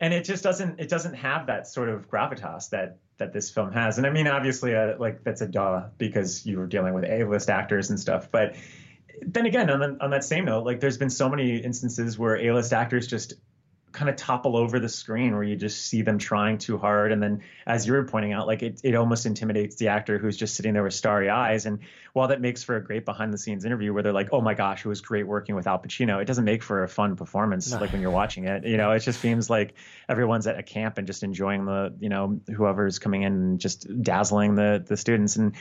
And 0.00 0.12
it 0.12 0.24
just 0.24 0.42
doesn't 0.42 0.80
it 0.80 0.88
doesn't 0.88 1.14
have 1.14 1.46
that 1.46 1.66
sort 1.66 1.88
of 1.88 2.10
gravitas 2.10 2.70
that 2.70 2.98
that 3.18 3.32
this 3.32 3.50
film 3.50 3.72
has. 3.72 3.98
And 3.98 4.06
i 4.06 4.10
mean 4.10 4.26
obviously 4.26 4.74
uh, 4.74 4.94
like 4.98 5.24
that's 5.24 5.40
a 5.40 5.46
duh 5.46 5.84
because 5.98 6.44
you 6.46 6.58
were 6.58 6.66
dealing 6.66 6.94
with 6.94 7.04
a-list 7.04 7.50
actors 7.50 7.90
and 7.90 7.98
stuff. 7.98 8.30
But 8.30 8.56
then 9.22 9.46
again 9.46 9.70
on, 9.70 9.80
the, 9.80 10.04
on 10.04 10.10
that 10.10 10.24
same 10.24 10.44
note 10.44 10.64
like 10.64 10.80
there's 10.80 10.98
been 10.98 11.10
so 11.10 11.28
many 11.28 11.56
instances 11.56 12.18
where 12.18 12.36
a-list 12.36 12.72
actors 12.72 13.06
just 13.06 13.34
kind 13.96 14.10
of 14.10 14.16
topple 14.16 14.56
over 14.58 14.78
the 14.78 14.90
screen 14.90 15.32
where 15.32 15.42
you 15.42 15.56
just 15.56 15.86
see 15.86 16.02
them 16.02 16.18
trying 16.18 16.58
too 16.58 16.76
hard. 16.76 17.12
And 17.12 17.22
then 17.22 17.40
as 17.66 17.86
you 17.86 17.94
were 17.94 18.04
pointing 18.04 18.34
out 18.34 18.46
like 18.46 18.62
it, 18.62 18.80
it 18.84 18.94
almost 18.94 19.24
intimidates 19.24 19.76
the 19.76 19.88
actor 19.88 20.18
who's 20.18 20.36
just 20.36 20.54
sitting 20.54 20.74
there 20.74 20.82
with 20.82 20.92
starry 20.92 21.30
eyes. 21.30 21.64
And 21.64 21.78
while 22.12 22.28
that 22.28 22.42
makes 22.42 22.62
for 22.62 22.76
a 22.76 22.84
great 22.84 23.06
behind 23.06 23.32
the 23.32 23.38
scenes 23.38 23.64
interview 23.64 23.94
where 23.94 24.02
they're 24.02 24.12
like 24.12 24.28
oh 24.32 24.40
my 24.42 24.52
gosh 24.52 24.84
it 24.84 24.88
was 24.88 25.00
great 25.00 25.26
working 25.26 25.54
with 25.54 25.66
al 25.66 25.78
pacino 25.78 26.20
it 26.20 26.26
doesn't 26.26 26.44
make 26.44 26.62
for 26.62 26.82
a 26.82 26.88
fun 26.88 27.16
performance 27.16 27.72
like 27.72 27.90
when 27.90 28.02
you're 28.02 28.10
watching 28.10 28.44
it. 28.44 28.64
You 28.66 28.76
know 28.76 28.92
it 28.92 29.00
just 29.00 29.20
seems 29.20 29.48
like 29.48 29.74
everyone's 30.08 30.46
at 30.46 30.58
a 30.58 30.62
camp 30.62 30.98
and 30.98 31.06
just 31.06 31.22
enjoying 31.22 31.64
the 31.64 31.94
you 31.98 32.10
know 32.10 32.38
whoever's 32.54 32.98
coming 32.98 33.22
in 33.22 33.32
and 33.32 33.58
just 33.58 33.86
dazzling 34.02 34.54
the 34.54 34.84
the 34.86 34.96
students. 34.96 35.36
And 35.36 35.56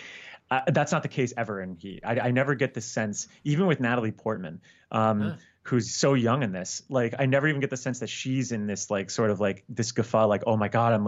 uh, 0.51 0.61
that's 0.67 0.91
not 0.91 1.01
the 1.01 1.09
case 1.09 1.33
ever 1.37 1.61
in 1.61 1.75
Heat. 1.75 2.01
I, 2.05 2.19
I 2.19 2.31
never 2.31 2.53
get 2.53 2.73
the 2.73 2.81
sense, 2.81 3.27
even 3.43 3.65
with 3.65 3.79
Natalie 3.79 4.11
Portman, 4.11 4.61
um, 4.91 5.37
who's 5.65 5.91
so 5.91 6.13
young 6.13 6.43
in 6.43 6.51
this. 6.51 6.83
Like, 6.89 7.15
I 7.17 7.25
never 7.25 7.47
even 7.47 7.59
get 7.59 7.71
the 7.71 7.77
sense 7.77 7.99
that 7.99 8.09
she's 8.09 8.51
in 8.51 8.67
this, 8.67 8.91
like, 8.91 9.09
sort 9.09 9.31
of 9.31 9.39
like 9.39 9.63
this 9.67 9.91
guffaw, 9.91 10.27
like, 10.27 10.43
oh 10.45 10.55
my 10.55 10.67
god, 10.67 10.93
I'm, 10.93 11.07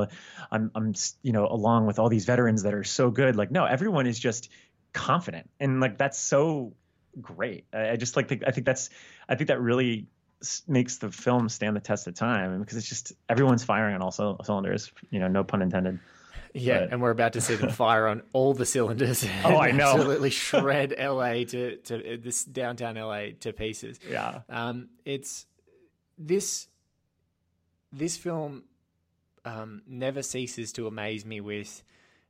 I'm, 0.51 0.71
I'm, 0.73 0.93
you 1.21 1.31
know, 1.31 1.45
along 1.45 1.85
with 1.85 1.99
all 1.99 2.09
these 2.09 2.25
veterans 2.25 2.63
that 2.63 2.73
are 2.73 2.83
so 2.83 3.11
good. 3.11 3.35
Like, 3.35 3.51
no, 3.51 3.65
everyone 3.65 4.07
is 4.07 4.17
just 4.19 4.49
confident, 4.93 5.49
and 5.59 5.79
like 5.79 5.99
that's 5.99 6.17
so 6.17 6.73
great. 7.21 7.65
I, 7.71 7.91
I 7.91 7.95
just 7.97 8.15
like, 8.15 8.27
think, 8.27 8.43
I 8.47 8.51
think 8.51 8.65
that's, 8.65 8.89
I 9.29 9.35
think 9.35 9.49
that 9.49 9.61
really 9.61 10.07
makes 10.67 10.97
the 10.97 11.11
film 11.11 11.49
stand 11.49 11.75
the 11.75 11.79
test 11.79 12.07
of 12.07 12.15
time 12.15 12.59
because 12.59 12.77
it's 12.77 12.87
just 12.87 13.13
everyone's 13.29 13.63
firing 13.63 13.95
on 13.95 14.01
all 14.01 14.11
cyl- 14.11 14.39
cylinders. 14.43 14.91
You 15.11 15.19
know, 15.19 15.27
no 15.27 15.43
pun 15.43 15.61
intended. 15.61 15.99
Yeah, 16.53 16.79
But- 16.81 16.93
and 16.93 17.01
we're 17.01 17.11
about 17.11 17.33
to 17.33 17.41
see 17.41 17.55
them 17.55 17.69
fire 17.85 18.07
on 18.07 18.23
all 18.33 18.53
the 18.53 18.65
cylinders. 18.65 19.25
Oh, 19.43 19.57
I 19.57 19.71
know. 19.71 19.93
Absolutely 19.93 20.29
shred 20.29 20.93
LA 20.99 21.43
to 21.45 21.77
to 21.77 22.17
this 22.21 22.43
downtown 22.43 22.95
LA 22.95 23.27
to 23.41 23.53
pieces. 23.53 23.99
Yeah. 24.09 24.41
Um, 24.49 24.89
it's 25.05 25.45
this 26.17 26.67
this 27.91 28.17
film 28.17 28.63
um, 29.45 29.81
never 29.87 30.21
ceases 30.21 30.71
to 30.73 30.87
amaze 30.87 31.25
me 31.25 31.39
with 31.41 31.83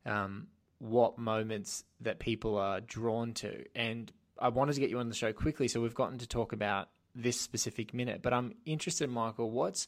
um, 0.05 0.47
what 0.79 1.17
moments 1.17 1.83
that 2.01 2.19
people 2.19 2.57
are 2.57 2.79
drawn 2.81 3.33
to, 3.33 3.63
and 3.75 4.11
I 4.39 4.49
wanted 4.49 4.73
to 4.75 4.79
get 4.81 4.89
you 4.91 4.99
on 4.99 5.09
the 5.09 5.15
show 5.15 5.33
quickly, 5.33 5.67
so 5.67 5.81
we've 5.81 5.95
gotten 5.95 6.19
to 6.19 6.27
talk 6.27 6.53
about 6.53 6.89
this 7.15 7.41
specific 7.41 7.93
minute. 7.93 8.21
But 8.21 8.33
I'm 8.33 8.53
interested, 8.65 9.09
Michael. 9.09 9.49
What's 9.49 9.87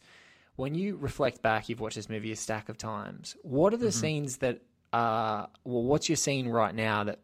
when 0.60 0.76
you 0.76 0.98
reflect 0.98 1.42
back, 1.42 1.70
you've 1.70 1.80
watched 1.80 1.96
this 1.96 2.10
movie 2.10 2.32
a 2.32 2.36
stack 2.36 2.70
of 2.70 2.78
times. 2.78 3.36
What 3.44 3.74
are 3.74 3.78
the 3.78 3.92
scenes 3.92 4.38
that 4.38 4.62
are 4.94 5.48
well? 5.64 5.84
What's 5.84 6.10
your 6.10 6.16
scene 6.18 6.48
right 6.48 6.76
now 6.76 7.04
that 7.06 7.20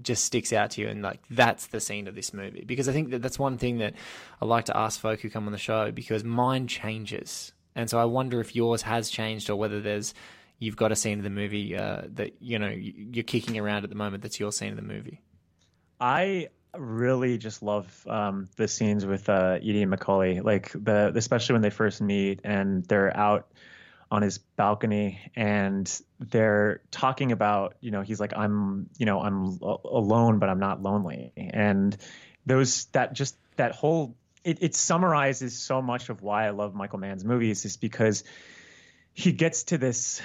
just 0.00 0.24
sticks 0.24 0.52
out 0.52 0.72
to 0.72 0.80
you 0.80 0.88
and 0.88 1.00
like 1.02 1.20
that's 1.30 1.66
the 1.68 1.80
scene 1.80 2.08
of 2.08 2.14
this 2.14 2.34
movie? 2.34 2.64
Because 2.66 2.88
I 2.88 2.92
think 2.92 3.10
that 3.10 3.22
that's 3.22 3.38
one 3.38 3.56
thing 3.58 3.78
that 3.78 3.94
I 4.40 4.44
like 4.46 4.64
to 4.66 4.76
ask 4.76 4.98
folk 5.00 5.20
who 5.20 5.30
come 5.30 5.46
on 5.46 5.52
the 5.52 5.58
show 5.58 5.92
because 5.92 6.24
mine 6.24 6.66
changes, 6.66 7.52
and 7.74 7.88
so 7.88 7.98
I 7.98 8.04
wonder 8.04 8.40
if 8.40 8.56
yours 8.56 8.82
has 8.82 9.10
changed 9.10 9.48
or 9.48 9.56
whether 9.56 9.80
there's 9.80 10.12
you've 10.58 10.76
got 10.76 10.92
a 10.92 10.96
scene 10.96 11.18
of 11.18 11.24
the 11.24 11.30
movie 11.30 11.76
uh, 11.76 12.02
that 12.14 12.34
you 12.40 12.58
know 12.58 12.68
you- 12.68 12.94
you're 13.14 13.24
kicking 13.24 13.58
around 13.58 13.84
at 13.84 13.90
the 13.90 13.96
moment 13.96 14.22
that's 14.22 14.40
your 14.40 14.52
scene 14.52 14.70
of 14.70 14.76
the 14.76 14.82
movie. 14.82 15.20
I 16.00 16.48
really 16.76 17.38
just 17.38 17.62
love 17.62 18.06
um, 18.08 18.48
the 18.56 18.68
scenes 18.68 19.04
with 19.04 19.28
uh, 19.28 19.58
Edie 19.58 19.82
and 19.82 19.90
Macaulay, 19.90 20.40
like 20.40 20.72
the 20.72 21.12
especially 21.14 21.54
when 21.54 21.62
they 21.62 21.70
first 21.70 22.00
meet 22.00 22.40
and 22.44 22.84
they're 22.84 23.14
out 23.16 23.48
on 24.10 24.22
his 24.22 24.38
balcony 24.38 25.20
and 25.34 26.00
they're 26.20 26.80
talking 26.90 27.32
about, 27.32 27.76
you 27.80 27.90
know, 27.90 28.02
he's 28.02 28.20
like, 28.20 28.36
I'm, 28.36 28.90
you 28.98 29.06
know, 29.06 29.20
I'm 29.20 29.58
alone, 29.62 30.38
but 30.38 30.48
I'm 30.48 30.60
not 30.60 30.82
lonely, 30.82 31.32
and 31.36 31.96
those 32.46 32.86
that 32.86 33.12
just 33.12 33.36
that 33.56 33.72
whole 33.72 34.16
it, 34.44 34.58
it 34.62 34.74
summarizes 34.74 35.58
so 35.58 35.80
much 35.80 36.08
of 36.08 36.22
why 36.22 36.46
I 36.46 36.50
love 36.50 36.74
Michael 36.74 36.98
Mann's 36.98 37.24
movies 37.24 37.64
is 37.64 37.76
because 37.76 38.24
he 39.14 39.32
gets 39.32 39.64
to 39.64 39.78
this 39.78 40.20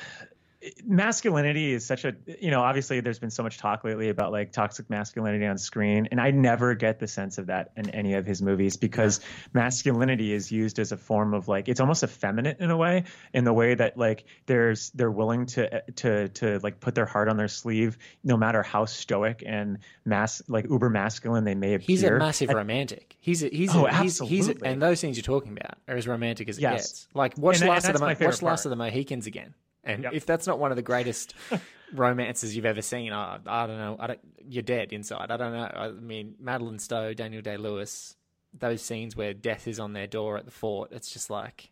masculinity 0.86 1.72
is 1.74 1.86
such 1.86 2.04
a 2.04 2.16
you 2.40 2.50
know 2.50 2.62
obviously 2.62 3.00
there's 3.00 3.20
been 3.20 3.30
so 3.30 3.44
much 3.44 3.58
talk 3.58 3.84
lately 3.84 4.10
about 4.10 4.32
like 4.32 4.52
toxic 4.52 4.90
masculinity 4.90 5.46
on 5.46 5.58
screen 5.58 6.08
and 6.12 6.20
i 6.20 6.32
never 6.32 6.74
get 6.74 7.00
the 7.00 7.08
sense 7.08 7.38
of 7.38 7.46
that 7.48 7.72
in 7.78 7.90
any 7.92 8.14
of 8.16 8.26
his 8.26 8.42
movies 8.42 8.76
because 8.76 9.20
masculinity 9.54 10.34
is 10.34 10.52
used 10.52 10.80
as 10.80 10.92
a 10.92 10.98
form 10.98 11.34
of 11.34 11.48
like 11.48 11.68
it's 11.70 11.80
almost 11.80 12.04
effeminate 12.04 12.60
in 12.60 12.72
a 12.72 12.78
way 12.78 13.04
in 13.34 13.44
the 13.44 13.54
way 13.54 13.76
that 13.76 13.98
like 13.98 14.26
there's 14.48 14.90
they're 14.92 15.12
willing 15.12 15.46
to 15.46 15.82
to 15.92 16.28
to 16.30 16.60
like 16.64 16.80
put 16.80 16.96
their 16.96 17.06
heart 17.06 17.30
on 17.30 17.38
their 17.38 17.48
sleeve 17.48 17.98
no 18.24 18.36
matter 18.36 18.64
how 18.64 18.86
stoic 18.86 19.44
and 19.46 19.78
mass 20.06 20.42
like 20.48 20.68
uber 20.70 20.90
masculine 20.90 21.44
they 21.44 21.56
may 21.56 21.74
appear 21.76 21.86
He's 21.88 22.04
a 22.04 22.12
massive 22.12 22.50
romantic. 22.50 23.16
He's 23.20 23.44
a, 23.44 23.50
he's 23.50 23.74
Oh, 23.76 23.86
a, 23.86 23.94
he's, 23.94 24.20
he's 24.20 24.48
and 24.50 24.82
those 24.82 25.02
things 25.02 25.18
you're 25.18 25.24
talking 25.24 25.52
about 25.58 25.78
are 25.88 25.96
as 25.96 26.08
romantic 26.08 26.50
as 26.50 26.58
it 26.58 26.62
Yes. 26.62 26.88
gets. 26.92 27.08
Like 27.14 27.38
watch 27.38 27.60
And 27.62 27.70
Last 27.70 27.86
and 27.86 27.96
of 27.96 28.02
the 28.02 28.26
watch 28.26 28.42
Last 28.42 28.66
of 28.66 28.70
the 28.70 28.76
Mohicans 28.76 29.28
again, 29.28 29.54
and 29.88 30.04
Yep. 30.04 30.14
if 30.14 30.26
that's 30.26 30.46
not 30.46 30.60
one 30.60 30.72
of 30.72 30.76
the 30.76 30.84
greatest 30.84 31.34
romances 31.94 32.56
you've 32.56 32.66
ever 32.66 32.82
seen, 32.82 33.14
I, 33.14 33.40
I 33.46 33.68
don't 33.68 33.78
know. 33.78 33.96
I 34.00 34.08
don't, 34.08 34.20
you're 34.48 34.64
dead 34.64 34.94
inside. 34.94 35.32
I 35.32 35.38
don't 35.38 35.54
know. 35.54 35.72
I 35.74 35.90
mean, 35.92 36.36
Madeline 36.40 36.80
Stowe, 36.80 37.14
Daniel 37.14 37.42
Day 37.42 37.58
Lewis, 37.58 38.16
those 38.58 38.82
scenes 38.82 39.16
where 39.16 39.34
death 39.34 39.68
is 39.68 39.80
on 39.80 39.94
their 39.94 40.08
door 40.08 40.38
at 40.38 40.46
the 40.46 40.52
fort. 40.52 40.92
It's 40.92 41.12
just 41.12 41.30
like 41.30 41.72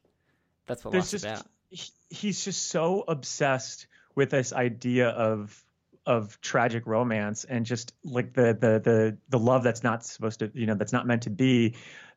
that's 0.66 0.84
what 0.84 0.92
there's 0.92 1.04
life's 1.04 1.12
just 1.12 1.26
about. 1.26 1.46
he- 1.70 1.92
he's 2.10 2.44
just 2.44 2.68
so 2.70 3.04
obsessed 3.08 3.88
with 4.16 4.30
this 4.32 4.54
idea 4.54 5.10
of 5.10 5.62
of 6.06 6.40
tragic 6.40 6.86
romance 6.86 7.46
and 7.46 7.66
just 7.66 7.92
like 8.04 8.34
the 8.34 8.54
the 8.54 8.80
the 8.84 9.18
the 9.30 9.40
love 9.40 9.64
that's 9.64 9.82
not 9.84 10.06
supposed 10.06 10.38
to 10.40 10.52
you 10.54 10.68
know 10.68 10.76
that's 10.76 10.94
not 10.94 11.08
meant 11.08 11.24
to 11.24 11.32
be 11.32 11.74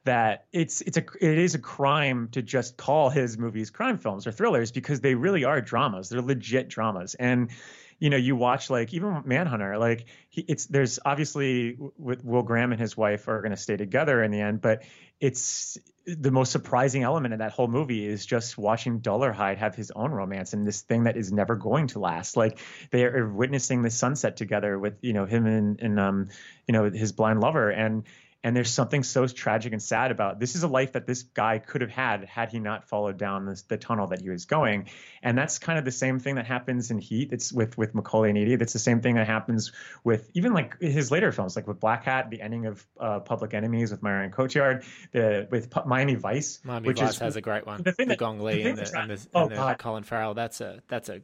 that 0.08 0.46
it's 0.54 0.80
it's 0.80 0.96
a 0.96 1.04
it 1.20 1.38
is 1.38 1.54
a 1.54 1.58
crime 1.58 2.28
to 2.32 2.40
just 2.40 2.78
call 2.78 3.10
his 3.10 3.36
movies 3.36 3.68
crime 3.68 3.98
films 3.98 4.26
or 4.26 4.32
thrillers 4.32 4.72
because 4.72 5.02
they 5.02 5.14
really 5.14 5.44
are 5.44 5.60
dramas. 5.60 6.08
They're 6.08 6.22
legit 6.22 6.68
dramas. 6.68 7.14
And 7.14 7.50
you 7.98 8.08
know 8.08 8.16
you 8.16 8.34
watch 8.34 8.70
like 8.70 8.94
even 8.94 9.22
manhunter 9.26 9.76
like 9.76 10.06
he, 10.30 10.42
it's 10.42 10.66
there's 10.66 10.98
obviously 11.04 11.76
with 11.98 12.24
will 12.24 12.42
graham 12.42 12.72
and 12.72 12.80
his 12.80 12.96
wife 12.96 13.26
are 13.26 13.42
going 13.42 13.50
to 13.50 13.56
stay 13.56 13.76
together 13.76 14.22
in 14.22 14.30
the 14.30 14.40
end 14.40 14.60
but 14.60 14.84
it's 15.20 15.76
the 16.06 16.30
most 16.30 16.52
surprising 16.52 17.02
element 17.02 17.34
of 17.34 17.40
that 17.40 17.52
whole 17.52 17.68
movie 17.68 18.06
is 18.06 18.24
just 18.24 18.56
watching 18.56 19.00
Dolarhyde 19.00 19.58
have 19.58 19.74
his 19.74 19.90
own 19.90 20.10
romance 20.10 20.54
and 20.54 20.66
this 20.66 20.80
thing 20.80 21.04
that 21.04 21.18
is 21.18 21.32
never 21.32 21.54
going 21.54 21.88
to 21.88 21.98
last. 21.98 22.34
Like 22.34 22.60
they 22.90 23.04
are 23.04 23.28
witnessing 23.28 23.82
the 23.82 23.90
sunset 23.90 24.36
together 24.38 24.78
with 24.78 24.94
you 25.02 25.12
know 25.12 25.26
him 25.26 25.44
and, 25.44 25.80
and 25.80 26.00
um 26.00 26.28
you 26.66 26.72
know 26.72 26.88
his 26.90 27.12
blind 27.12 27.40
lover. 27.40 27.68
And 27.68 28.04
and 28.44 28.54
there's 28.54 28.70
something 28.70 29.02
so 29.02 29.26
tragic 29.26 29.72
and 29.72 29.82
sad 29.82 30.12
about 30.12 30.38
this 30.38 30.54
is 30.54 30.62
a 30.62 30.68
life 30.68 30.92
that 30.92 31.06
this 31.06 31.24
guy 31.24 31.58
could 31.58 31.80
have 31.80 31.90
had 31.90 32.24
had 32.24 32.48
he 32.50 32.60
not 32.60 32.88
followed 32.88 33.18
down 33.18 33.46
this, 33.46 33.62
the 33.62 33.76
tunnel 33.76 34.06
that 34.06 34.20
he 34.20 34.30
was 34.30 34.44
going 34.44 34.88
and 35.22 35.36
that's 35.36 35.58
kind 35.58 35.78
of 35.78 35.84
the 35.84 35.90
same 35.90 36.20
thing 36.20 36.36
that 36.36 36.46
happens 36.46 36.90
in 36.90 36.98
heat 36.98 37.30
it's 37.32 37.52
with 37.52 37.76
with 37.76 37.94
McCauley 37.94 38.28
and 38.28 38.38
edie 38.38 38.56
that's 38.56 38.72
the 38.72 38.78
same 38.78 39.00
thing 39.00 39.16
that 39.16 39.26
happens 39.26 39.72
with 40.04 40.30
even 40.34 40.52
like 40.54 40.80
his 40.80 41.10
later 41.10 41.32
films 41.32 41.56
like 41.56 41.66
with 41.66 41.80
black 41.80 42.04
hat 42.04 42.30
the 42.30 42.40
ending 42.40 42.66
of 42.66 42.86
uh, 43.00 43.18
public 43.20 43.54
enemies 43.54 43.90
with 43.90 44.02
marion 44.02 44.30
cotillard 44.30 44.84
the 45.12 45.48
with 45.50 45.68
Pu- 45.70 45.84
miami 45.86 46.14
vice 46.14 46.60
Miami 46.62 46.88
which 46.88 47.00
Vice 47.00 47.14
is 47.14 47.18
has 47.18 47.36
a 47.36 47.40
great 47.40 47.66
one. 47.66 47.78
the 47.78 47.84
The, 47.84 47.92
thing 47.92 48.08
that- 48.08 48.18
Gong 48.18 48.38
the 48.38 48.52
thing 48.52 48.66
and 48.66 48.78
the, 48.78 48.98
and 48.98 49.10
the, 49.10 49.26
oh, 49.34 49.48
the 49.48 49.76
Colin 49.78 50.04
Farrell. 50.04 50.34
That's 50.34 50.60
a 50.60 50.80
that's 50.88 51.08
a 51.08 51.22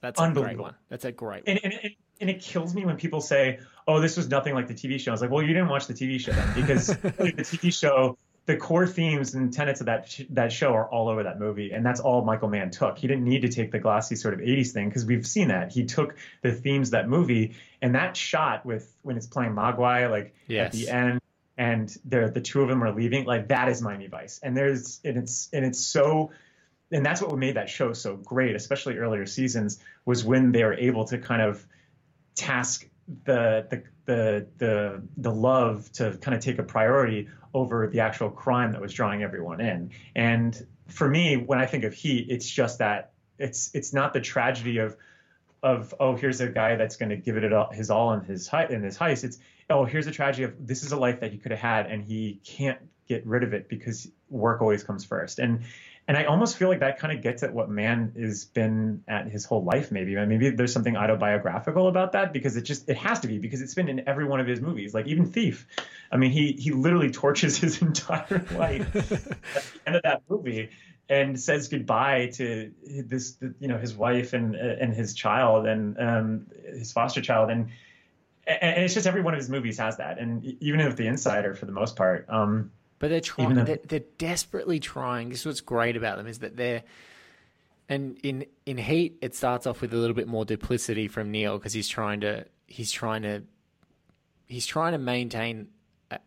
that's 0.00 0.20
a 0.20 0.30
great 0.30 0.58
one. 0.58 0.74
That's 0.88 1.04
a 1.04 1.12
great 1.12 1.46
one. 1.46 1.56
and, 1.56 1.60
and, 1.64 1.74
and, 1.82 1.92
and 2.20 2.30
it 2.30 2.40
kills 2.40 2.74
me 2.74 2.84
when 2.86 2.96
people 2.96 3.20
say, 3.20 3.60
"Oh, 3.90 4.00
this 4.00 4.16
was 4.16 4.28
nothing 4.28 4.54
like 4.54 4.68
the 4.68 4.74
TV 4.74 4.98
show." 4.98 5.10
I 5.10 5.14
was 5.14 5.20
like, 5.20 5.30
"Well, 5.30 5.42
you 5.42 5.48
didn't 5.54 5.68
watch 5.68 5.86
the 5.86 5.94
TV 5.94 6.18
show 6.20 6.32
then, 6.32 6.54
because 6.54 6.86
the 6.96 7.42
TV 7.42 7.72
show, 7.72 8.16
the 8.46 8.56
core 8.56 8.86
themes 8.86 9.34
and 9.34 9.52
tenets 9.52 9.80
of 9.80 9.86
that 9.86 10.08
sh- 10.08 10.22
that 10.30 10.52
show 10.52 10.72
are 10.74 10.88
all 10.88 11.08
over 11.08 11.22
that 11.24 11.38
movie, 11.38 11.72
and 11.72 11.84
that's 11.84 12.00
all 12.00 12.24
Michael 12.24 12.48
Mann 12.48 12.70
took. 12.70 12.98
He 12.98 13.06
didn't 13.06 13.24
need 13.24 13.42
to 13.42 13.48
take 13.48 13.70
the 13.72 13.78
glossy 13.78 14.16
sort 14.16 14.34
of 14.34 14.40
'80s 14.40 14.72
thing 14.72 14.88
because 14.88 15.04
we've 15.04 15.26
seen 15.26 15.48
that. 15.48 15.72
He 15.72 15.84
took 15.84 16.16
the 16.42 16.52
themes 16.52 16.88
of 16.88 16.92
that 16.92 17.08
movie, 17.08 17.54
and 17.82 17.94
that 17.94 18.16
shot 18.16 18.64
with 18.64 18.90
when 19.02 19.16
it's 19.16 19.26
playing 19.26 19.52
Mogwai, 19.52 20.10
like 20.10 20.34
Yes. 20.46 20.66
at 20.66 20.72
the 20.72 20.88
end, 20.88 21.20
and 21.58 21.96
the 22.04 22.30
the 22.32 22.40
two 22.40 22.62
of 22.62 22.68
them 22.68 22.82
are 22.82 22.92
leaving, 22.92 23.24
like 23.24 23.48
that 23.48 23.68
is 23.68 23.82
Miami 23.82 24.06
Vice, 24.06 24.40
and 24.42 24.56
there's 24.56 25.00
and 25.04 25.16
it's 25.16 25.48
and 25.52 25.64
it's 25.64 25.80
so 25.80 26.30
and 26.92 27.06
that's 27.06 27.22
what 27.22 27.36
made 27.38 27.54
that 27.56 27.68
show 27.68 27.92
so 27.92 28.16
great, 28.16 28.56
especially 28.56 28.96
earlier 28.98 29.24
seasons, 29.26 29.78
was 30.04 30.24
when 30.24 30.50
they 30.50 30.64
were 30.64 30.74
able 30.74 31.04
to 31.04 31.18
kind 31.18 31.40
of 31.40 31.64
task 32.34 32.86
the 33.24 33.66
the 33.70 33.82
the 34.06 34.46
the, 34.58 35.02
the 35.16 35.30
love 35.30 35.90
to 35.92 36.16
kind 36.20 36.34
of 36.34 36.42
take 36.42 36.58
a 36.58 36.62
priority 36.62 37.28
over 37.54 37.88
the 37.88 38.00
actual 38.00 38.30
crime 38.30 38.72
that 38.72 38.80
was 38.80 38.92
drawing 38.92 39.22
everyone 39.22 39.60
in. 39.60 39.90
And 40.14 40.66
for 40.88 41.08
me, 41.08 41.36
when 41.36 41.58
I 41.58 41.66
think 41.66 41.84
of 41.84 41.92
Heat, 41.92 42.26
it's 42.28 42.48
just 42.48 42.78
that 42.78 43.12
it's 43.38 43.70
it's 43.74 43.92
not 43.92 44.12
the 44.12 44.20
tragedy 44.20 44.78
of 44.78 44.96
of 45.62 45.94
oh 46.00 46.16
here's 46.16 46.40
a 46.40 46.48
guy 46.48 46.76
that's 46.76 46.96
going 46.96 47.10
to 47.10 47.16
give 47.16 47.36
it 47.36 47.52
all, 47.52 47.70
his 47.70 47.90
all 47.90 48.12
in 48.12 48.24
his 48.24 48.50
in 48.70 48.82
his 48.82 48.96
heist. 48.96 49.24
It's 49.24 49.38
oh 49.68 49.84
here's 49.84 50.06
a 50.06 50.12
tragedy 50.12 50.44
of 50.44 50.66
this 50.66 50.82
is 50.82 50.92
a 50.92 50.96
life 50.96 51.20
that 51.20 51.32
he 51.32 51.38
could 51.38 51.50
have 51.50 51.60
had 51.60 51.86
and 51.86 52.02
he 52.04 52.40
can't 52.44 52.78
get 53.08 53.26
rid 53.26 53.42
of 53.42 53.52
it 53.52 53.68
because 53.68 54.08
work 54.28 54.62
always 54.62 54.84
comes 54.84 55.04
first. 55.04 55.38
And 55.38 55.62
and 56.10 56.18
I 56.18 56.24
almost 56.24 56.56
feel 56.56 56.68
like 56.68 56.80
that 56.80 56.98
kind 56.98 57.16
of 57.16 57.22
gets 57.22 57.44
at 57.44 57.54
what 57.54 57.70
Mann 57.70 58.12
has 58.18 58.44
been 58.44 59.04
at 59.06 59.28
his 59.28 59.44
whole 59.44 59.62
life. 59.62 59.92
Maybe 59.92 60.16
maybe 60.16 60.50
there's 60.50 60.72
something 60.72 60.96
autobiographical 60.96 61.86
about 61.86 62.10
that 62.12 62.32
because 62.32 62.56
it 62.56 62.62
just 62.62 62.88
it 62.88 62.96
has 62.96 63.20
to 63.20 63.28
be 63.28 63.38
because 63.38 63.60
it's 63.60 63.74
been 63.74 63.88
in 63.88 64.08
every 64.08 64.24
one 64.24 64.40
of 64.40 64.48
his 64.48 64.60
movies. 64.60 64.92
Like 64.92 65.06
even 65.06 65.30
Thief, 65.30 65.68
I 66.10 66.16
mean 66.16 66.32
he 66.32 66.50
he 66.58 66.72
literally 66.72 67.10
torches 67.12 67.58
his 67.58 67.80
entire 67.80 68.44
life 68.56 68.96
at 68.96 69.62
the 69.62 69.80
end 69.86 69.94
of 69.94 70.02
that 70.02 70.22
movie 70.28 70.70
and 71.08 71.38
says 71.38 71.68
goodbye 71.68 72.32
to 72.34 72.72
this 73.04 73.36
you 73.60 73.68
know 73.68 73.78
his 73.78 73.94
wife 73.94 74.32
and 74.32 74.56
and 74.56 74.92
his 74.92 75.14
child 75.14 75.68
and 75.68 75.96
um, 76.00 76.46
his 76.66 76.90
foster 76.90 77.20
child 77.20 77.50
and 77.50 77.68
and 78.48 78.82
it's 78.82 78.94
just 78.94 79.06
every 79.06 79.22
one 79.22 79.32
of 79.32 79.38
his 79.38 79.48
movies 79.48 79.78
has 79.78 79.98
that 79.98 80.18
and 80.18 80.44
even 80.60 80.84
with 80.84 80.96
the 80.96 81.06
insider 81.06 81.54
for 81.54 81.66
the 81.66 81.72
most 81.72 81.94
part 81.94 82.26
um 82.28 82.72
But 83.00 83.10
they're 83.10 83.20
trying. 83.20 83.54
Though- 83.54 83.64
They're, 83.64 83.80
they're 83.84 84.04
desperately 84.18 84.78
trying. 84.78 85.30
This 85.30 85.40
is 85.40 85.46
what's 85.46 85.60
great 85.60 85.96
about 85.96 86.16
them 86.18 86.28
is 86.28 86.38
that 86.38 86.56
they're. 86.56 86.84
And 87.88 88.18
in 88.22 88.46
in 88.66 88.78
Heat, 88.78 89.18
it 89.20 89.34
starts 89.34 89.66
off 89.66 89.80
with 89.80 89.92
a 89.92 89.96
little 89.96 90.14
bit 90.14 90.28
more 90.28 90.44
duplicity 90.44 91.08
from 91.08 91.32
Neil 91.32 91.58
because 91.58 91.72
he's 91.72 91.88
trying 91.88 92.20
to 92.20 92.44
he's 92.68 92.92
trying 92.92 93.22
to 93.22 93.42
he's 94.46 94.64
trying 94.66 94.92
to 94.92 94.98
maintain 94.98 95.68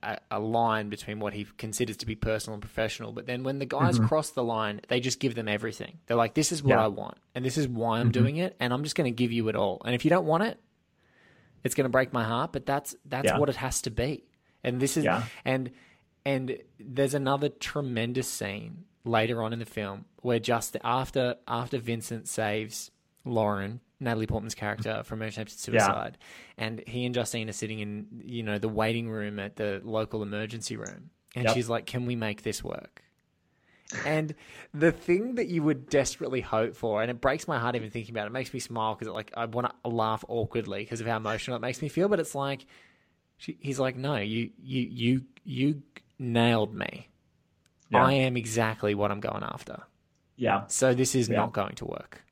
a, 0.02 0.18
a, 0.32 0.40
line 0.40 0.90
between 0.90 1.20
what 1.20 1.34
he 1.34 1.46
considers 1.58 1.98
to 1.98 2.06
be 2.06 2.16
personal 2.16 2.54
and 2.56 2.62
professional. 2.62 3.12
But 3.12 3.28
then 3.28 3.44
when 3.44 3.60
the 3.60 3.66
guys 3.66 4.00
cross 4.00 4.30
the 4.32 4.44
line, 4.44 4.80
they 4.88 5.00
just 5.02 5.20
give 5.20 5.36
them 5.36 5.48
everything. 5.50 6.00
They're 6.08 6.18
like, 6.18 6.34
"This 6.34 6.52
is 6.54 6.64
what 6.64 6.72
Mm-hmm. 6.72 6.80
Yeah. 6.80 6.86
I 6.86 6.88
want, 6.88 7.18
and 7.36 7.44
this 7.46 7.58
is 7.58 7.68
why 7.68 8.00
I'm 8.00 8.12
doing 8.12 8.38
it, 8.38 8.56
and 8.60 8.74
I'm 8.74 8.84
just 8.84 8.96
going 8.96 9.14
to 9.14 9.16
give 9.16 9.32
you 9.32 9.48
it 9.50 9.56
all. 9.56 9.82
And 9.86 9.94
if 9.94 10.04
you 10.06 10.10
don't 10.10 10.26
want 10.26 10.44
it, 10.44 10.58
it's 11.66 11.76
going 11.76 11.84
to 11.86 11.90
break 11.90 12.12
my 12.14 12.24
heart. 12.24 12.52
But 12.54 12.66
that's 12.66 12.96
that's 13.06 13.26
Yeah. 13.28 13.38
what 13.38 13.50
it 13.50 13.58
has 13.58 13.82
to 13.84 13.90
be. 13.92 14.24
And 14.64 14.80
this 14.82 14.96
is 14.98 15.04
Yeah. 15.06 15.24
and 15.46 15.72
and 16.26 16.58
there's 16.80 17.14
another 17.14 17.50
tremendous 17.50 18.28
scene 18.28 18.86
later 19.06 19.44
on 19.44 19.54
in 19.54 19.60
the 19.60 19.66
film 19.66 20.06
where 20.22 20.40
just 20.40 20.78
after 20.84 21.36
after 21.48 21.78
Vincent 21.78 22.28
saves 22.28 22.92
Lauren, 23.26 23.80
Natalie 24.00 24.28
Portman's 24.28 24.56
character 24.56 24.90
mm-hmm. 24.90 25.02
from 25.04 25.20
Motion 25.20 25.42
Attempted 25.42 25.60
Suicide, 25.60 26.18
and 26.58 26.84
he 26.88 27.06
and 27.06 27.14
Justine 27.14 27.50
are 27.50 27.54
sitting 27.54 27.80
in 27.80 28.08
you 28.24 28.44
know 28.44 28.58
the 28.58 28.70
waiting 28.70 29.10
room 29.10 29.40
at 29.40 29.56
the 29.56 29.82
local 29.84 30.24
emergency 30.24 30.78
room, 30.78 31.10
and 31.36 31.46
Yep. 31.46 31.54
she's 31.54 31.70
like, 31.70 31.86
"Can 31.86 32.06
we 32.06 32.16
make 32.16 32.44
this 32.44 32.64
work?" 32.64 33.04
And 34.06 34.34
the 34.74 34.92
thing 34.92 35.36
that 35.36 35.48
you 35.48 35.62
would 35.62 35.90
desperately 35.90 36.42
hope 36.42 36.76
for, 36.76 37.02
and 37.02 37.12
it 37.12 37.22
breaks 37.22 37.48
my 37.48 37.60
heart 37.60 37.76
even 37.76 37.90
thinking 37.90 38.14
about 38.14 38.24
it, 38.24 38.28
it 38.28 38.34
makes 38.34 38.54
me 38.54 38.60
smile 38.60 38.96
because 38.96 39.14
like 39.14 39.32
I 39.36 39.46
want 39.46 39.68
to 39.84 39.90
laugh 39.90 40.24
awkwardly 40.28 40.80
because 40.80 41.02
of 41.02 41.08
how 41.08 41.18
emotional 41.18 41.58
it 41.58 41.62
makes 41.62 41.82
me 41.82 41.90
feel. 41.90 42.08
But 42.08 42.20
it's 42.20 42.34
like 42.34 42.66
she, 43.38 43.58
he's 43.60 43.80
like, 43.80 43.96
no, 43.96 44.16
you 44.16 44.52
you 44.62 44.82
you 44.90 45.22
you 45.44 45.84
nailed 46.24 46.74
me. 46.74 47.10
Yeah. 47.90 48.06
I 48.06 48.14
am 48.14 48.38
exactly 48.38 48.96
what 48.96 49.12
I'm 49.12 49.20
going 49.20 49.44
after. 49.44 49.84
yeah 50.36 50.64
So 50.68 50.94
this 50.94 51.14
is 51.16 51.30
Yeah. 51.30 51.38
not 51.38 51.54
going 51.54 51.76
to 51.76 51.86
work. 51.86 52.24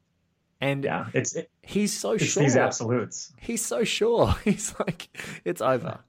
And 0.59 0.83
yeah 0.83 1.07
it's 1.13 1.35
it, 1.35 1.49
he's 1.61 1.91
so 1.93 2.11
it's 2.13 2.25
sure. 2.25 2.43
these 2.43 2.55
absolutes 2.55 3.33
He's 3.39 3.63
so 3.65 3.83
sure. 3.83 4.33
He's 4.43 4.73
like, 4.79 5.09
it's 5.45 5.61
over. 5.61 5.99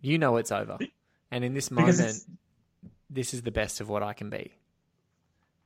You 0.00 0.18
know 0.18 0.36
it's 0.36 0.52
over. 0.52 0.78
And 1.30 1.44
in 1.44 1.54
this 1.54 1.70
moment, 1.70 1.98
this 3.10 3.34
is 3.34 3.42
the 3.42 3.50
best 3.50 3.80
of 3.80 3.88
what 3.88 4.02
I 4.02 4.12
can 4.12 4.30
be. 4.30 4.52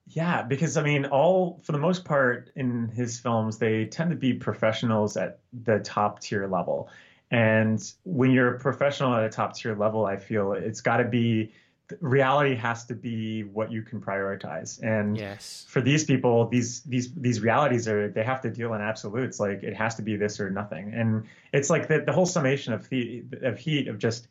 Yeah, 0.08 0.42
because 0.42 0.76
I 0.76 0.82
mean, 0.82 1.04
all 1.06 1.60
for 1.64 1.72
the 1.72 1.78
most 1.78 2.04
part 2.04 2.50
in 2.54 2.88
his 2.88 3.18
films, 3.18 3.58
they 3.58 3.86
tend 3.86 4.10
to 4.10 4.16
be 4.16 4.32
professionals 4.34 5.16
at 5.16 5.40
the 5.64 5.80
top 5.80 6.20
tier 6.20 6.46
level. 6.46 6.88
And 7.32 7.82
when 8.04 8.30
you're 8.30 8.54
a 8.54 8.58
professional 8.60 9.14
at 9.14 9.24
a 9.24 9.28
top 9.28 9.56
tier 9.56 9.74
level, 9.74 10.06
I 10.06 10.16
feel 10.16 10.52
it's 10.52 10.80
got 10.80 10.98
to 10.98 11.04
be 11.04 11.52
reality 12.01 12.55
has 12.55 12.85
to 12.87 12.94
be 12.94 13.44
what 13.44 13.70
you 13.70 13.83
can 13.83 14.01
prioritize. 14.01 14.83
And 14.83 15.16
Yes. 15.16 15.64
for 15.68 15.80
these 15.80 16.05
people, 16.05 16.49
these 16.49 16.82
these 16.82 17.12
these 17.14 17.41
realities 17.41 17.87
are 17.89 18.09
they 18.09 18.24
have 18.24 18.41
to 18.43 18.51
deal 18.51 18.74
in 18.74 18.80
absolutes. 18.80 19.39
Like 19.41 19.62
it 19.62 19.74
has 19.74 19.95
to 19.97 20.03
be 20.03 20.16
this 20.16 20.41
or 20.41 20.51
nothing. 20.51 20.93
And 20.95 21.26
it's 21.53 21.70
like 21.70 21.89
the 21.89 22.01
the 22.01 22.12
whole 22.12 22.26
summation 22.26 22.72
of 22.72 22.87
heat 22.87 23.24
of 23.43 23.59
heat 23.59 23.89
of 23.89 23.99
just 23.99 24.28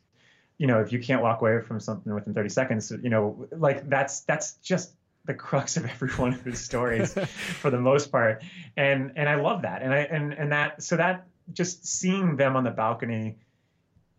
you 0.58 0.66
know 0.66 0.80
if 0.80 0.92
you 0.92 0.98
can't 0.98 1.22
walk 1.22 1.40
away 1.40 1.60
from 1.60 1.80
something 1.80 2.14
within 2.14 2.34
30 2.34 2.48
seconds, 2.48 2.92
you 3.02 3.10
know, 3.10 3.46
like 3.52 3.88
that's 3.88 4.20
that's 4.20 4.54
just 4.56 4.92
the 5.24 5.34
crux 5.34 5.76
of 5.76 5.84
every 5.86 6.10
one 6.10 6.32
of 6.32 6.44
his 6.44 6.60
stories 6.60 7.12
for 7.60 7.70
the 7.70 7.80
most 7.80 8.12
part. 8.12 8.42
And 8.76 9.12
and 9.16 9.28
I 9.28 9.36
love 9.36 9.62
that. 9.62 9.82
And 9.82 9.92
I 9.92 9.98
and 10.00 10.32
and 10.34 10.52
that 10.52 10.82
so 10.82 10.96
that 10.96 11.26
just 11.52 11.86
seeing 11.86 12.36
them 12.36 12.56
on 12.56 12.64
the 12.64 12.70
balcony 12.70 13.36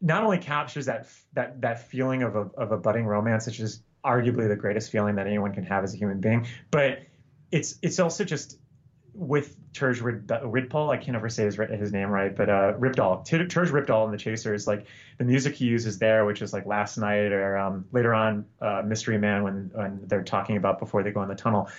not 0.01 0.23
only 0.23 0.37
captures 0.37 0.85
that 0.85 1.07
that 1.33 1.61
that 1.61 1.87
feeling 1.87 2.23
of 2.23 2.35
a 2.35 2.49
of 2.57 2.71
a 2.71 2.77
budding 2.77 3.05
romance, 3.05 3.45
which 3.45 3.59
is 3.59 3.81
arguably 4.03 4.47
the 4.47 4.55
greatest 4.55 4.91
feeling 4.91 5.15
that 5.15 5.27
anyone 5.27 5.53
can 5.53 5.63
have 5.63 5.83
as 5.83 5.93
a 5.93 5.97
human 5.97 6.19
being, 6.19 6.47
but 6.71 6.99
it's 7.51 7.75
it's 7.81 7.99
also 7.99 8.23
just 8.23 8.59
with 9.17 9.55
Terj 9.73 9.99
Ridpol, 9.99 10.93
I 10.93 10.97
can't 10.97 11.17
ever 11.17 11.27
say 11.27 11.45
his 11.45 11.55
his 11.55 11.91
name 11.91 12.09
right, 12.09 12.35
but 12.35 12.49
uh, 12.49 12.73
Rypdal, 12.73 13.27
Terj 13.27 13.49
Rypdal 13.49 14.05
and 14.05 14.13
the 14.13 14.17
Chasers, 14.17 14.67
like 14.67 14.85
the 15.17 15.23
music 15.23 15.55
he 15.55 15.65
uses 15.65 15.97
there, 15.97 16.23
which 16.25 16.43
is 16.43 16.53
like 16.53 16.67
Last 16.67 16.97
Night 16.97 17.31
or 17.31 17.57
um, 17.57 17.85
later 17.91 18.13
on 18.13 18.45
uh, 18.61 18.83
Mystery 18.85 19.17
Man 19.17 19.43
when 19.43 19.71
when 19.73 20.01
they're 20.05 20.23
talking 20.23 20.57
about 20.57 20.77
before 20.77 21.01
they 21.01 21.11
go 21.11 21.23
in 21.23 21.29
the 21.29 21.35
tunnel, 21.35 21.69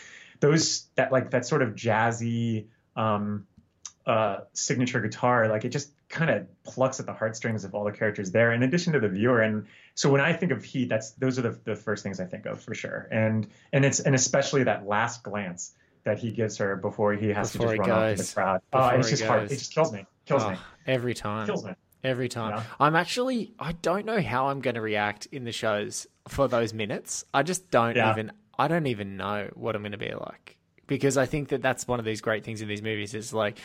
those 0.40 0.86
that 0.96 1.12
like 1.12 1.30
that 1.30 1.46
sort 1.46 1.62
of 1.62 1.74
jazzy 1.74 2.66
um, 2.96 3.46
uh, 4.04 4.38
signature 4.52 5.00
guitar, 5.00 5.48
like 5.48 5.64
it 5.64 5.68
just 5.68 5.92
kind 6.08 6.30
of 6.30 6.46
plucks 6.64 7.00
at 7.00 7.06
the 7.06 7.12
heartstrings 7.12 7.64
of 7.64 7.74
all 7.74 7.84
the 7.84 7.92
characters 7.92 8.30
there, 8.30 8.52
in 8.52 8.62
addition 8.62 8.92
to 8.94 9.00
the 9.00 9.08
viewer. 9.08 9.42
And 9.42 9.66
so 9.94 10.10
when 10.10 10.20
I 10.20 10.32
think 10.32 10.52
of 10.52 10.64
Heat, 10.64 10.88
that's 10.88 11.12
those 11.12 11.38
are 11.38 11.42
the, 11.42 11.58
the 11.64 11.76
first 11.76 12.02
things 12.02 12.20
I 12.20 12.24
think 12.24 12.46
of 12.46 12.62
for 12.62 12.74
sure. 12.74 13.08
And 13.10 13.48
and 13.72 13.84
it's 13.84 14.00
and 14.00 14.14
especially 14.14 14.64
that 14.64 14.86
last 14.86 15.22
glance 15.22 15.74
that 16.04 16.18
he 16.18 16.30
gives 16.30 16.56
her 16.56 16.76
before 16.76 17.12
he 17.12 17.28
has 17.28 17.52
before 17.52 17.72
to 17.72 17.76
just 17.76 17.88
run 17.88 17.88
goes. 17.88 18.20
off 18.20 18.26
to 18.26 18.28
the 18.28 18.34
crowd. 18.34 18.60
Oh, 18.72 18.88
it's 18.98 19.10
just 19.10 19.24
hard. 19.24 19.44
It 19.44 19.58
just 19.58 19.74
kills 19.74 19.92
me. 19.92 20.06
Kills 20.24 20.42
oh, 20.42 20.50
me. 20.50 20.56
Every 20.86 21.14
time. 21.14 21.46
Kills 21.46 21.64
me. 21.64 21.72
Every 22.02 22.28
time. 22.28 22.56
Yeah. 22.56 22.62
I'm 22.80 22.96
actually 22.96 23.52
I 23.58 23.72
don't 23.72 24.06
know 24.06 24.20
how 24.20 24.48
I'm 24.48 24.60
going 24.60 24.76
to 24.76 24.80
react 24.80 25.26
in 25.26 25.44
the 25.44 25.52
shows 25.52 26.06
for 26.28 26.48
those 26.48 26.72
minutes. 26.72 27.24
I 27.34 27.42
just 27.42 27.70
don't 27.70 27.96
yeah. 27.96 28.12
even 28.12 28.32
I 28.58 28.68
don't 28.68 28.86
even 28.86 29.16
know 29.16 29.50
what 29.54 29.76
I'm 29.76 29.82
going 29.82 29.92
to 29.92 29.98
be 29.98 30.14
like 30.14 30.58
because 30.86 31.16
I 31.16 31.26
think 31.26 31.48
that 31.50 31.62
that's 31.62 31.86
one 31.86 32.00
of 32.00 32.04
these 32.04 32.20
great 32.20 32.44
things 32.44 32.60
in 32.60 32.66
these 32.66 32.82
movies 32.82 33.14
is 33.14 33.32
like 33.32 33.58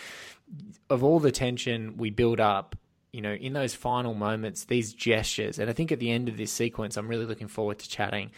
of 0.90 1.04
all 1.04 1.20
the 1.20 1.32
tension 1.32 1.98
we 1.98 2.10
build 2.10 2.40
up 2.40 2.76
you 3.14 3.22
know, 3.22 3.34
in 3.34 3.54
those 3.54 3.76
final 3.76 4.16
moments, 4.16 4.66
these 4.66 4.92
gestures, 4.92 5.60
and 5.60 5.70
I 5.70 5.74
think 5.74 5.92
at 5.92 6.00
the 6.00 6.10
end 6.10 6.28
of 6.30 6.36
this 6.36 6.52
sequence, 6.52 6.98
I'm 6.98 7.08
really 7.08 7.28
looking 7.28 7.48
forward 7.48 7.78
to 7.78 7.88
chatting. 7.88 8.32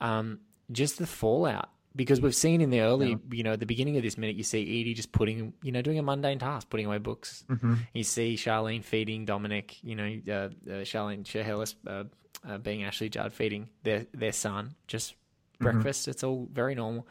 Um, 0.00 0.40
just 0.72 0.98
the 0.98 1.06
fallout 1.06 1.68
because 1.94 2.20
we've 2.20 2.34
seen 2.34 2.60
in 2.60 2.70
the 2.70 2.80
early, 2.80 3.10
yeah. 3.10 3.16
you 3.30 3.42
know, 3.42 3.54
the 3.54 3.66
beginning 3.66 3.96
of 3.98 4.02
this 4.02 4.18
minute, 4.18 4.34
you 4.34 4.42
see 4.42 4.62
Edie 4.62 4.94
just 4.94 5.12
putting, 5.12 5.52
you 5.62 5.70
know, 5.70 5.82
doing 5.82 5.98
a 5.98 6.02
mundane 6.02 6.38
task, 6.38 6.68
putting 6.70 6.86
away 6.86 6.98
books. 6.98 7.44
Mm-hmm. 7.48 7.74
You 7.92 8.02
see 8.02 8.34
Charlene 8.34 8.82
feeding 8.82 9.26
Dominic, 9.26 9.76
you 9.84 9.94
know, 9.94 10.20
uh, 10.26 10.32
uh, 10.32 10.50
Charlene 10.82 11.24
Shiherlis, 11.24 11.74
uh, 11.86 12.04
uh, 12.48 12.58
being 12.58 12.82
Ashley 12.82 13.10
Judd 13.10 13.32
feeding 13.32 13.68
their 13.84 14.06
their 14.12 14.32
son 14.32 14.74
just 14.86 15.12
mm-hmm. 15.12 15.64
breakfast. 15.64 16.08
It's 16.08 16.24
all 16.24 16.48
very 16.50 16.74
normal. 16.74 17.06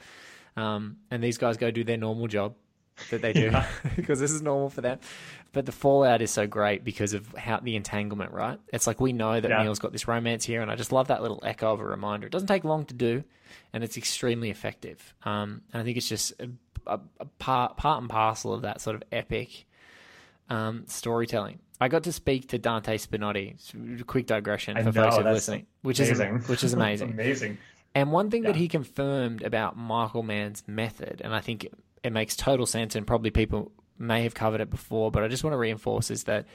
Um, 0.58 0.98
and 1.10 1.24
these 1.24 1.38
guys 1.38 1.58
go 1.58 1.72
do 1.72 1.84
their 1.84 1.98
normal 1.98 2.28
job 2.28 2.56
that 3.10 3.22
they 3.22 3.34
do 3.34 3.52
because 3.96 4.20
this 4.22 4.32
is 4.32 4.42
normal 4.42 4.70
for 4.70 4.82
them. 4.82 5.00
But 5.52 5.66
the 5.66 5.72
fallout 5.72 6.22
is 6.22 6.32
so 6.32 6.48
great 6.48 6.84
because 6.84 7.14
of 7.14 7.28
how 7.36 7.60
the 7.60 7.76
entanglement, 7.76 8.32
right? 8.32 8.60
It's 8.72 8.88
like 8.88 9.00
we 9.00 9.14
know 9.14 9.40
that 9.40 9.50
yeah. 9.50 9.62
Neil's 9.62 9.80
got 9.80 9.92
this 9.92 10.08
romance 10.08 10.44
here, 10.46 10.62
and 10.62 10.72
I 10.72 10.76
just 10.76 10.92
love 10.92 11.10
that 11.10 11.22
little 11.22 11.40
echo 11.44 11.74
of 11.74 11.80
a 11.80 11.86
reminder. 11.86 12.28
It 12.28 12.32
doesn't 12.32 12.48
take 12.48 12.64
long 12.64 12.86
to 12.86 12.94
do, 12.94 13.24
and 13.72 13.84
it's 13.84 13.98
extremely 13.98 14.50
effective. 14.50 15.14
Um, 15.24 15.62
and 15.72 15.82
I 15.82 15.86
think 15.86 15.98
it's 15.98 16.10
just 16.10 16.34
a, 16.40 16.50
a, 16.88 17.00
a, 17.20 17.26
part, 17.26 17.78
part 17.78 18.02
and 18.02 18.10
parcel 18.10 18.54
of 18.54 18.64
that 18.64 18.82
sort 18.82 18.96
of 18.96 19.04
epic 19.12 19.66
um, 20.50 20.86
storytelling. 20.88 21.60
I 21.80 21.88
got 21.88 22.04
to 22.04 22.14
speak 22.14 22.50
to 22.50 22.58
Dante 22.58 22.98
Spinotti. 22.98 24.06
Quick 24.08 24.26
digression 24.26 24.76
for 24.78 24.92
folks 24.92 25.18
who 25.18 25.22
are 25.22 25.34
listening, 25.34 25.68
which 25.82 26.00
amazing. 26.00 26.36
is 26.38 26.48
which 26.48 26.64
is 26.64 26.74
amazing. 26.74 27.12
amazing. 27.12 27.58
And 27.96 28.12
one 28.12 28.32
thing 28.32 28.44
yeah. 28.44 28.52
that 28.52 28.56
he 28.56 28.68
confirmed 28.68 29.44
about 29.44 29.78
Michael 29.78 30.24
Mann's 30.24 30.64
method, 30.66 31.22
and 31.24 31.36
I 31.36 31.42
think 31.42 31.68
it 32.04 32.12
makes 32.12 32.36
total 32.36 32.66
sense, 32.66 32.96
and 32.96 33.08
probably 33.08 33.32
people 33.32 33.72
may 33.98 34.24
have 34.24 34.34
covered 34.34 34.62
it 34.62 34.70
before, 34.70 35.12
but 35.12 35.24
I 35.24 35.28
just 35.28 35.44
want 35.44 35.54
to 35.54 35.58
reinforce 35.58 36.12
is 36.12 36.26
that, 36.26 36.46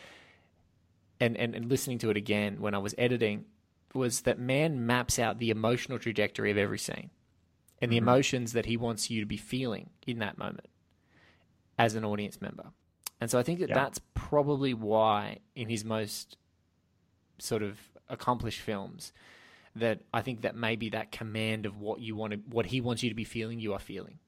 and, 1.20 1.36
and, 1.36 1.54
and 1.54 1.70
listening 1.70 1.98
to 1.98 2.10
it 2.10 2.16
again 2.16 2.60
when 2.60 2.74
I 2.74 2.78
was 2.78 2.94
editing, 2.98 3.44
was 3.94 4.22
that 4.22 4.38
Mann 4.38 4.86
maps 4.86 5.18
out 5.18 5.38
the 5.38 5.50
emotional 5.50 5.98
trajectory 5.98 6.50
of 6.50 6.58
every 6.58 6.78
scene 6.78 7.10
and 7.80 7.90
the 7.90 7.96
mm-hmm. 7.96 8.08
emotions 8.08 8.52
that 8.52 8.66
he 8.66 8.76
wants 8.76 9.10
you 9.10 9.20
to 9.20 9.26
be 9.26 9.36
feeling 9.36 9.90
in 10.06 10.18
that 10.18 10.36
moment 10.36 10.68
as 11.78 11.94
an 11.94 12.04
audience 12.04 12.40
member. 12.40 12.66
And 13.20 13.30
so 13.30 13.38
I 13.38 13.42
think 13.42 13.60
that 13.60 13.70
yeah. 13.70 13.74
that's 13.74 14.00
probably 14.14 14.74
why 14.74 15.38
in 15.54 15.68
his 15.68 15.84
most 15.84 16.36
sort 17.38 17.62
of 17.62 17.78
accomplished 18.08 18.60
films 18.60 19.12
that 19.76 20.00
I 20.12 20.22
think 20.22 20.42
that 20.42 20.56
maybe 20.56 20.90
that 20.90 21.12
command 21.12 21.66
of 21.66 21.78
what 21.78 22.00
you 22.00 22.16
want 22.16 22.32
to, 22.32 22.38
what 22.48 22.66
he 22.66 22.80
wants 22.80 23.02
you 23.02 23.08
to 23.08 23.14
be 23.14 23.24
feeling, 23.24 23.60
you 23.60 23.72
are 23.72 23.78
feeling 23.78 24.18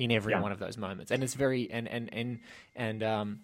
in 0.00 0.10
every 0.10 0.32
yeah. 0.32 0.40
one 0.40 0.50
of 0.50 0.58
those 0.58 0.78
moments, 0.78 1.12
and 1.12 1.22
it's 1.22 1.34
very 1.34 1.70
and 1.70 1.86
and 1.86 2.12
and 2.12 2.40
and 2.74 3.02
um, 3.02 3.40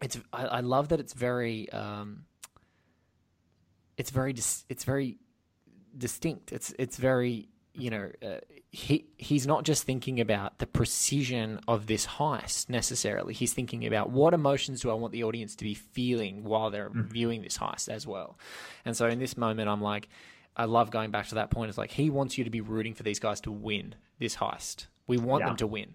it's 0.00 0.18
I, 0.32 0.46
I 0.46 0.60
love 0.60 0.88
that 0.88 0.98
it's 0.98 1.12
very 1.12 1.70
um, 1.70 2.24
it's 3.98 4.10
very 4.10 4.32
dis- 4.32 4.64
it's 4.70 4.84
very 4.84 5.18
distinct. 5.96 6.52
It's 6.52 6.74
it's 6.78 6.96
very 6.96 7.50
you 7.74 7.90
know 7.90 8.10
uh, 8.22 8.38
he 8.70 9.08
he's 9.18 9.46
not 9.46 9.64
just 9.64 9.84
thinking 9.84 10.20
about 10.20 10.58
the 10.58 10.66
precision 10.66 11.60
of 11.68 11.86
this 11.86 12.06
heist 12.06 12.70
necessarily. 12.70 13.34
He's 13.34 13.52
thinking 13.52 13.86
about 13.86 14.08
what 14.08 14.32
emotions 14.32 14.80
do 14.80 14.90
I 14.90 14.94
want 14.94 15.12
the 15.12 15.22
audience 15.22 15.54
to 15.56 15.64
be 15.64 15.74
feeling 15.74 16.44
while 16.44 16.70
they're 16.70 16.88
mm. 16.88 17.04
viewing 17.04 17.42
this 17.42 17.58
heist 17.58 17.90
as 17.90 18.06
well. 18.06 18.38
And 18.86 18.96
so 18.96 19.06
in 19.06 19.18
this 19.20 19.36
moment, 19.36 19.68
I'm 19.68 19.82
like. 19.82 20.08
I 20.60 20.64
love 20.64 20.90
going 20.90 21.12
back 21.12 21.28
to 21.28 21.36
that 21.36 21.50
point. 21.50 21.68
It's 21.68 21.78
like 21.78 21.92
he 21.92 22.10
wants 22.10 22.36
you 22.36 22.42
to 22.42 22.50
be 22.50 22.60
rooting 22.60 22.92
for 22.92 23.04
these 23.04 23.20
guys 23.20 23.40
to 23.42 23.52
win 23.52 23.94
this 24.18 24.34
heist. 24.34 24.86
We 25.08 25.18
want 25.18 25.42
yeah. 25.42 25.48
them 25.48 25.56
to 25.56 25.66
win. 25.66 25.94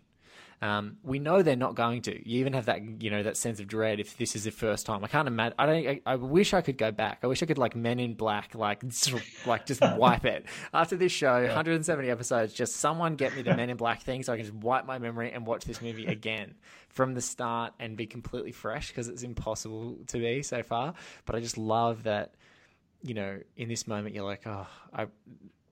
Um, 0.63 0.95
we 1.03 1.19
know 1.19 1.41
they're 1.41 1.57
not 1.57 1.75
going 1.75 2.03
to. 2.03 2.29
You 2.29 2.39
even 2.39 2.53
have 2.53 2.67
that, 2.67 3.03
you 3.03 3.09
know, 3.09 3.21
that 3.21 3.35
sense 3.35 3.59
of 3.59 3.67
dread 3.67 3.99
if 3.99 4.15
this 4.15 4.33
is 4.33 4.45
the 4.45 4.51
first 4.51 4.85
time. 4.85 5.03
I 5.03 5.09
can't 5.09 5.27
imagine. 5.27 5.55
I 5.59 5.65
don't. 5.65 5.87
I, 5.87 6.01
I 6.05 6.15
wish 6.15 6.53
I 6.53 6.61
could 6.61 6.77
go 6.77 6.89
back. 6.89 7.19
I 7.21 7.27
wish 7.27 7.43
I 7.43 7.45
could 7.45 7.57
like 7.57 7.75
Men 7.75 7.99
in 7.99 8.13
Black, 8.13 8.55
like, 8.55 8.81
like 9.45 9.65
just 9.65 9.81
wipe 9.97 10.23
it 10.23 10.45
after 10.73 10.95
this 10.95 11.11
show. 11.11 11.39
Yeah. 11.39 11.47
170 11.47 12.09
episodes. 12.09 12.53
Just 12.53 12.77
someone 12.77 13.17
get 13.17 13.35
me 13.35 13.41
the 13.41 13.53
Men 13.57 13.69
in 13.69 13.75
Black 13.75 14.03
thing 14.03 14.23
so 14.23 14.31
I 14.31 14.37
can 14.37 14.45
just 14.45 14.55
wipe 14.55 14.85
my 14.85 14.99
memory 14.99 15.33
and 15.33 15.45
watch 15.45 15.65
this 15.65 15.81
movie 15.81 16.05
again 16.05 16.55
from 16.87 17.13
the 17.13 17.21
start 17.21 17.73
and 17.77 17.97
be 17.97 18.05
completely 18.05 18.53
fresh 18.53 18.87
because 18.87 19.09
it's 19.09 19.23
impossible 19.23 19.97
to 20.07 20.17
be 20.17 20.43
so 20.43 20.63
far. 20.63 20.93
But 21.25 21.35
I 21.35 21.41
just 21.41 21.57
love 21.57 22.03
that. 22.03 22.35
You 23.05 23.15
know, 23.15 23.41
in 23.57 23.67
this 23.67 23.85
moment, 23.85 24.15
you're 24.15 24.23
like, 24.23 24.47
oh, 24.47 24.65
I 24.93 25.07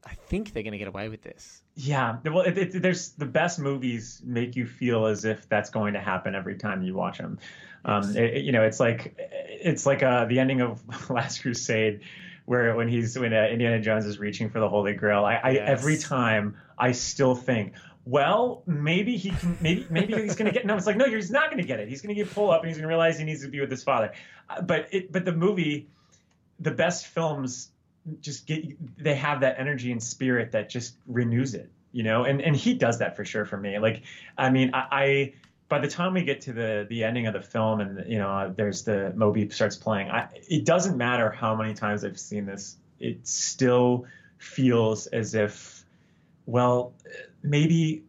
I 0.05 0.15
think 0.15 0.53
they're 0.53 0.63
going 0.63 0.71
to 0.71 0.79
get 0.79 0.87
away 0.87 1.09
with 1.09 1.21
this. 1.21 1.61
Yeah, 1.75 2.17
well, 2.25 2.41
it, 2.41 2.57
it, 2.57 2.81
there's 2.81 3.09
the 3.11 3.25
best 3.25 3.59
movies 3.59 4.21
make 4.25 4.55
you 4.55 4.65
feel 4.65 5.05
as 5.05 5.25
if 5.25 5.47
that's 5.47 5.69
going 5.69 5.93
to 5.93 5.99
happen 5.99 6.33
every 6.33 6.55
time 6.55 6.81
you 6.81 6.95
watch 6.95 7.19
them. 7.19 7.39
Um, 7.85 8.03
yes. 8.03 8.09
Um, 8.09 8.17
it, 8.17 8.43
you 8.43 8.51
know, 8.51 8.63
it's 8.63 8.79
like 8.79 9.15
it's 9.17 9.85
like 9.85 10.03
uh, 10.03 10.25
the 10.25 10.39
ending 10.39 10.61
of 10.61 10.81
Last 11.09 11.41
Crusade, 11.41 12.01
where 12.45 12.75
when 12.75 12.87
he's 12.87 13.17
when 13.17 13.33
uh, 13.33 13.47
Indiana 13.51 13.79
Jones 13.79 14.05
is 14.05 14.19
reaching 14.19 14.49
for 14.49 14.59
the 14.59 14.69
Holy 14.69 14.93
Grail. 14.93 15.23
I, 15.23 15.35
I 15.35 15.49
yes. 15.51 15.69
every 15.69 15.97
time 15.97 16.57
I 16.77 16.91
still 16.93 17.35
think, 17.35 17.73
well, 18.05 18.63
maybe 18.65 19.17
he 19.17 19.29
can, 19.29 19.57
maybe 19.61 19.85
maybe 19.89 20.13
he's 20.13 20.35
going 20.35 20.51
to 20.51 20.51
get. 20.51 20.65
No, 20.65 20.75
it's 20.75 20.87
like 20.87 20.97
no, 20.97 21.05
he's 21.05 21.31
not 21.31 21.45
going 21.51 21.61
to 21.61 21.67
get 21.67 21.79
it. 21.79 21.87
He's 21.87 22.01
going 22.01 22.15
to 22.15 22.23
get 22.23 22.33
pulled 22.33 22.51
up 22.51 22.61
and 22.61 22.69
he's 22.69 22.77
going 22.77 22.83
to 22.83 22.87
realize 22.87 23.17
he 23.17 23.25
needs 23.25 23.43
to 23.43 23.49
be 23.49 23.59
with 23.59 23.71
his 23.71 23.83
father. 23.83 24.13
Uh, 24.49 24.61
but 24.61 24.87
it, 24.91 25.11
but 25.11 25.25
the 25.25 25.31
movie, 25.31 25.87
the 26.59 26.71
best 26.71 27.07
films 27.07 27.70
just 28.19 28.47
get 28.47 28.65
they 28.97 29.15
have 29.15 29.41
that 29.41 29.59
energy 29.59 29.91
and 29.91 30.01
spirit 30.01 30.51
that 30.51 30.69
just 30.69 30.95
renews 31.07 31.53
it 31.53 31.69
you 31.91 32.03
know? 32.03 32.23
And 32.23 32.41
and 32.41 32.55
he 32.55 32.73
does 32.73 32.99
that 32.99 33.15
for 33.15 33.25
sure 33.25 33.45
for 33.45 33.57
me. 33.57 33.79
Like 33.79 34.03
i 34.37 34.49
mean 34.49 34.71
i, 34.73 34.87
I 34.91 35.33
by 35.69 35.79
the 35.79 35.87
time 35.87 36.13
we 36.13 36.23
get 36.23 36.41
to 36.41 36.53
the 36.53 36.85
the 36.89 37.03
ending 37.03 37.27
of 37.27 37.33
the 37.33 37.41
film 37.41 37.79
and 37.79 38.09
you 38.11 38.17
know 38.17 38.53
there's 38.55 38.83
the 38.83 39.13
moby 39.15 39.49
starts 39.49 39.77
playing 39.77 40.09
I, 40.09 40.27
it 40.33 40.65
doesn't 40.65 40.97
matter 40.97 41.31
how 41.31 41.55
many 41.55 41.73
times 41.73 42.03
i've 42.03 42.19
seen 42.19 42.45
this. 42.45 42.77
It 42.99 43.25
still 43.27 44.05
feels 44.37 45.07
as 45.07 45.33
if 45.33 45.85
well 46.45 46.93
maybe 47.43 48.03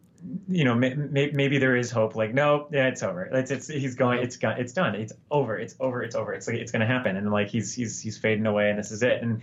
you 0.47 0.63
know 0.63 0.75
may, 0.75 0.93
may, 0.93 1.31
maybe 1.31 1.57
there 1.57 1.75
is 1.75 1.91
hope 1.91 2.15
like 2.15 2.33
no 2.33 2.67
yeah 2.71 2.87
it's 2.87 3.03
over. 3.03 3.23
It's 3.23 3.51
it's 3.51 3.67
he's 3.67 3.95
going 3.95 4.19
it's 4.19 4.37
got 4.37 4.59
it's 4.59 4.73
done. 4.73 4.95
It's 4.95 5.13
over 5.31 5.57
it's 5.57 5.75
over 5.79 6.03
it's 6.03 6.15
over. 6.15 6.33
It's 6.33 6.47
like 6.47 6.57
it's 6.57 6.71
to 6.71 6.85
happen. 6.85 7.15
And 7.17 7.31
like 7.31 7.49
he's 7.49 7.73
he's 7.73 8.01
he's 8.01 8.17
fading 8.17 8.45
away 8.45 8.69
and 8.69 8.77
this 8.77 8.91
is 8.91 9.03
it. 9.03 9.21
And 9.21 9.41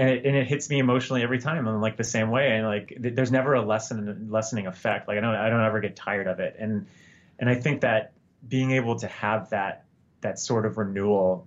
and 0.00 0.08
it, 0.08 0.24
and 0.24 0.34
it 0.34 0.46
hits 0.46 0.70
me 0.70 0.78
emotionally 0.78 1.22
every 1.22 1.38
time. 1.38 1.68
In 1.68 1.80
like 1.82 1.98
the 1.98 2.04
same 2.04 2.30
way. 2.30 2.56
And 2.56 2.66
like 2.66 2.88
th- 2.88 3.14
there's 3.14 3.30
never 3.30 3.52
a 3.52 3.62
lesson 3.62 4.28
lessening 4.30 4.66
effect. 4.66 5.06
Like 5.06 5.18
i 5.18 5.20
don't 5.20 5.34
i 5.34 5.50
don't 5.50 5.60
ever 5.60 5.78
get 5.80 5.94
tired 5.94 6.26
of 6.26 6.40
it. 6.40 6.56
And 6.58 6.86
and 7.38 7.50
i 7.50 7.54
think 7.54 7.82
that 7.82 8.12
being 8.48 8.70
able 8.70 8.96
to 8.96 9.06
have 9.08 9.50
that 9.50 9.84
that 10.22 10.38
sort 10.38 10.64
of 10.64 10.78
renewal 10.78 11.46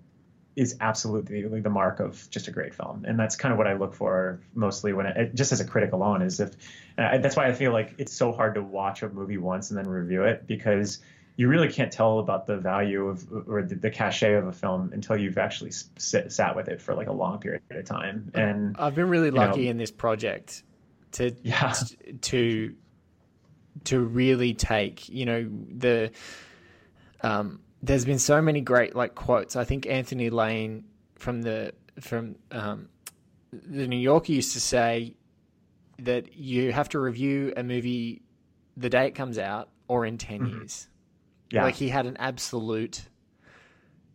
is 0.55 0.77
absolutely 0.81 1.61
the 1.61 1.69
mark 1.69 1.99
of 1.99 2.29
just 2.29 2.47
a 2.47 2.51
great 2.51 2.75
film. 2.75 3.05
And 3.07 3.19
that's 3.19 3.35
kind 3.35 3.51
of 3.51 3.57
what 3.57 3.65
i 3.65 3.73
look 3.73 3.95
for 3.95 4.39
mostly 4.53 4.93
when 4.93 5.07
it 5.07 5.33
just 5.33 5.51
as 5.51 5.59
a 5.59 5.65
critic 5.65 5.91
alone 5.91 6.21
is 6.21 6.39
if 6.39 6.51
that's 6.95 7.35
why 7.35 7.47
i 7.47 7.53
feel 7.53 7.71
like 7.71 7.95
it's 7.97 8.13
so 8.13 8.31
hard 8.31 8.53
to 8.53 8.61
watch 8.61 9.01
a 9.01 9.09
movie 9.09 9.39
once 9.39 9.71
and 9.71 9.79
then 9.79 9.87
review 9.87 10.25
it 10.25 10.45
because 10.45 10.99
you 11.35 11.47
really 11.47 11.69
can't 11.71 11.91
tell 11.91 12.19
about 12.19 12.45
the 12.45 12.57
value 12.57 13.07
of 13.07 13.25
or 13.47 13.63
the, 13.63 13.75
the 13.75 13.89
cachet 13.89 14.33
of 14.33 14.47
a 14.47 14.51
film 14.51 14.91
until 14.93 15.17
you've 15.17 15.37
actually 15.37 15.71
sit, 15.97 16.31
sat 16.31 16.55
with 16.55 16.67
it 16.67 16.79
for 16.81 16.93
like 16.93 17.07
a 17.07 17.11
long 17.11 17.39
period 17.39 17.61
of 17.71 17.85
time. 17.85 18.31
And 18.35 18.75
I've 18.77 18.95
been 18.95 19.09
really 19.09 19.31
lucky 19.31 19.65
know, 19.65 19.71
in 19.71 19.77
this 19.77 19.91
project 19.91 20.63
to 21.13 21.35
Yeah. 21.43 21.73
to 22.21 22.75
to 23.85 23.99
really 23.99 24.53
take 24.53 25.09
you 25.09 25.25
know 25.25 25.49
the 25.75 26.11
um 27.21 27.59
there's 27.81 28.05
been 28.05 28.19
so 28.19 28.41
many 28.41 28.61
great 28.61 28.95
like 28.95 29.15
quotes 29.15 29.55
i 29.55 29.63
think 29.63 29.87
anthony 29.87 30.29
lane 30.29 30.83
from 31.15 31.41
the 31.41 31.73
from 31.99 32.35
um 32.51 32.87
the 33.51 33.87
new 33.87 33.97
yorker 33.97 34.31
used 34.31 34.53
to 34.53 34.59
say 34.59 35.15
that 35.99 36.35
you 36.35 36.71
have 36.71 36.87
to 36.89 36.99
review 36.99 37.51
a 37.57 37.63
movie 37.63 38.21
the 38.77 38.89
day 38.89 39.07
it 39.07 39.15
comes 39.15 39.37
out 39.37 39.69
or 39.87 40.05
in 40.05 40.17
10 40.17 40.45
years 40.45 40.87
Yeah. 41.51 41.63
like 41.63 41.75
he 41.75 41.89
had 41.89 42.05
an 42.05 42.17
absolute 42.17 43.01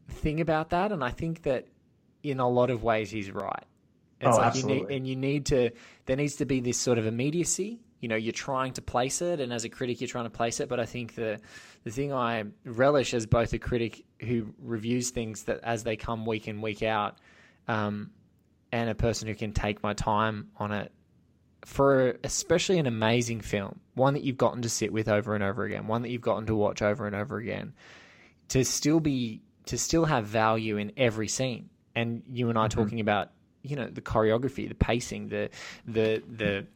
thing 0.09 0.41
about 0.41 0.71
that 0.71 0.91
and 0.93 1.05
i 1.05 1.11
think 1.11 1.43
that 1.43 1.67
in 2.23 2.41
a 2.41 2.49
lot 2.49 2.71
of 2.71 2.83
ways 2.83 3.11
he's 3.11 3.31
right 3.31 3.65
it's 4.21 4.37
Oh, 4.37 4.41
like 4.41 4.55
you 4.57 4.63
need 4.65 4.73
absolutely. 4.73 4.97
and 4.97 5.07
you 5.07 5.17
need 5.17 5.47
to 5.47 5.71
there 6.07 6.17
needs 6.17 6.37
to 6.37 6.47
be 6.47 6.61
this 6.61 6.79
sort 6.79 6.99
of 6.99 7.07
immediacy 7.07 7.81
you 8.01 8.09
know 8.09 8.17
you're 8.17 8.33
trying 8.33 8.73
to 8.73 8.83
place 8.83 9.21
it 9.23 9.39
and 9.41 9.53
as 9.53 9.65
a 9.65 9.69
critic 9.69 10.01
you're 10.01 10.09
trying 10.09 10.25
to 10.25 10.31
place 10.31 10.61
it 10.61 10.69
but 10.69 10.81
i 10.81 10.87
think 10.87 11.15
the 11.15 11.39
the 11.85 11.91
thing 11.91 12.13
i 12.13 12.43
relish 12.65 13.13
as 13.15 13.27
both 13.27 13.53
a 13.53 13.59
critic 13.59 14.05
who 14.21 14.53
reviews 14.63 15.11
things 15.11 15.45
that 15.45 15.61
as 15.63 15.85
they 15.85 15.97
come 15.97 16.25
week 16.27 16.49
in 16.49 16.61
week 16.63 16.83
out 16.83 17.19
um, 17.69 18.11
and 18.73 18.89
a 18.89 18.95
person 18.95 19.29
who 19.29 19.35
can 19.35 19.53
take 19.53 19.83
my 19.83 19.93
time 19.93 20.49
on 20.57 20.73
it 20.73 20.91
for 21.65 22.19
especially 22.25 22.79
an 22.79 22.87
amazing 22.87 23.41
film, 23.41 23.81
one 23.95 24.15
that 24.15 24.23
you've 24.23 24.37
gotten 24.37 24.63
to 24.63 24.69
sit 24.69 24.93
with 24.93 25.09
over 25.09 25.35
and 25.35 25.45
over 25.45 25.65
again, 25.65 25.87
one 25.87 26.03
that 26.03 26.11
you've 26.11 26.23
gotten 26.23 26.47
to 26.47 26.55
watch 26.55 26.83
over 26.83 27.07
and 27.07 27.17
over 27.17 27.37
again, 27.37 27.75
to 28.49 28.65
still 28.65 29.01
be 29.01 29.43
to 29.67 29.77
still 29.77 30.05
have 30.05 30.27
value 30.27 30.77
in 30.77 30.93
every 30.97 31.29
scene. 31.29 31.69
And 31.95 32.23
you 32.27 32.49
and 32.49 32.59
I 32.59 32.69
mm-hmm. 32.69 32.81
talking 32.81 33.01
about, 33.01 33.31
you 33.63 33.77
know, 33.77 33.89
the 33.89 34.01
choreography, 34.01 34.69
the 34.69 34.75
pacing, 34.75 35.29
the 35.29 35.51
the 35.87 36.23
the 36.29 36.67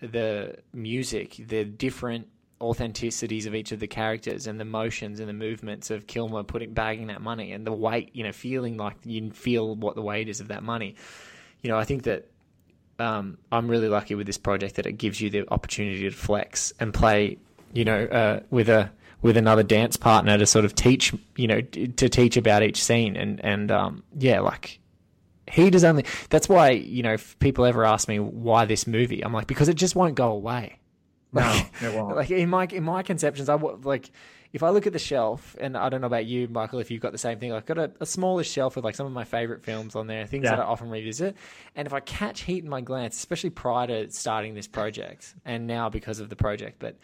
the 0.00 0.56
music, 0.72 1.36
the 1.46 1.64
different 1.64 2.26
authenticities 2.60 3.46
of 3.46 3.54
each 3.54 3.72
of 3.72 3.80
the 3.80 3.88
characters 3.88 4.46
and 4.46 4.58
the 4.58 4.64
motions 4.64 5.20
and 5.20 5.28
the 5.28 5.34
movements 5.34 5.90
of 5.90 6.06
Kilmer 6.06 6.44
putting 6.44 6.72
bagging 6.72 7.08
that 7.08 7.20
money 7.20 7.52
and 7.52 7.66
the 7.66 7.72
weight, 7.72 8.10
you 8.14 8.22
know, 8.22 8.32
feeling 8.32 8.76
like 8.76 8.96
you 9.04 9.30
feel 9.32 9.74
what 9.74 9.96
the 9.96 10.02
weight 10.02 10.28
is 10.28 10.40
of 10.40 10.48
that 10.48 10.62
money. 10.62 10.94
You 11.60 11.70
know, 11.70 11.76
I 11.76 11.84
think 11.84 12.04
that 12.04 12.31
um, 12.98 13.38
I'm 13.50 13.68
really 13.68 13.88
lucky 13.88 14.14
with 14.14 14.26
this 14.26 14.38
project 14.38 14.76
that 14.76 14.86
it 14.86 14.92
gives 14.92 15.20
you 15.20 15.30
the 15.30 15.50
opportunity 15.50 16.08
to 16.08 16.10
flex 16.10 16.72
and 16.78 16.92
play, 16.92 17.38
you 17.72 17.84
know, 17.84 18.04
uh, 18.04 18.40
with 18.50 18.68
a 18.68 18.90
with 19.22 19.36
another 19.36 19.62
dance 19.62 19.96
partner 19.96 20.36
to 20.36 20.46
sort 20.46 20.64
of 20.64 20.74
teach, 20.74 21.14
you 21.36 21.46
know, 21.46 21.60
to 21.60 22.08
teach 22.08 22.36
about 22.36 22.62
each 22.62 22.82
scene 22.82 23.16
and 23.16 23.44
and 23.44 23.70
um, 23.70 24.02
yeah, 24.18 24.40
like 24.40 24.80
he 25.50 25.70
does 25.70 25.84
only. 25.84 26.04
That's 26.30 26.48
why 26.48 26.70
you 26.70 27.02
know, 27.02 27.14
if 27.14 27.38
people 27.38 27.64
ever 27.64 27.84
ask 27.84 28.08
me 28.08 28.18
why 28.18 28.64
this 28.64 28.86
movie, 28.86 29.24
I'm 29.24 29.32
like 29.32 29.46
because 29.46 29.68
it 29.68 29.74
just 29.74 29.96
won't 29.96 30.14
go 30.14 30.32
away. 30.32 30.78
no, 31.32 31.40
Like, 31.40 31.82
it 31.82 31.94
won't. 31.94 32.16
like 32.16 32.30
in 32.30 32.48
my 32.48 32.66
in 32.66 32.84
my 32.84 33.02
conceptions, 33.02 33.48
I 33.48 33.54
like 33.54 34.10
if 34.52 34.62
I 34.62 34.68
look 34.68 34.86
at 34.86 34.92
the 34.92 34.98
shelf, 34.98 35.56
and 35.60 35.76
I 35.76 35.88
don't 35.88 36.00
know 36.02 36.06
about 36.06 36.26
you, 36.26 36.46
Michael, 36.48 36.78
if 36.78 36.90
you've 36.90 37.00
got 37.00 37.12
the 37.12 37.18
same 37.18 37.38
thing. 37.38 37.52
I've 37.52 37.64
got 37.66 37.78
a, 37.78 37.90
a 38.00 38.06
smallish 38.06 38.50
shelf 38.50 38.76
with 38.76 38.84
like 38.84 38.94
some 38.94 39.06
of 39.06 39.12
my 39.12 39.24
favorite 39.24 39.62
films 39.62 39.96
on 39.96 40.06
there, 40.06 40.26
things 40.26 40.44
Yeah. 40.44 40.56
that 40.56 40.60
I 40.60 40.64
often 40.64 40.90
revisit. 40.90 41.36
And 41.74 41.86
if 41.86 41.92
I 41.94 42.00
catch 42.00 42.40
heat 42.42 42.62
in 42.62 42.68
my 42.68 42.80
glance, 42.82 43.16
especially 43.16 43.50
prior 43.50 43.86
to 43.86 44.10
starting 44.10 44.54
this 44.54 44.66
project, 44.68 45.34
and 45.44 45.66
now 45.66 45.88
because 45.88 46.20
of 46.20 46.28
the 46.28 46.36
project, 46.36 46.76
but 46.78 46.96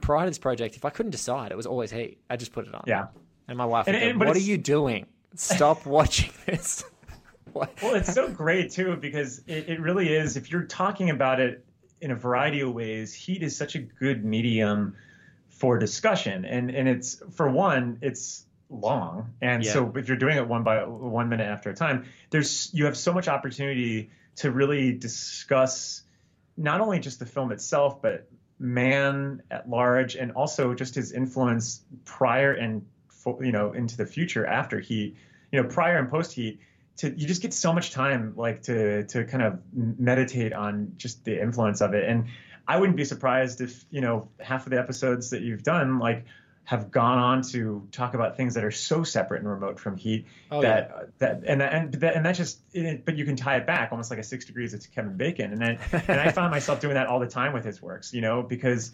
prior 0.00 0.24
to 0.24 0.30
this 0.30 0.38
project, 0.38 0.76
if 0.76 0.84
I 0.84 0.90
couldn't 0.90 1.10
decide, 1.12 1.50
it 1.52 1.56
was 1.56 1.66
always 1.66 1.90
heat. 1.90 2.18
I 2.30 2.36
just 2.36 2.52
put 2.52 2.66
it 2.66 2.74
on. 2.74 2.84
yeah. 2.86 3.06
And 3.48 3.58
my 3.58 3.66
wife, 3.66 3.86
And- 3.88 3.94
would 3.96 4.00
go, 4.02 4.08
and- 4.10 4.20
"What 4.20 4.36
are 4.36 4.40
you 4.40 4.56
doing? 4.56 5.06
Stop 5.34 5.84
watching 5.98 6.30
this." 6.46 6.84
Well, 7.54 7.68
it's 7.82 8.14
so 8.14 8.28
great 8.30 8.70
too 8.70 8.96
because 8.96 9.42
it, 9.46 9.68
it 9.68 9.78
really 9.78 10.14
is. 10.14 10.38
If 10.38 10.50
you're 10.50 10.64
talking 10.64 11.10
about 11.10 11.38
it 11.38 11.62
in 12.00 12.10
a 12.10 12.14
variety 12.14 12.60
of 12.60 12.72
ways, 12.72 13.12
heat 13.12 13.42
is 13.42 13.54
such 13.54 13.74
a 13.74 13.78
good 13.80 14.24
medium 14.24 14.96
for 15.52 15.78
discussion, 15.78 16.44
and 16.44 16.70
and 16.70 16.88
it's 16.88 17.22
for 17.32 17.48
one, 17.48 17.98
it's 18.02 18.44
long, 18.68 19.34
and 19.40 19.62
Yeah. 19.62 19.72
so 19.72 19.92
if 19.96 20.08
you're 20.08 20.16
doing 20.16 20.36
it 20.36 20.48
one 20.48 20.64
by 20.64 20.84
one 20.84 21.28
minute 21.28 21.46
after 21.46 21.70
a 21.70 21.74
time, 21.74 22.04
there's 22.30 22.70
you 22.72 22.86
have 22.86 22.96
so 22.96 23.12
much 23.12 23.28
opportunity 23.28 24.10
to 24.36 24.50
really 24.50 24.92
discuss 24.92 26.02
not 26.56 26.80
only 26.80 26.98
just 26.98 27.18
the 27.18 27.26
film 27.26 27.52
itself, 27.52 28.00
but 28.02 28.28
Mann 28.58 29.42
at 29.50 29.68
large, 29.68 30.14
and 30.16 30.32
also 30.32 30.72
just 30.74 30.94
his 30.94 31.12
influence 31.12 31.82
prior 32.04 32.52
and 32.52 32.86
you 33.40 33.52
know 33.52 33.72
into 33.72 33.96
the 33.96 34.06
future 34.06 34.46
after 34.46 34.80
Heat, 34.80 35.16
you 35.50 35.62
know 35.62 35.68
prior 35.68 35.98
and 35.98 36.08
post 36.08 36.32
Heat. 36.32 36.60
To 36.98 37.10
you 37.10 37.26
just 37.26 37.42
get 37.42 37.54
so 37.54 37.72
much 37.72 37.90
time 37.90 38.34
like 38.36 38.62
to 38.64 39.04
to 39.04 39.24
kind 39.24 39.42
of 39.42 39.60
meditate 39.74 40.52
on 40.52 40.92
just 40.96 41.24
the 41.24 41.40
influence 41.40 41.80
of 41.80 41.94
it, 41.94 42.08
and 42.08 42.26
I 42.72 42.78
wouldn't 42.78 42.96
be 42.96 43.04
surprised 43.04 43.60
if 43.60 43.84
you 43.90 44.00
know 44.00 44.28
half 44.40 44.64
of 44.64 44.70
the 44.70 44.78
episodes 44.78 45.28
that 45.30 45.42
you've 45.42 45.62
done 45.62 45.98
like 45.98 46.24
have 46.64 46.90
gone 46.90 47.18
on 47.18 47.42
to 47.42 47.86
talk 47.92 48.14
about 48.14 48.38
things 48.38 48.54
that 48.54 48.64
are 48.64 48.70
so 48.70 49.04
separate 49.04 49.40
and 49.40 49.50
remote 49.50 49.78
from 49.78 49.94
Heat 49.94 50.26
Oh, 50.50 50.62
that 50.62 51.18
that 51.18 51.42
and 51.46 51.60
and 51.60 51.92
that, 51.92 52.16
and 52.16 52.24
that 52.24 52.34
just 52.34 52.60
it, 52.72 53.04
but 53.04 53.16
you 53.16 53.26
can 53.26 53.36
tie 53.36 53.56
it 53.58 53.66
back 53.66 53.92
almost 53.92 54.08
like 54.08 54.18
a 54.18 54.22
six 54.22 54.46
degrees 54.46 54.72
to 54.72 54.88
Kevin 54.88 55.18
Bacon, 55.18 55.52
and 55.52 55.60
then 55.60 55.78
and 56.08 56.18
I 56.18 56.32
found 56.32 56.50
myself 56.50 56.80
doing 56.80 56.94
that 56.94 57.08
all 57.08 57.20
the 57.20 57.26
time 57.26 57.52
with 57.52 57.66
his 57.66 57.82
works, 57.82 58.14
you 58.14 58.22
know, 58.22 58.42
because 58.42 58.92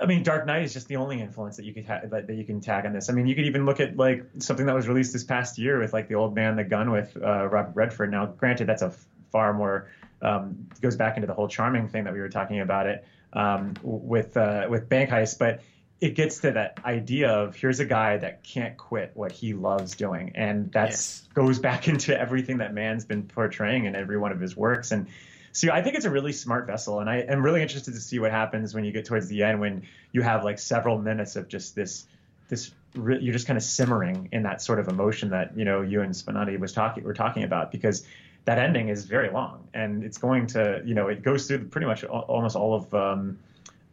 I 0.00 0.06
mean, 0.06 0.22
Dark 0.22 0.46
Knight 0.46 0.62
is 0.62 0.72
just 0.72 0.86
the 0.86 0.96
only 0.96 1.20
influence 1.20 1.56
that 1.56 1.64
you 1.64 1.74
could 1.74 1.86
ha- 1.86 2.02
that, 2.04 2.28
that 2.28 2.34
you 2.34 2.44
can 2.44 2.60
tag 2.60 2.86
on 2.86 2.92
this. 2.92 3.10
I 3.10 3.12
mean, 3.12 3.26
you 3.26 3.34
could 3.34 3.46
even 3.46 3.66
look 3.66 3.80
at 3.80 3.96
like 3.96 4.24
something 4.38 4.66
that 4.66 4.74
was 4.74 4.86
released 4.86 5.12
this 5.12 5.24
past 5.24 5.58
year 5.58 5.80
with 5.80 5.92
like 5.92 6.06
the 6.06 6.14
Old 6.14 6.32
Man, 6.32 6.54
the 6.54 6.62
Gun 6.62 6.92
with 6.92 7.16
uh, 7.16 7.48
Robert 7.48 7.74
Redford. 7.74 8.12
Now, 8.12 8.26
granted, 8.26 8.68
that's 8.68 8.82
a 8.82 8.92
far 9.34 9.52
more 9.52 9.90
um, 10.22 10.68
goes 10.80 10.96
back 10.96 11.16
into 11.16 11.26
the 11.26 11.34
whole 11.34 11.48
charming 11.48 11.88
thing 11.88 12.04
that 12.04 12.12
we 12.12 12.20
were 12.20 12.28
talking 12.28 12.60
about 12.60 12.86
it 12.86 13.04
um, 13.32 13.74
with 13.82 14.36
uh, 14.36 14.68
with 14.70 14.88
Bank 14.88 15.10
Heist, 15.10 15.40
but 15.40 15.60
it 16.00 16.14
gets 16.14 16.38
to 16.38 16.52
that 16.52 16.78
idea 16.84 17.30
of 17.30 17.56
here's 17.56 17.80
a 17.80 17.84
guy 17.84 18.16
that 18.16 18.44
can't 18.44 18.76
quit 18.76 19.10
what 19.14 19.32
he 19.32 19.54
loves 19.54 19.96
doing, 19.96 20.32
and 20.36 20.70
that's 20.70 21.22
goes 21.34 21.58
back 21.58 21.88
into 21.92 22.18
everything 22.18 22.58
that 22.58 22.72
Mann's 22.72 23.04
been 23.04 23.24
portraying 23.24 23.86
in 23.86 23.96
every 23.96 24.16
one 24.16 24.30
of 24.32 24.40
his 24.40 24.56
works. 24.56 24.92
And. 24.92 25.08
So 25.56 25.70
I 25.70 25.82
think 25.82 25.94
it's 25.94 26.04
a 26.04 26.10
really 26.10 26.32
smart 26.32 26.66
vessel, 26.66 26.98
and 26.98 27.08
I 27.08 27.18
am 27.18 27.40
really 27.40 27.62
interested 27.62 27.94
to 27.94 28.00
see 28.00 28.18
what 28.18 28.32
happens 28.32 28.74
when 28.74 28.84
you 28.84 28.90
get 28.90 29.04
towards 29.04 29.28
the 29.28 29.44
end 29.44 29.60
when 29.60 29.84
you 30.10 30.20
have 30.20 30.42
like 30.42 30.58
several 30.58 30.98
minutes 30.98 31.36
of 31.36 31.46
just 31.46 31.76
this, 31.76 32.08
this 32.48 32.72
re- 32.96 33.20
you're 33.20 33.32
just 33.32 33.46
kind 33.46 33.56
of 33.56 33.62
simmering 33.62 34.30
in 34.32 34.42
that 34.42 34.62
sort 34.62 34.80
of 34.80 34.88
emotion 34.88 35.30
that 35.30 35.56
you 35.56 35.64
know 35.64 35.82
you 35.82 36.02
and 36.02 36.12
Spinotti 36.12 36.58
was 36.58 36.72
talking 36.72 37.04
were 37.04 37.14
talking 37.14 37.44
about. 37.44 37.70
Because 37.70 38.04
that 38.44 38.58
ending 38.58 38.88
is 38.88 39.04
very 39.04 39.30
long 39.30 39.66
and 39.74 40.04
it's 40.04 40.18
going 40.18 40.46
to 40.46 40.82
you 40.84 40.94
know 40.94 41.08
it 41.08 41.22
goes 41.22 41.46
through 41.46 41.66
pretty 41.68 41.86
much 41.86 42.04
almost 42.04 42.56
all 42.56 42.74
of. 42.74 42.94
Um, 42.94 43.38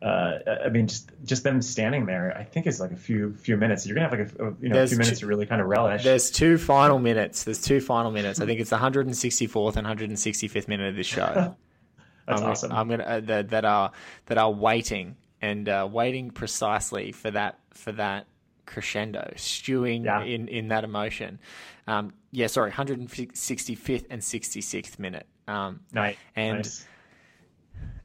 uh, 0.02 0.40
I 0.66 0.70
mean, 0.70 0.88
just 0.88 1.12
just 1.24 1.44
them 1.44 1.62
standing 1.62 2.08
there, 2.08 2.36
I 2.36 2.44
think 2.44 2.66
is 2.66 2.80
like 2.80 2.92
a 2.92 2.96
few 2.96 3.36
few 3.36 3.56
minutes. 3.56 3.86
You're 3.86 3.94
gonna 3.94 4.10
have 4.10 4.20
like 4.20 4.40
a, 4.40 4.56
you 4.60 4.70
know 4.70 4.82
a 4.82 4.88
few 4.88 4.98
minutes 4.98 5.20
two- 5.20 5.26
to 5.26 5.28
really 5.28 5.46
kind 5.46 5.62
of 5.62 5.68
relish. 5.68 6.04
There's 6.04 6.32
two 6.32 6.58
final 6.58 6.98
minutes. 6.98 7.44
There's 7.44 7.62
two 7.62 7.80
final 7.80 8.10
minutes. 8.10 8.42
I 8.42 8.48
think 8.48 8.60
it's 8.60 8.72
the 8.72 8.78
164th 8.78 9.76
and 9.76 9.86
165th 9.86 10.68
minute 10.68 10.90
of 10.90 10.96
this 10.96 11.06
show. 11.06 11.56
That's 12.28 12.42
I'm, 12.42 12.50
awesome. 12.50 12.72
I'm 12.72 12.90
gonna 12.90 13.04
uh, 13.04 13.20
that, 13.20 13.50
that 13.50 13.66
are 13.66 13.92
that 14.26 14.40
are 14.40 14.52
waiting 14.52 15.18
and 15.40 15.70
uh, 15.70 15.88
waiting 15.92 16.32
precisely 16.32 17.12
for 17.12 17.30
that 17.32 17.60
for 17.72 17.92
that 17.92 18.26
crescendo, 18.72 19.34
stewing 19.36 20.06
Yeah. 20.06 20.24
in 20.24 20.48
in 20.48 20.70
that 20.70 20.84
emotion. 20.84 21.40
Um, 21.88 22.14
yeah, 22.32 22.48
sorry, 22.48 22.72
165th 22.72 24.06
and 24.10 24.22
66th 24.22 25.00
minute. 25.00 25.28
Um, 25.48 25.82
nice. 25.92 26.18
and 26.36 26.58
nice. 26.58 26.86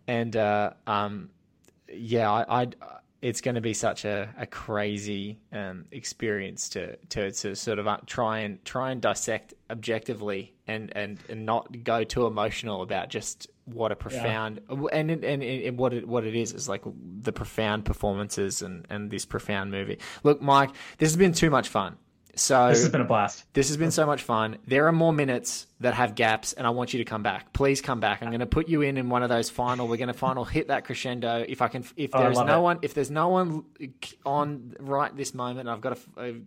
and 0.09 0.37
uh, 0.37 0.71
um, 0.87 1.31
yeah, 1.93 2.31
I, 2.31 2.63
I 2.63 2.67
it's 3.23 3.41
going 3.41 3.55
to 3.55 3.61
be 3.61 3.75
such 3.75 4.05
a, 4.05 4.29
a 4.39 4.47
crazy 4.47 5.39
um, 5.53 5.87
experience 5.91 6.69
to, 6.71 6.97
to 7.11 7.31
to 7.33 7.57
sort 7.57 7.79
of 7.79 7.87
uh, 7.87 7.99
try 8.07 8.41
and 8.41 8.65
try 8.65 8.91
and 8.91 9.01
dissect 9.01 9.55
objectively 9.71 10.55
and, 10.67 10.93
and, 10.97 11.19
and 11.29 11.47
not 11.47 11.83
go 11.85 12.05
too 12.05 12.27
emotional 12.27 12.83
about 12.83 13.09
just 13.09 13.49
what 13.67 13.93
a 13.93 13.97
profound 13.97 14.61
and, 14.69 15.11
and 15.11 15.25
and 15.25 15.43
and 15.43 15.77
what 15.79 15.93
it 15.93 16.07
what 16.09 16.25
it 16.25 16.35
is 16.35 16.53
is 16.53 16.69
like 16.69 16.83
the 17.21 17.33
profound 17.33 17.85
performances 17.85 18.63
and 18.63 18.87
and 18.91 19.11
this 19.11 19.25
profound 19.27 19.71
movie. 19.71 19.99
Look, 20.23 20.41
Mike, 20.41 20.71
this 20.99 21.11
has 21.11 21.17
been 21.17 21.33
too 21.33 21.51
much 21.51 21.69
fun. 21.69 21.97
So 22.39 22.69
this 22.69 22.83
has 22.83 22.91
been 22.91 23.01
a 23.01 23.05
blast. 23.07 23.45
this 23.55 23.69
has 23.69 23.79
been 23.79 23.91
so 23.91 24.05
much 24.05 24.23
fun. 24.23 24.59
There 24.67 24.87
are 24.89 24.93
more 24.93 25.11
minutes 25.13 25.67
that 25.81 25.95
have 25.95 26.15
gaps, 26.15 26.53
and 26.53 26.67
I 26.67 26.71
want 26.71 26.93
you 26.93 26.99
to 26.99 27.05
come 27.07 27.23
back. 27.23 27.55
Please 27.55 27.81
come 27.81 27.99
back. 27.99 28.23
I'm 28.23 28.29
going 28.29 28.41
to 28.41 28.47
put 28.47 28.69
you 28.69 28.83
in 28.83 28.99
in 28.99 29.09
one 29.09 29.23
of 29.23 29.31
those 29.31 29.49
final. 29.49 29.89
We're 29.89 29.97
going 29.97 30.09
to 30.09 30.13
final 30.13 30.45
hit 30.45 30.69
that 30.69 30.85
crescendo. 30.85 31.47
If 31.49 31.63
I 31.63 31.69
can, 31.69 31.83
if 31.97 32.11
Oh, 32.15 32.21
there's 32.23 32.37
no 32.39 32.59
it. 32.59 32.63
one, 32.63 32.79
if 32.83 32.93
there's 32.93 33.11
no 33.11 33.29
one 33.29 33.65
on 34.27 34.75
right 34.79 35.17
this 35.17 35.33
moment, 35.33 35.67
I've 35.71 35.81
got 35.81 35.97
to 36.17 36.45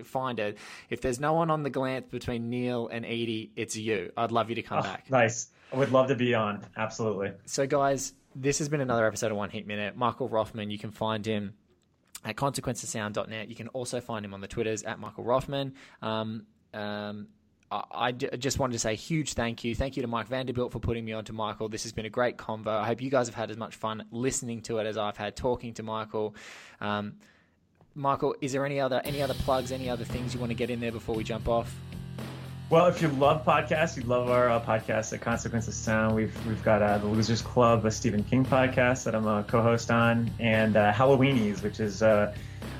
uh, 0.00 0.02
find 0.04 0.40
it. 0.40 0.58
If 0.90 1.00
there's 1.02 1.20
no 1.20 1.34
one 1.34 1.50
on 1.50 1.62
the 1.62 1.70
glance 1.70 2.06
between 2.10 2.50
Neil 2.50 2.88
and 2.88 3.04
Edie, 3.04 3.52
it's 3.54 3.76
you. 3.76 4.10
I'd 4.16 4.32
love 4.32 4.48
you 4.48 4.56
to 4.56 4.62
come 4.62 4.80
Oh, 4.80 4.82
back. 4.82 5.08
Nice. 5.08 5.50
I 5.72 5.76
would 5.76 5.92
love 5.92 6.08
to 6.08 6.14
be 6.14 6.34
on. 6.34 6.64
Absolutely. 6.76 7.32
So, 7.46 7.66
guys, 7.66 8.12
this 8.34 8.58
has 8.58 8.68
been 8.68 8.80
another 8.80 9.06
episode 9.06 9.30
of 9.30 9.36
One 9.36 9.50
Heat 9.50 9.66
Minute. 9.66 9.96
Michael 9.96 10.28
Roffman, 10.28 10.70
you 10.70 10.78
can 10.78 10.90
find 10.90 11.24
him 11.24 11.54
at 12.24 12.36
consequencesound.net. 12.36 13.48
You 13.48 13.54
can 13.54 13.68
also 13.68 14.00
find 14.00 14.24
him 14.24 14.34
on 14.34 14.40
the 14.40 14.48
Twitters 14.48 14.82
at 14.82 14.98
Michael 14.98 15.24
Roffman. 15.24 15.72
Um, 16.00 16.46
um, 16.74 17.28
just 18.38 18.58
wanted 18.58 18.74
to 18.74 18.78
say 18.78 18.92
a 18.92 18.96
huge 18.96 19.32
thank 19.32 19.64
you. 19.64 19.74
Thank 19.74 19.96
you 19.96 20.02
to 20.02 20.08
Mike 20.08 20.28
Vanderbilt 20.28 20.72
for 20.72 20.78
putting 20.78 21.04
me 21.04 21.12
on 21.12 21.24
to 21.24 21.32
Michael. 21.32 21.68
This 21.68 21.84
has 21.84 21.92
been 21.92 22.04
a 22.04 22.10
great 22.10 22.36
convo. 22.36 22.68
I 22.68 22.86
hope 22.86 23.00
you 23.00 23.10
guys 23.10 23.28
have 23.28 23.34
had 23.34 23.50
as 23.50 23.56
much 23.56 23.76
fun 23.76 24.04
listening 24.10 24.60
to 24.62 24.78
it 24.78 24.86
as 24.86 24.98
I've 24.98 25.16
had 25.16 25.36
talking 25.36 25.72
to 25.74 25.82
Michael. 25.82 26.34
Um, 26.80 27.14
Michael, 27.94 28.34
is 28.40 28.52
there 28.52 28.64
any 28.66 28.80
other 28.80 29.00
any 29.04 29.22
other 29.22 29.34
plugs, 29.34 29.72
any 29.72 29.88
other 29.88 30.04
things 30.04 30.34
you 30.34 30.40
want 30.40 30.50
to 30.50 30.54
get 30.54 30.70
in 30.70 30.80
there 30.80 30.92
before 30.92 31.14
we 31.14 31.24
jump 31.24 31.48
off? 31.48 31.74
Well, 32.72 32.86
if 32.86 33.02
you 33.02 33.08
love 33.08 33.44
podcasts, 33.44 33.98
you 33.98 34.02
love 34.04 34.30
our 34.30 34.48
uh, 34.48 34.58
podcast 34.58 35.12
at 35.12 35.20
Consequence 35.20 35.68
of 35.68 35.74
Sound. 35.74 36.16
We've 36.16 36.34
we've 36.46 36.62
got 36.62 36.80
uh, 36.80 36.96
the 36.96 37.06
Losers 37.06 37.42
Club, 37.42 37.84
a 37.84 37.90
Stephen 37.90 38.24
King 38.24 38.46
podcast 38.46 39.04
that 39.04 39.14
I'm 39.14 39.26
a 39.26 39.42
co-host 39.42 39.90
on, 39.90 40.30
and 40.38 40.74
uh, 40.74 40.90
Halloweenies, 40.90 41.62
which 41.62 41.80
is 41.80 42.02
uh, 42.02 42.34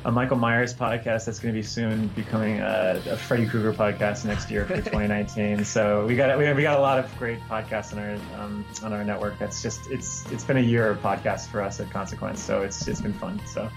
a 0.07 0.11
Michael 0.11 0.39
Myers 0.39 0.73
podcast 0.73 1.27
that's 1.27 1.39
going 1.39 1.55
to 1.55 1.59
be 1.59 1.63
soon 1.63 2.07
becoming 2.17 2.61
a, 2.61 3.03
a 3.07 3.19
Freddy 3.19 3.45
Krueger 3.47 3.75
podcast 3.75 4.25
next 4.25 4.51
year 4.51 4.65
for 4.65 4.77
2019. 4.77 5.63
so 5.67 6.07
we 6.07 6.17
got 6.17 6.39
we, 6.39 6.51
we 6.55 6.63
got 6.63 6.79
a 6.79 6.81
lot 6.81 6.99
of 6.99 7.19
great 7.19 7.41
podcasts 7.41 7.93
on 7.93 7.99
our 7.99 8.43
um, 8.43 8.65
on 8.83 8.95
our 8.95 9.05
network. 9.05 9.39
That's 9.39 9.61
just 9.61 9.91
it's 9.91 10.25
it's 10.33 10.43
been 10.43 10.57
a 10.57 10.61
year 10.61 10.89
of 10.89 11.03
podcasts 11.03 11.47
for 11.47 11.61
us 11.61 11.81
at 11.81 11.91
Consequence, 11.91 12.43
so 12.43 12.63
it's 12.63 12.89
it's 12.89 13.03
been 13.03 13.13
fun. 13.13 13.43
So. 13.47 13.69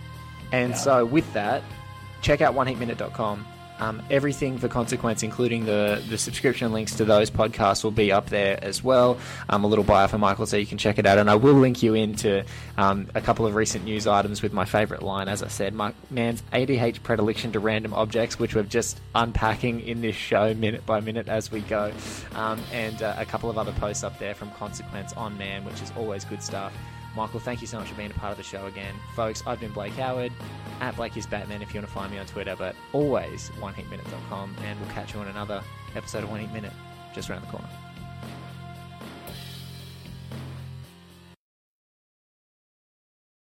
And 0.53 0.69
Yeah. 0.69 0.77
so, 0.77 1.05
with 1.05 1.33
that, 1.33 1.61
check 2.21 2.39
out 2.39 2.55
oneheatminute.com. 2.55 3.45
Um, 3.79 4.01
everything 4.09 4.57
for 4.57 4.67
Consequence, 4.67 5.23
including 5.23 5.65
the, 5.65 6.01
the 6.09 6.17
subscription 6.17 6.71
links 6.71 6.95
to 6.95 7.05
those 7.05 7.29
podcasts, 7.29 7.83
will 7.83 7.91
be 7.91 8.11
up 8.11 8.29
there 8.29 8.57
as 8.63 8.83
well. 8.83 9.17
Um, 9.49 9.63
a 9.63 9.67
little 9.67 9.83
bio 9.83 10.07
for 10.07 10.17
Michael, 10.17 10.45
so 10.45 10.57
you 10.57 10.65
can 10.65 10.77
check 10.77 10.97
it 10.97 11.05
out. 11.05 11.17
And 11.17 11.29
I 11.29 11.35
will 11.35 11.53
link 11.53 11.83
you 11.83 11.93
into 11.93 12.45
um, 12.77 13.07
a 13.15 13.21
couple 13.21 13.45
of 13.45 13.55
recent 13.55 13.85
news 13.85 14.07
items 14.07 14.41
with 14.41 14.53
my 14.53 14.65
favourite 14.65 15.03
line, 15.03 15.27
as 15.27 15.43
I 15.43 15.47
said, 15.47 15.73
my 15.73 15.93
man's 16.09 16.41
ADH 16.53 17.03
predilection 17.03 17.51
to 17.53 17.59
random 17.59 17.93
objects, 17.93 18.39
which 18.39 18.55
we're 18.55 18.63
just 18.63 18.99
unpacking 19.13 19.81
in 19.81 20.01
this 20.01 20.15
show 20.15 20.53
minute 20.53 20.85
by 20.85 20.99
minute 20.99 21.27
as 21.27 21.51
we 21.51 21.61
go. 21.61 21.91
Um, 22.33 22.59
and 22.71 23.01
uh, 23.01 23.15
a 23.17 23.25
couple 23.25 23.49
of 23.49 23.57
other 23.57 23.71
posts 23.73 24.03
up 24.03 24.17
there 24.19 24.35
from 24.35 24.51
Consequence 24.51 25.13
on 25.13 25.37
Mann, 25.37 25.65
which 25.65 25.81
is 25.81 25.91
always 25.97 26.25
good 26.25 26.41
stuff. 26.41 26.73
Michael, 27.15 27.39
thank 27.39 27.61
you 27.61 27.67
so 27.67 27.79
much 27.79 27.87
for 27.87 27.95
being 27.95 28.11
a 28.11 28.15
part 28.15 28.31
of 28.31 28.37
the 28.37 28.43
show 28.43 28.65
again. 28.65 28.93
Folks, 29.15 29.41
I've 29.47 29.59
been 29.59 29.71
Blake 29.71 29.93
Howard, 29.93 30.33
at 30.81 30.95
Blake 30.95 31.15
is 31.15 31.25
Batman 31.25 31.61
if 31.61 31.73
you 31.73 31.79
want 31.79 31.87
to 31.87 31.93
find 31.93 32.11
me 32.11 32.17
on 32.17 32.25
Twitter, 32.25 32.55
but 32.57 32.75
always 32.91 33.51
oneheatminute.com, 33.59 34.55
and 34.63 34.79
we'll 34.79 34.89
catch 34.89 35.13
you 35.13 35.21
on 35.21 35.27
another 35.27 35.63
episode 35.95 36.23
of 36.23 36.29
One 36.29 36.41
Heat 36.41 36.51
Minute 36.51 36.73
just 37.13 37.29
around 37.29 37.41
the 37.41 37.47
corner. 37.47 37.69